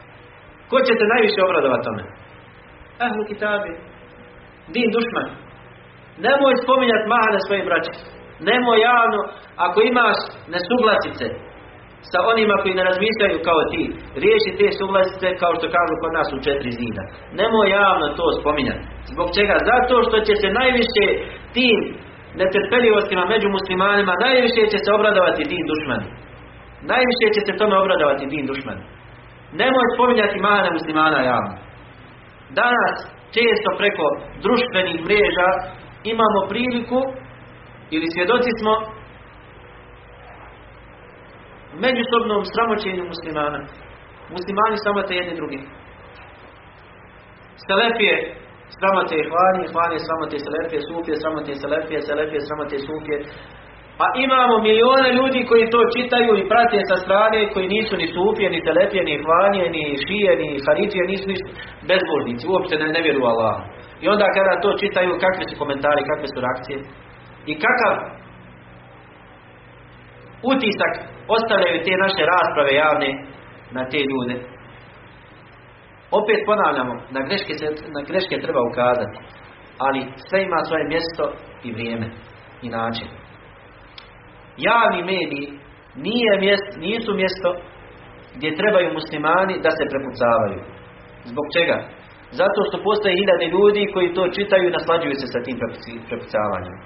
[0.73, 2.03] Ko će te najviše obradovati tome?
[3.07, 3.73] Ahlu kitabi.
[4.75, 5.29] Din dušman.
[6.27, 7.93] Nemoj spominjati mahane svoje braće.
[8.51, 9.21] Nemoj javno,
[9.67, 10.19] ako imaš
[10.55, 11.27] nesuglasice
[12.11, 13.83] sa onima koji ne razmišljaju kao ti,
[14.23, 17.05] riješi te suglasice kao što kažu kod nas u četiri zida.
[17.41, 18.85] Nemoj javno to spominjati.
[19.13, 19.57] Zbog čega?
[19.71, 21.05] Zato što će se najviše
[21.57, 21.81] tim
[22.41, 26.09] netrpeljivostima među muslimanima, najviše će se obradovati din dušmani.
[26.93, 28.83] Najviše će se tome obradovati din dušmani.
[29.61, 31.55] Nemoj spominjati mana muslimana javno.
[32.61, 32.97] Danas
[33.37, 34.07] često preko
[34.45, 35.49] društvenih mreža
[36.15, 37.01] imamo priliku
[37.95, 38.73] ili svjedoci smo
[41.85, 43.61] međusobnom sramoćenju muslimana.
[44.37, 45.61] Muslimani sramote jedni drugi.
[47.67, 48.15] Selefije
[48.77, 53.19] sramote hvani, hvani sramote selefije, sufije sramote selefije, selefije sramote sufije.
[54.05, 58.51] A imamo milijone ljudi koji to čitaju i prate sa strane, koji nisu ni sufije,
[58.51, 61.37] ni selefije, ni hvanje, ni šije, ni haridžije, nisu ni
[61.89, 63.57] bezbožnici, uopće ne, ne vjeruju Allah.
[64.05, 66.79] I onda kada to čitaju, kakve su komentari, kakve su reakcije
[67.51, 67.95] i kakav
[70.53, 70.93] utisak
[71.37, 73.11] ostavljaju te naše rasprave javne
[73.77, 74.37] na te ljude.
[76.21, 77.67] Opet ponavljamo, na greške, se,
[77.97, 79.19] na greške treba ukazati,
[79.79, 81.25] ali sve ima svoje mjesto
[81.65, 82.07] i vrijeme
[82.63, 83.09] i način.
[84.57, 85.47] Javni mediji
[86.07, 87.49] nije mjesto, nisu mjesto
[88.37, 90.61] gdje trebaju muslimani da se prepucavaju.
[91.31, 91.77] Zbog čega?
[92.41, 95.57] Zato što postoje hiljade ljudi koji to čitaju i naslađuju se sa tim
[96.09, 96.77] prepucavanjem.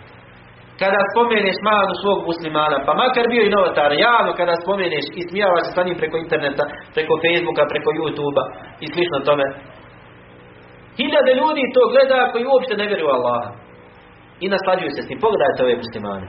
[0.81, 5.59] Kada spomeneš manu svog muslimana, pa makar bio i novotar, javno kada spomeneš i smijava
[5.65, 6.65] se sa njim preko interneta,
[6.97, 8.47] preko Facebooka, preko YouTubea
[8.85, 9.47] i slično tome.
[10.99, 13.49] Hiljade ljudi to gleda koji uopće ne vjeruju Allaha.
[14.45, 15.19] I naslađuju se s njim.
[15.25, 16.27] Pogledajte ove muslimane.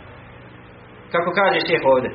[1.13, 2.11] Kako kaže šef ovdje.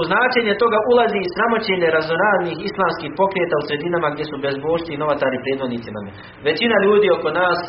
[0.00, 5.00] U značenje toga ulazi i sramoćenje raznoraznih islamskih pokreta u sredinama gdje su bezbožci i
[5.02, 6.10] novatari predvodnici nama.
[6.48, 7.60] Većina ljudi oko nas,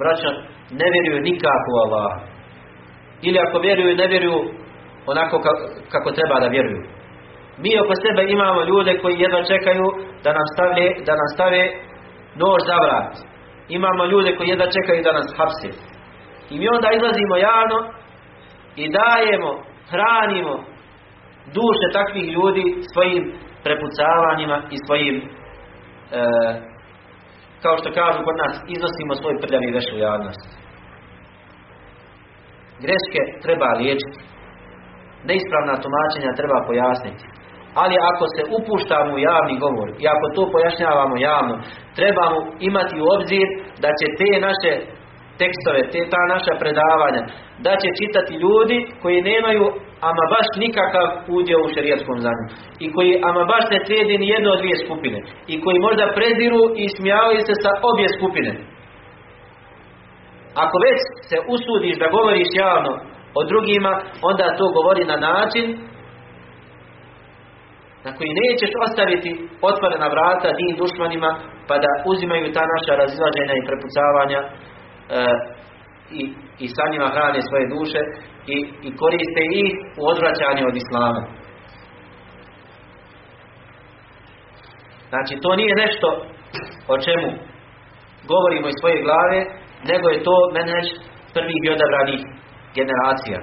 [0.00, 0.30] braća,
[0.80, 2.14] ne vjeruju nikako u Allaha.
[3.26, 4.38] Ili ako vjeruju, ne vjeruju
[5.12, 5.36] onako
[5.92, 6.80] kako treba da vjeruju.
[7.62, 9.86] Mi oko sebe imamo ljude koji jedno čekaju
[10.24, 11.62] da nam stave, da nam stave
[12.40, 13.12] nož za vrat.
[13.78, 15.68] Imamo ljude koji jedno čekaju da nas hapse.
[16.50, 17.78] I mi onda izlazimo javno
[18.82, 19.52] i dajemo,
[19.90, 20.54] hranimo
[21.58, 23.22] duše takvih ljudi svojim
[23.64, 26.22] prepucavanjima i svojim, e,
[27.62, 30.44] kao što kažu kod nas, iznosimo svoj prljavi veš u javnost.
[32.84, 34.20] Greške treba liječiti.
[35.28, 37.24] Neispravna tumačenja treba pojasniti.
[37.82, 41.54] Ali ako se upuštamo u javni govor i ako to pojašnjavamo javno,
[41.98, 42.38] trebamo
[42.70, 43.46] imati u obzir
[43.82, 44.72] da će te naše
[45.40, 47.22] tekstove, te ta naša predavanja,
[47.64, 49.64] da će čitati ljudi koji nemaju
[50.10, 51.06] ama baš nikakav
[51.38, 52.46] udjel u šerijatskom znanju
[52.84, 55.18] i koji ama baš ne slijedi ni jedno od dvije skupine
[55.52, 58.52] i koji možda preziru i smijavaju se sa obje skupine.
[60.64, 60.98] Ako već
[61.30, 62.92] se usudiš da govoriš javno
[63.38, 63.92] o drugima,
[64.30, 65.66] onda to govori na način
[68.06, 69.30] na koji nećeš ostaviti
[69.68, 71.30] otvorena vrata tim dušmanima
[71.68, 74.40] pa da uzimaju ta naša razilaženja i prepucavanja
[76.20, 76.22] i,
[76.58, 78.00] i sa njima hrane svoje duše
[78.54, 78.56] i,
[78.86, 81.22] i koriste ih u odvraćanju od Islama.
[85.08, 86.08] Znači, to nije nešto
[86.88, 87.28] o čemu
[88.32, 89.40] govorimo iz svoje glave,
[89.90, 90.86] nego je to meneć
[91.34, 91.68] prvih i
[92.78, 93.38] generacija.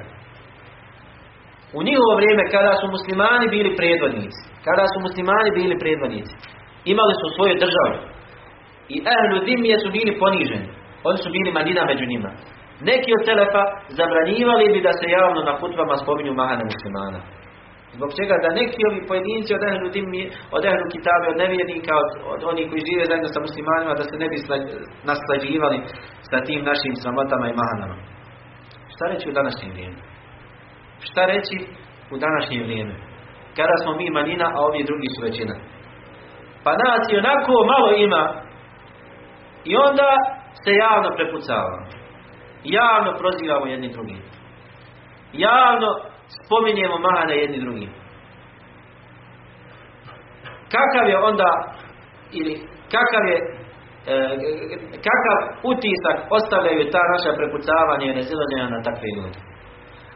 [1.77, 6.33] U njihovo vrijeme kada su muslimani bili predvodnici, kada su muslimani bili predvodnici,
[6.93, 7.97] imali su svoju državu
[8.93, 10.80] i ehlu dimije su bili poniženi.
[11.07, 12.31] Oni su bili manina među njima.
[12.89, 13.63] Neki od telefa
[13.99, 17.19] zabranjivali bi da se javno na putvama spominju mahane muslimana.
[17.95, 20.25] Zbog čega da neki ovi pojedinci od ehlu dimije,
[20.55, 24.15] od ehlu kitabe, od nevjernika, od, od onih koji žive zajedno sa muslimanima, da se
[24.23, 24.37] ne bi
[25.09, 25.77] naslađivali
[26.29, 27.95] sa tim našim sramotama i mahanama.
[28.93, 29.99] Šta reći u današnjem vrijeme?
[31.07, 31.55] Šta reći
[32.13, 32.95] u današnje vrijeme?
[33.57, 35.55] Kada smo mi manjina, a ovi drugi su većina.
[36.63, 38.23] Pa nas i onako malo ima
[39.71, 40.09] i onda
[40.63, 41.85] se javno prepucavamo.
[42.63, 44.21] Javno prozivamo jedni drugim.
[45.33, 45.87] Javno
[46.45, 47.89] spominjemo mahane jedni drugim.
[50.73, 51.51] Kakav je onda
[52.31, 52.53] ili
[52.93, 53.37] kakav je
[54.07, 54.17] e,
[55.07, 55.37] kakav
[55.71, 59.39] utisak ostavljaju ta naša prepucavanja i razilaženja na takve ljude.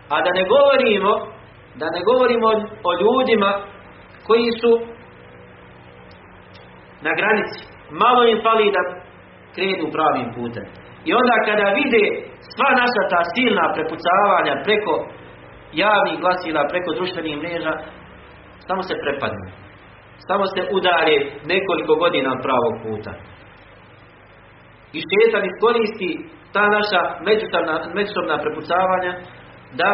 [0.09, 1.35] A da ne govorimo
[1.75, 2.47] da ne govorimo
[2.89, 3.51] o ljudima
[4.27, 4.71] koji su
[7.01, 7.61] na granici.
[7.91, 8.81] Malo im fali da
[9.55, 10.65] krenu pravim putem.
[11.07, 12.03] I onda kada vide
[12.53, 14.93] sva naša ta silna prepucavanja preko
[15.83, 17.73] javnih glasila, preko društvenih mreža,
[18.67, 19.47] samo se prepadne.
[20.27, 21.17] Samo se udare
[21.51, 23.11] nekoliko godina od pravog puta.
[24.97, 26.11] I šetan iskoristi
[26.53, 27.01] ta naša
[27.97, 29.13] međusobna, prepucavanja
[29.79, 29.89] da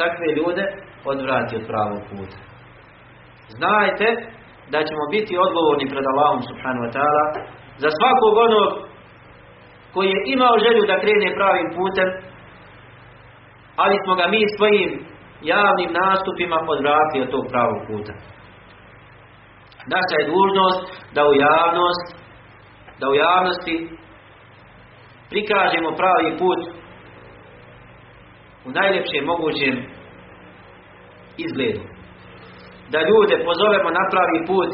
[0.00, 0.64] takve ljude
[1.12, 2.38] odvrati od pravog puta.
[3.58, 4.06] Znajte
[4.72, 7.24] da ćemo biti odgovorni pred Allahom subhanahu wa ta'ala
[7.82, 8.70] za svakog onog
[9.94, 12.08] koji je imao želju da krene pravim putem,
[13.76, 14.90] ali smo ga mi svojim
[15.42, 18.12] javnim nastupima odvratili od tog pravog puta.
[19.94, 20.84] Naša je dužnost
[21.14, 22.06] da u javnost,
[23.00, 23.76] da u javnosti
[25.30, 26.60] prikažemo pravi put
[28.66, 29.74] u najljepšem mogućem
[31.44, 31.82] izgledu.
[32.92, 34.70] Da ljude pozovemo na pravi put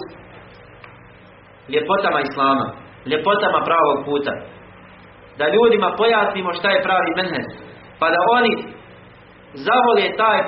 [1.68, 2.66] ljepotama Islama,
[3.06, 4.32] ljepotama pravog puta.
[5.38, 7.48] Da ljudima pojasnimo šta je pravi menhez,
[8.00, 8.52] pa da oni
[9.66, 10.38] zavole taj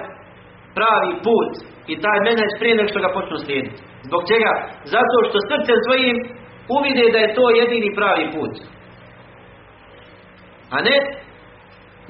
[0.79, 1.51] pravi put
[1.93, 3.83] i taj menhez prije nego što ga počnu slijediti.
[4.09, 4.53] Zbog čega?
[4.95, 6.17] Zato što srcem svojim
[6.77, 8.55] uvide da je to jedini pravi put.
[10.75, 10.97] A ne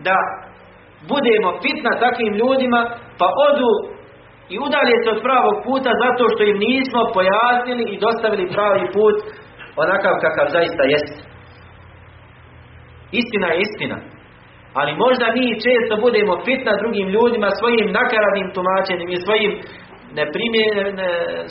[0.07, 0.17] da
[1.13, 2.81] budemo fitna takvim ljudima
[3.19, 3.73] pa odu
[4.55, 9.17] i udalje se od pravog puta zato što im nismo pojasnili i dostavili pravi put
[9.83, 11.34] onakav kakav zaista jest.
[13.21, 13.99] Istina je istina.
[14.79, 19.53] Ali možda mi često budemo fitna drugim ljudima svojim nakaradnim tumačenjem i svojim
[20.19, 20.97] neprimjerenim,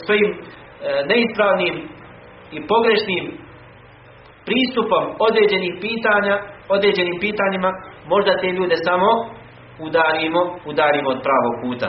[0.04, 0.36] svojim e,
[1.10, 1.74] neispravnim
[2.56, 3.24] i pogrešnim
[4.46, 6.34] pristupom određenih pitanja,
[6.76, 7.70] određenim pitanjima,
[8.12, 9.08] možda te ljude samo
[9.86, 11.88] udarimo, udarimo od pravog puta.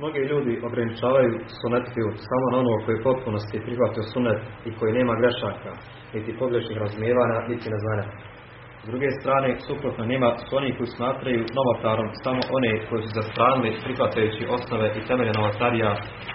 [0.00, 5.72] Mnogi ljudi ograničavaju sunetliju samo na ono koji potpunosti prihvatio sunet i koji nema grešaka,
[6.14, 8.06] niti pogrešnih razumijevanja, niti neznanja.
[8.84, 13.78] S druge strane, suprotno njima su oni koji smatraju novotarom samo one koji su zastranili
[13.84, 15.92] prihvatajući osnove i temelje novotarija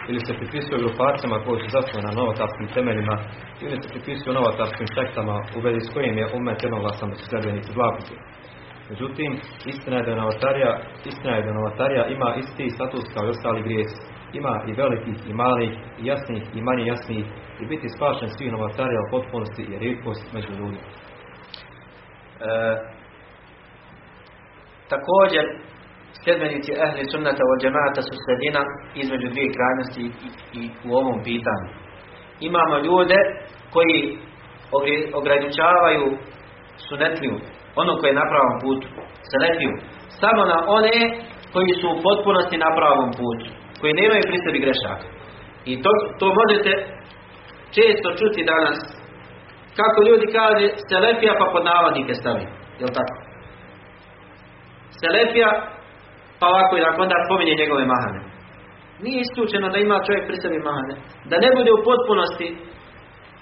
[0.10, 3.16] ili se pripisuju grupacijama koji su zasnovane na novotarskim temeljima
[3.64, 8.16] ili se pripisuju novotarskim sektama u vezi s kojim je umet jednoglasan sredbenici zlaputi.
[8.92, 9.32] Međutim,
[9.72, 10.72] istina je da novotarija,
[11.06, 14.00] istina je da novotarija ima isti status kao i ostali grijesi.
[14.34, 17.26] Ima i velikih i malih, i jasnih i manje jasnih
[17.62, 20.90] i biti spašen svih novotarija u potpunosti je rijetkost među ljudima.
[20.92, 22.52] E,
[24.94, 25.46] također,
[26.24, 28.62] sljedbenici ehli sunnata od džemata su sredina
[29.04, 31.70] između dvije krajnosti i, i u ovom pitanju.
[32.50, 33.20] Imamo ljude
[33.74, 34.02] koji
[35.20, 36.06] ograničavaju
[36.88, 37.36] sunetliju,
[37.76, 38.88] ono koje je na pravom putu,
[39.32, 39.72] selefiju,
[40.22, 40.98] samo na one
[41.54, 43.48] koji su u potpunosti na pravom putu,
[43.80, 45.08] koji nemaju pri sebi grešaka.
[45.72, 46.72] I to, to možete
[47.76, 48.78] često čuti danas,
[49.80, 52.46] kako ljudi kaže, selefija pa pod navodnike stavi,
[52.82, 53.16] jel tako?
[55.02, 55.50] Selefija,
[56.40, 58.20] pa ovako i onda spominje njegove mahane.
[59.04, 60.94] Nije isključeno da ima čovjek pri sebi mahane.
[61.30, 62.48] Da ne bude u potpunosti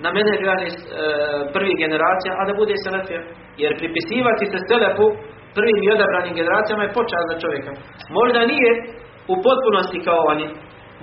[0.04, 0.40] na mene e,
[1.56, 3.22] prvih generacija, a da bude selefija.
[3.62, 5.06] Jer pripisivati se selefu
[5.58, 7.72] prvim i odabranim generacijama je počast za čovjeka.
[8.20, 8.72] Možda nije
[9.34, 10.48] u potpunosti kao oni,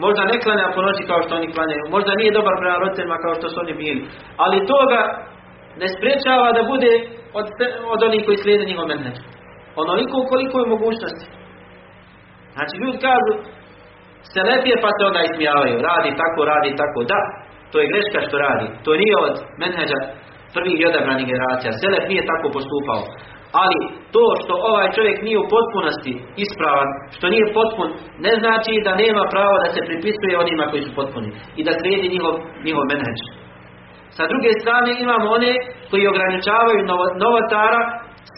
[0.04, 3.34] možda ne klanja po noći kao što oni klanjaju, možda nije dobar prema roditeljima kao
[3.38, 4.02] što su oni bili,
[4.44, 5.00] ali toga
[5.80, 6.92] ne sprečava da bude
[7.38, 7.46] od,
[7.94, 9.16] od onih koji slijede menheđ.
[9.82, 11.26] Onoliko koliko je mogućnosti.
[12.54, 13.32] Znači ljudi kažu
[14.34, 15.74] Selefije pa se onda ismijavaju.
[15.88, 16.98] Radi tako, radi tako.
[17.12, 17.20] Da,
[17.70, 18.66] to je greška što radi.
[18.84, 19.98] To nije od menheđa
[20.56, 21.70] prvih odabranih generacija.
[21.82, 23.02] Selef nije tako postupao.
[23.62, 23.78] Ali
[24.14, 26.12] to što ovaj čovjek nije u potpunosti
[26.44, 27.88] ispravan, što nije potpun,
[28.26, 32.12] ne znači da nema pravo da se pripisuje onima koji su potpuni i da slijedi
[32.14, 32.34] njihov,
[32.66, 33.20] njihov menheđ.
[34.16, 35.52] Sa druge strane imamo one
[35.90, 36.80] koji ograničavaju
[37.24, 37.82] novotara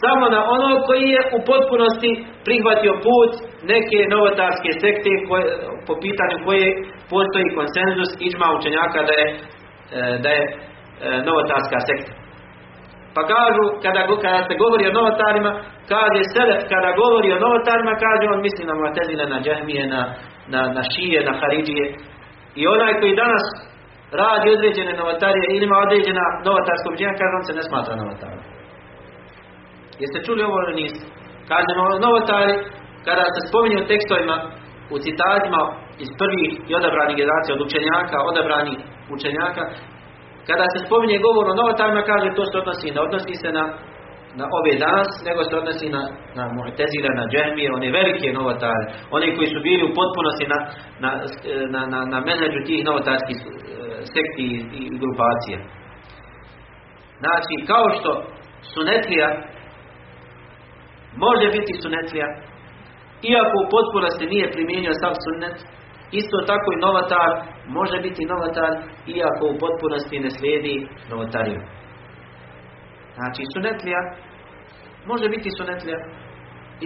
[0.03, 2.11] samo na ono koji je u potpunosti
[2.47, 3.31] prihvatio put
[3.73, 5.45] neke novotarske sekte koje,
[5.87, 6.67] po pitanju koje
[7.11, 9.37] postoji konsenzus iđma učenjaka da je, e,
[10.23, 10.51] da je e,
[11.27, 12.11] novotarska sekta.
[13.15, 15.51] Pa kažu, kada, kada se govori o novotarima,
[15.91, 20.01] kaže Selef, kada govori o novotarima, kaže on misli na Mu'tezile, na Džahmije, na,
[20.53, 21.85] na, na Šije, na Haridžije.
[22.59, 23.45] I onaj koji danas
[24.21, 28.41] radi određene novotarije ili ima određena novotarska kaže on se ne smatra novotarom.
[30.01, 31.05] Jeste čuli ovo ili niste?
[31.51, 32.55] Kažemo novotari,
[33.05, 34.35] kada se spominje u tekstovima,
[34.93, 35.61] u citatima
[36.03, 38.77] iz prvih i odabranih generacija od učenjaka, odabranih
[39.15, 39.63] učenjaka,
[40.49, 43.65] kada se spominje govor o novotarima, kaže to se odnosi, ne odnosi se na,
[44.39, 46.03] na ove danas, nego se odnosi na,
[46.37, 48.85] na Mu'tezile, na Džehmije, one velike novotare,
[49.15, 50.59] oni koji su bili u potpunosti na,
[51.03, 51.09] na,
[51.73, 53.45] na, na, na menadžu tih novotarskih e,
[54.13, 54.45] sekti
[54.79, 55.59] i, grupacija.
[57.23, 58.11] Znači, kao što
[58.73, 59.29] sunetlija
[61.25, 62.27] može biti sunetlija,
[63.31, 65.57] iako u potpunosti nije primijenio sam sunnet,
[66.11, 67.29] isto tako i novatar
[67.67, 68.71] može biti novatar,
[69.07, 71.61] iako u potpunosti ne slijedi novatariju.
[73.17, 74.01] Znači, sunetlija
[75.05, 75.99] može biti sunetlija,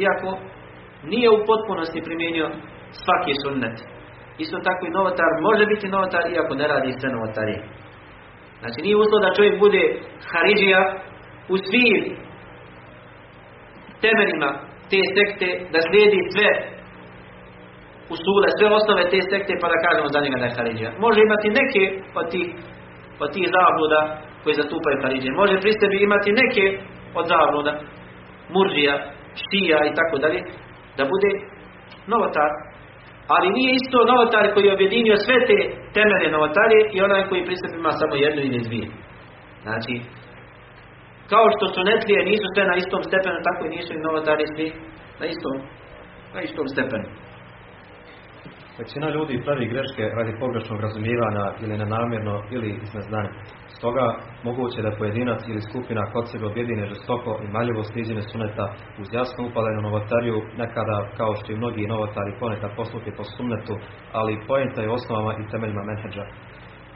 [0.03, 0.29] iako
[1.03, 2.47] nije u potpunosti primijenio
[3.03, 3.77] svaki sunnet.
[4.37, 7.59] Isto tako i novatar može biti novatar, iako ne radi sve novatarije.
[8.59, 9.83] Znači, nije uslov da čovjek bude
[10.31, 10.81] haridžija
[11.53, 12.01] u svim
[14.03, 14.49] temeljima
[14.89, 16.49] te sekte, da slijedi sve
[18.13, 20.89] usule, sve osnove te sekte, pa da kažemo za njega da je Haridžija.
[21.05, 21.83] Može imati neke
[22.19, 22.47] od tih,
[23.23, 24.01] od tih zabluda
[24.43, 25.39] koji zastupaju Haridžije.
[25.41, 26.65] Može pri sebi imati neke
[27.19, 27.73] od zabluda,
[28.53, 28.95] Murđija,
[29.41, 30.39] Štija i tako dalje,
[30.97, 31.29] da bude
[32.13, 32.51] novotar.
[33.33, 35.57] Ali nije isto novotar koji je objedinio sve te
[35.97, 38.87] temelje novotarije i onaj koji pri sebi ima samo jednu ili dvije.
[39.65, 39.93] Znači,
[41.31, 44.67] kao što su netlije nisu sve na istom stepenu, tako i nisu i novotari svi
[45.19, 45.55] na istom,
[46.35, 47.07] na istom stepenu.
[48.79, 53.31] Većina ljudi pravi greške radi pogrešnog razumijevanja ili nenamjerno ili iz neznanja.
[53.77, 54.05] Stoga
[54.43, 58.65] moguće da pojedinac ili skupina kod sebe objedine žestoko i maljivo stiđene suneta
[59.01, 63.75] uz jasno upalenu novotariju, nekada kao što i mnogi novotari ponekad posluti po sunnetu,
[64.19, 66.25] ali pojenta je osnovama i temeljima menheđa.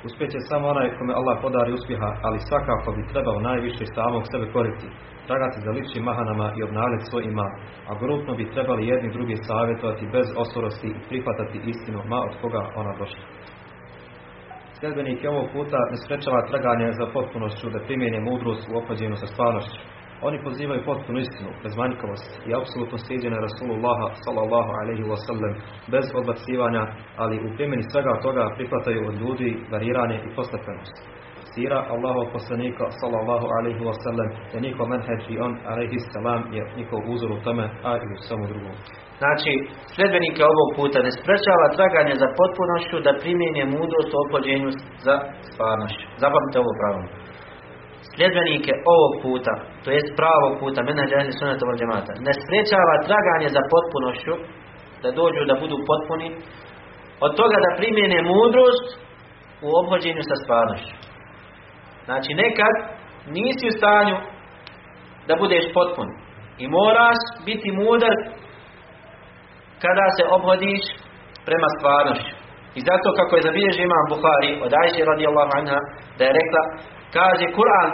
[0.07, 4.45] Uspjet će samo onaj kome Allah podari uspjeha, ali svakako bi trebao najviše samog sebe
[4.55, 4.87] koriti,
[5.27, 7.47] tragati za ličnim mahanama i obnavljati svoj ima,
[7.89, 12.61] a grupno bi trebali jedni drugi savjetovati bez osorosti i prihvatati istinu, ma od koga
[12.81, 13.23] ona došla.
[14.77, 19.81] Sljedbenike ovog puta ne sprečava traganje za potpunošću da primjene mudrost u opođenju sa stvarnošću.
[20.21, 25.53] Oni pozivaju potpunu istinu, bez manjkavosti i apsolutno sliđene Rasulullaha sallallahu alaihi wasallam
[25.93, 26.83] bez odbacivanja,
[27.23, 30.95] ali u primjeni svega toga prihvataju od ljudi variranje i postepenost.
[31.53, 36.99] Sira Allahov poslanika sallallahu alaihi wasallam je njihov menheđ i on alaihi salam je njihov
[37.13, 38.75] uzor u tome, a i u samo drugom.
[39.21, 39.51] Znači,
[39.93, 44.69] sljedbenike ovog puta ne sprečava traganje za potpunošću da primjenje mudrost u opođenju
[45.05, 45.15] za
[45.49, 46.05] stvarnošću.
[46.23, 47.26] Zapamtite ovo pravilno
[48.17, 49.53] sljedbenike ovog puta,
[49.83, 54.33] to jest pravog puta, menadža ehli sunnata wal džemata, ne sprečava traganje za potpunošću,
[55.01, 56.29] da dođu da budu potpuni,
[57.25, 58.87] od toga da primjene mudrost
[59.65, 60.95] u obhođenju sa stvarnošću.
[62.07, 62.73] Znači nekad
[63.37, 64.17] nisi u stanju
[65.27, 66.07] da budeš potpun
[66.63, 68.15] i moraš biti mudar
[69.83, 70.83] kada se obhodiš
[71.47, 72.35] prema stvarnošću.
[72.77, 75.79] I zato kako je zabilježio imam Buhari od Ajše radijallahu anha
[76.17, 76.61] da je rekla
[77.15, 77.89] Kaže Kur'an,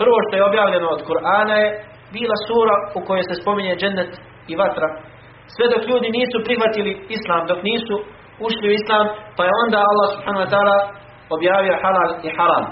[0.00, 1.68] prvo što je objavljeno od Kur'ana je
[2.16, 4.12] bila sura u kojoj se spominje džennet
[4.52, 4.88] i vatra.
[5.54, 7.96] Sve dok ljudi nisu prihvatili islam, dok nisu
[8.46, 9.06] ušli u islam,
[9.36, 10.76] pa je onda Allah subhanahu wa ta'ala
[11.36, 12.66] objavio halal i haram.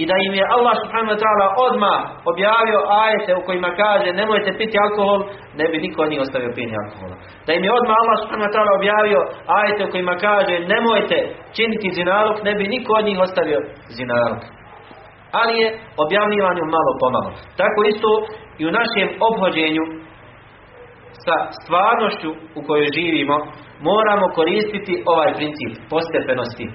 [0.00, 1.98] I da im je Allah subhanahu wa ta'ala odmah
[2.32, 5.20] objavio ajete u kojima kaže nemojte piti alkohol,
[5.58, 7.16] ne bi niko nije ostavio pijenje alkohola.
[7.46, 9.20] Da im je odmah Allah subhanahu wa ta'ala objavio
[9.60, 11.18] ajete u kojima kaže nemojte
[11.56, 13.60] činiti zinalog, ne bi niko od njih ostavio
[13.98, 14.40] zinalog.
[15.40, 15.68] Ali je
[16.04, 17.30] objavljivanje malo pomalo.
[17.60, 18.10] Tako isto
[18.60, 19.84] i u našem obhođenju
[21.24, 23.36] sa stvarnošću u kojoj živimo,
[23.90, 26.66] moramo koristiti ovaj princip postepenosti.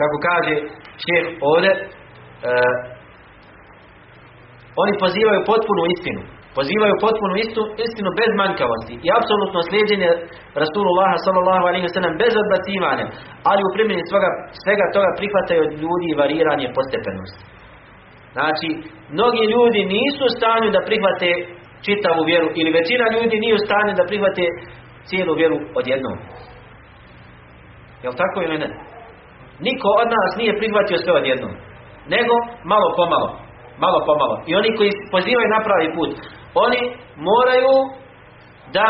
[0.00, 0.54] Kako kaže
[1.04, 1.78] šef ovdje, e,
[4.82, 6.22] oni pozivaju potpunu istinu.
[6.58, 10.10] Pozivaju potpunu istu, istinu bez manjkavosti i apsolutno slijedjenje
[10.62, 13.06] Rasulullah sallallahu alaihi wa sallam bez odbacivanja,
[13.50, 14.30] ali u primjeni svega,
[14.62, 17.42] svega toga prihvataju od ljudi variranje postepenosti.
[18.36, 18.68] Znači,
[19.16, 21.30] mnogi ljudi nisu u stanju da prihvate
[21.86, 24.44] čitavu vjeru ili većina ljudi nije u stanju da prihvate
[25.08, 26.16] cijelu vjeru odjednom.
[28.04, 28.68] Jel tako ili ne?
[29.66, 31.52] Niko od nas nije prihvatio sve odjednom.
[32.14, 32.34] Nego
[32.72, 33.28] malo pomalo.
[33.84, 34.34] Malo pomalo.
[34.50, 36.10] I oni koji pozivaju na pravi put,
[36.64, 36.80] oni
[37.28, 37.74] moraju
[38.76, 38.86] da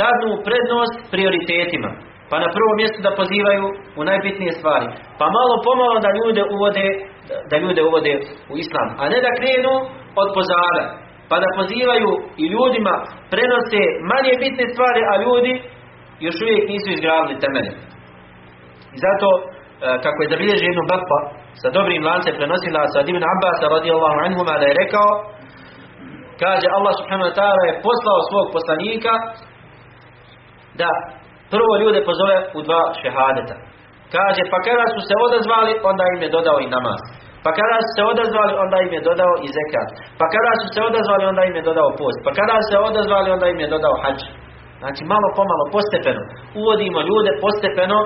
[0.00, 1.90] dadnu prednost prioritetima.
[2.30, 3.64] Pa na prvom mjestu da pozivaju
[3.98, 4.88] u najbitnije stvari.
[5.18, 6.86] Pa malo pomalo da ljude uvode
[7.50, 8.12] da ljude uvode
[8.52, 8.88] u islam.
[9.00, 9.74] A ne da krenu
[10.22, 10.84] od pozada.
[11.30, 12.10] Pa da pozivaju
[12.42, 12.94] i ljudima
[13.32, 13.80] prenose
[14.12, 15.52] manje bitne stvari, a ljudi
[16.26, 17.72] još uvijek nisu izgradili temelje.
[18.96, 19.42] I zato, e,
[20.04, 21.18] kako je zabilježio jednu bakpa
[21.60, 25.08] sa dobrim lance prenosila sa Ibn Abbas radijallahu anhuma da je rekao
[26.42, 29.12] kaže Allah subhanahu wa ta'ala je poslao svog poslanika
[30.80, 30.90] da
[31.54, 33.56] prvo ljude pozove u dva šehadeta.
[34.16, 37.00] Kaže, pa kada su se odazvali, onda im je dodao i namaz.
[37.44, 39.88] Pa kada su se odazvali, onda im je dodao i zekat.
[40.20, 42.18] Pa kada su se odazvali, onda im je dodao post.
[42.26, 44.20] Pa kada su se odazvali, onda im je dodao hađ.
[44.82, 46.22] Znači, malo pomalo, postepeno.
[46.60, 47.98] Uvodimo ljude postepeno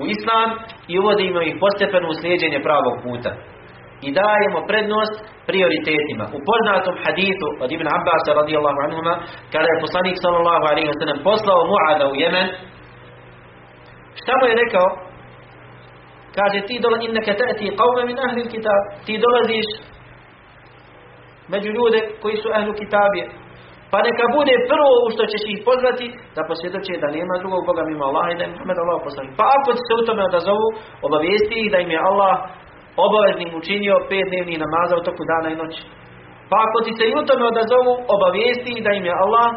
[0.00, 0.48] u islam
[0.92, 3.30] i uvodimo ih postepeno u slijedjenje pravog puta.
[4.06, 5.14] I dajemo prednost
[5.50, 6.24] prioritetima.
[6.36, 9.14] U poznatom hadithu od Ibn Abbas radijallahu anhuma,
[9.52, 12.46] kada je poslanik sallallahu alaihi wa sallam poslao Mu'ada u Jemen,
[14.20, 14.88] šta mu je rekao?
[16.38, 18.82] Kaže ti dolazi inneke ta'ti qawme min ahli kitab.
[19.06, 19.68] Ti dolaziš
[21.52, 23.26] među ljude koji su ahlu kitabije.
[23.92, 26.06] Pa neka bude prvo u što ćeš ih pozvati
[26.36, 29.32] da posvjedoče da nema drugog Boga mimo Allaha i da je Muhammed Allah poslanik.
[29.40, 30.66] Pa ako se u tome odazovu,
[31.06, 32.32] obavijesti ih da im je Allah
[33.06, 35.82] obaveznim učinio pet dnevnih namaza u toku dana i noći.
[36.50, 39.48] Pa ako ti se i u tome odazovu, obavijesti da im je Allah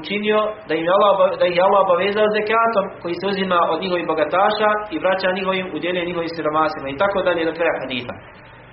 [0.00, 0.38] učinio
[0.68, 4.06] da im je Allah, da ih je Allah obavezao zekatom koji se uzima od njihovih
[4.12, 8.14] bogataša i vraća njihovim udjelje njihovim siromasima i tako dalje do kraja hadita.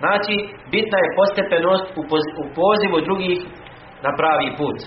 [0.02, 0.36] Znači,
[0.74, 1.86] bitna je postepenost
[2.42, 3.38] u pozivu drugih
[4.06, 4.78] na pravi put.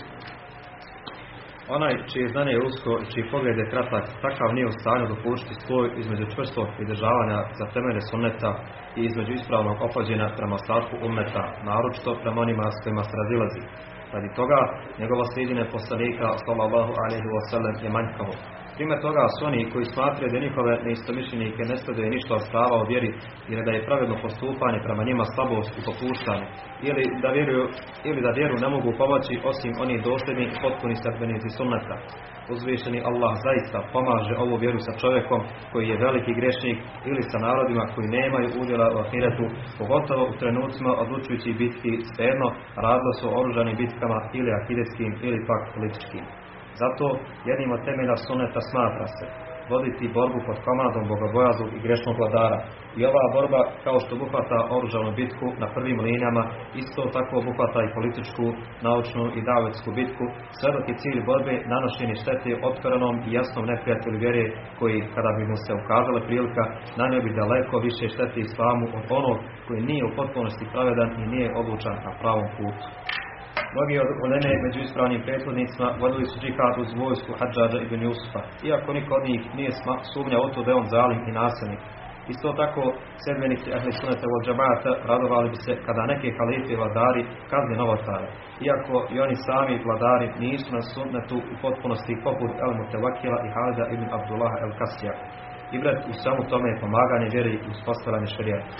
[1.74, 5.60] Onaj čije znanje je usko i čiji pogled je kratak, takav nije u stanju dopušiti
[5.62, 8.50] spoj između čvrstog pridržavanja za temelje sunneta
[8.98, 13.62] i između ispravnog opođenja prema ostatku ummeta, naročito prema onima s kojima se razilazi.
[14.14, 14.60] Radi toga,
[15.00, 18.34] njegovo slijedjenje poslanika sallallahu alaihi wa sallam je manjkavo.
[18.76, 22.88] Primjer toga su oni koji smatraju da njihove neistomišljenike ne sleduje ništa od prava o
[22.90, 23.10] vjeri
[23.52, 26.46] ili da je pravedno postupanje prema njima slabost i popuštanje
[26.88, 27.64] ili da, vjeruju,
[28.08, 31.96] ili da vjeru ne mogu pomoći osim oni dosljedni i potpuni sredbenici sunneta.
[32.54, 35.40] Uzvišeni Allah zaista pomaže ovu vjeru sa čovjekom
[35.72, 36.78] koji je veliki grešnik
[37.10, 39.46] ili sa narodima koji nemaju udjela u ahiretu,
[39.80, 42.48] pogotovo u trenucima odlučujući bitki svejedno
[42.84, 46.24] radilo su oružanim bitkama ili ahidetskim ili pak političkim.
[46.82, 47.06] Zato
[47.50, 49.26] jednim od temelja suneta smatra se
[49.72, 52.58] voditi borbu pod komandom bogobojazu i grešnog vladara.
[52.98, 56.42] I ova borba, kao što obuhvata oružanu bitku na prvim linijama,
[56.82, 58.44] isto tako obuhvata i političku,
[58.86, 60.24] naučnu i davetsku bitku,
[60.58, 64.44] sve dok je cilj borbe nanošenje štete otvorenom i jasnom neprijatelju vjere,
[64.78, 66.64] koji, kada bi mu se ukazala prilika,
[67.00, 71.48] nanio bi daleko više štete islamu od onog koji nije u potpunosti pravedan i nije
[71.60, 72.86] odlučan na pravom putu.
[73.74, 78.88] Mnogi od uleme među ispravnim prethodnicima vodili su džihad uz vojsku Hadžađa ibn Jusufa, iako
[78.92, 79.70] niko od njih nije
[80.12, 81.82] sumnjao o to da je on zalim i nasilnik.
[82.32, 82.82] Isto tako,
[83.24, 88.28] sedmenici Ahli Sunnata od džabata radovali bi se kada neke halife vladari kazne novotare.
[88.66, 93.84] Iako i oni sami vladari nisu na sunnetu u potpunosti poput El Mutevakila i Halida
[93.94, 95.14] ibn Abdullah El Kasija.
[95.76, 98.72] Ibrat u samu tome je pomaganje vjeri i uspostavljanje šarijata.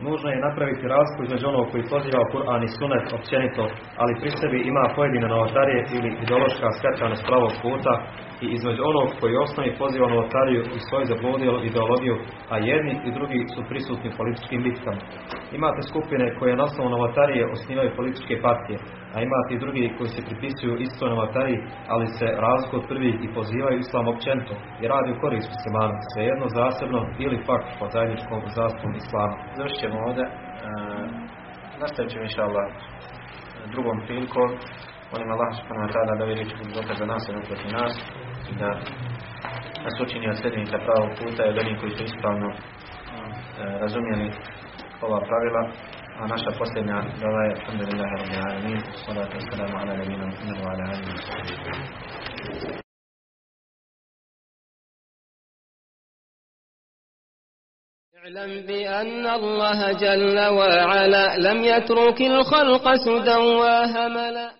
[0.00, 3.64] Nužno je napraviti razliku između onog koji poziva Kur'an i Sunet općenito,
[4.02, 7.92] ali pri sebi ima pojedine novotarije ili ideološka skrećanost pravog puta
[8.44, 12.16] i između onog koji osnovi poziva novotariju i svoju zabludijelu ideologiju,
[12.52, 15.00] a jedni i drugi su prisutni u političkim bitkama.
[15.58, 18.78] Imate skupine koje na osnovu novotarije osnivaju političke partije,
[19.14, 21.58] a imate i drugi koji se pripisuju istoj novotariji,
[21.92, 26.46] ali se razliku od prvih i pozivaju islam općenito i radi u korist muslimana, svejedno
[26.58, 29.36] zasebno ili pak pod zajedničkom zastavom islama.
[29.56, 30.24] Završit ćemo ovdje.
[30.26, 30.30] E,
[31.80, 32.66] nastavit ćemo inša Allah
[33.74, 34.50] drugom prilikom.
[35.12, 37.94] Molim Allah subhanahu ta'ala da riječi budu dokaz za nas i protiv nas
[38.50, 38.70] i da
[39.84, 42.48] nas učini od sljedbenika pravog puta i od onih koji su ispravno
[43.82, 44.26] razumjeli
[45.06, 45.62] ova pravila,
[46.20, 50.84] a naša posljednja dova je Alhamdulillahi Rabbi Alamin, salatu wassalamu ala nabina Muhammedu wa ala
[50.92, 52.84] alihi wa sahbihi.
[58.24, 64.50] اعلم بأن الله جل وعلا لم يترك الخلق سدى وهملا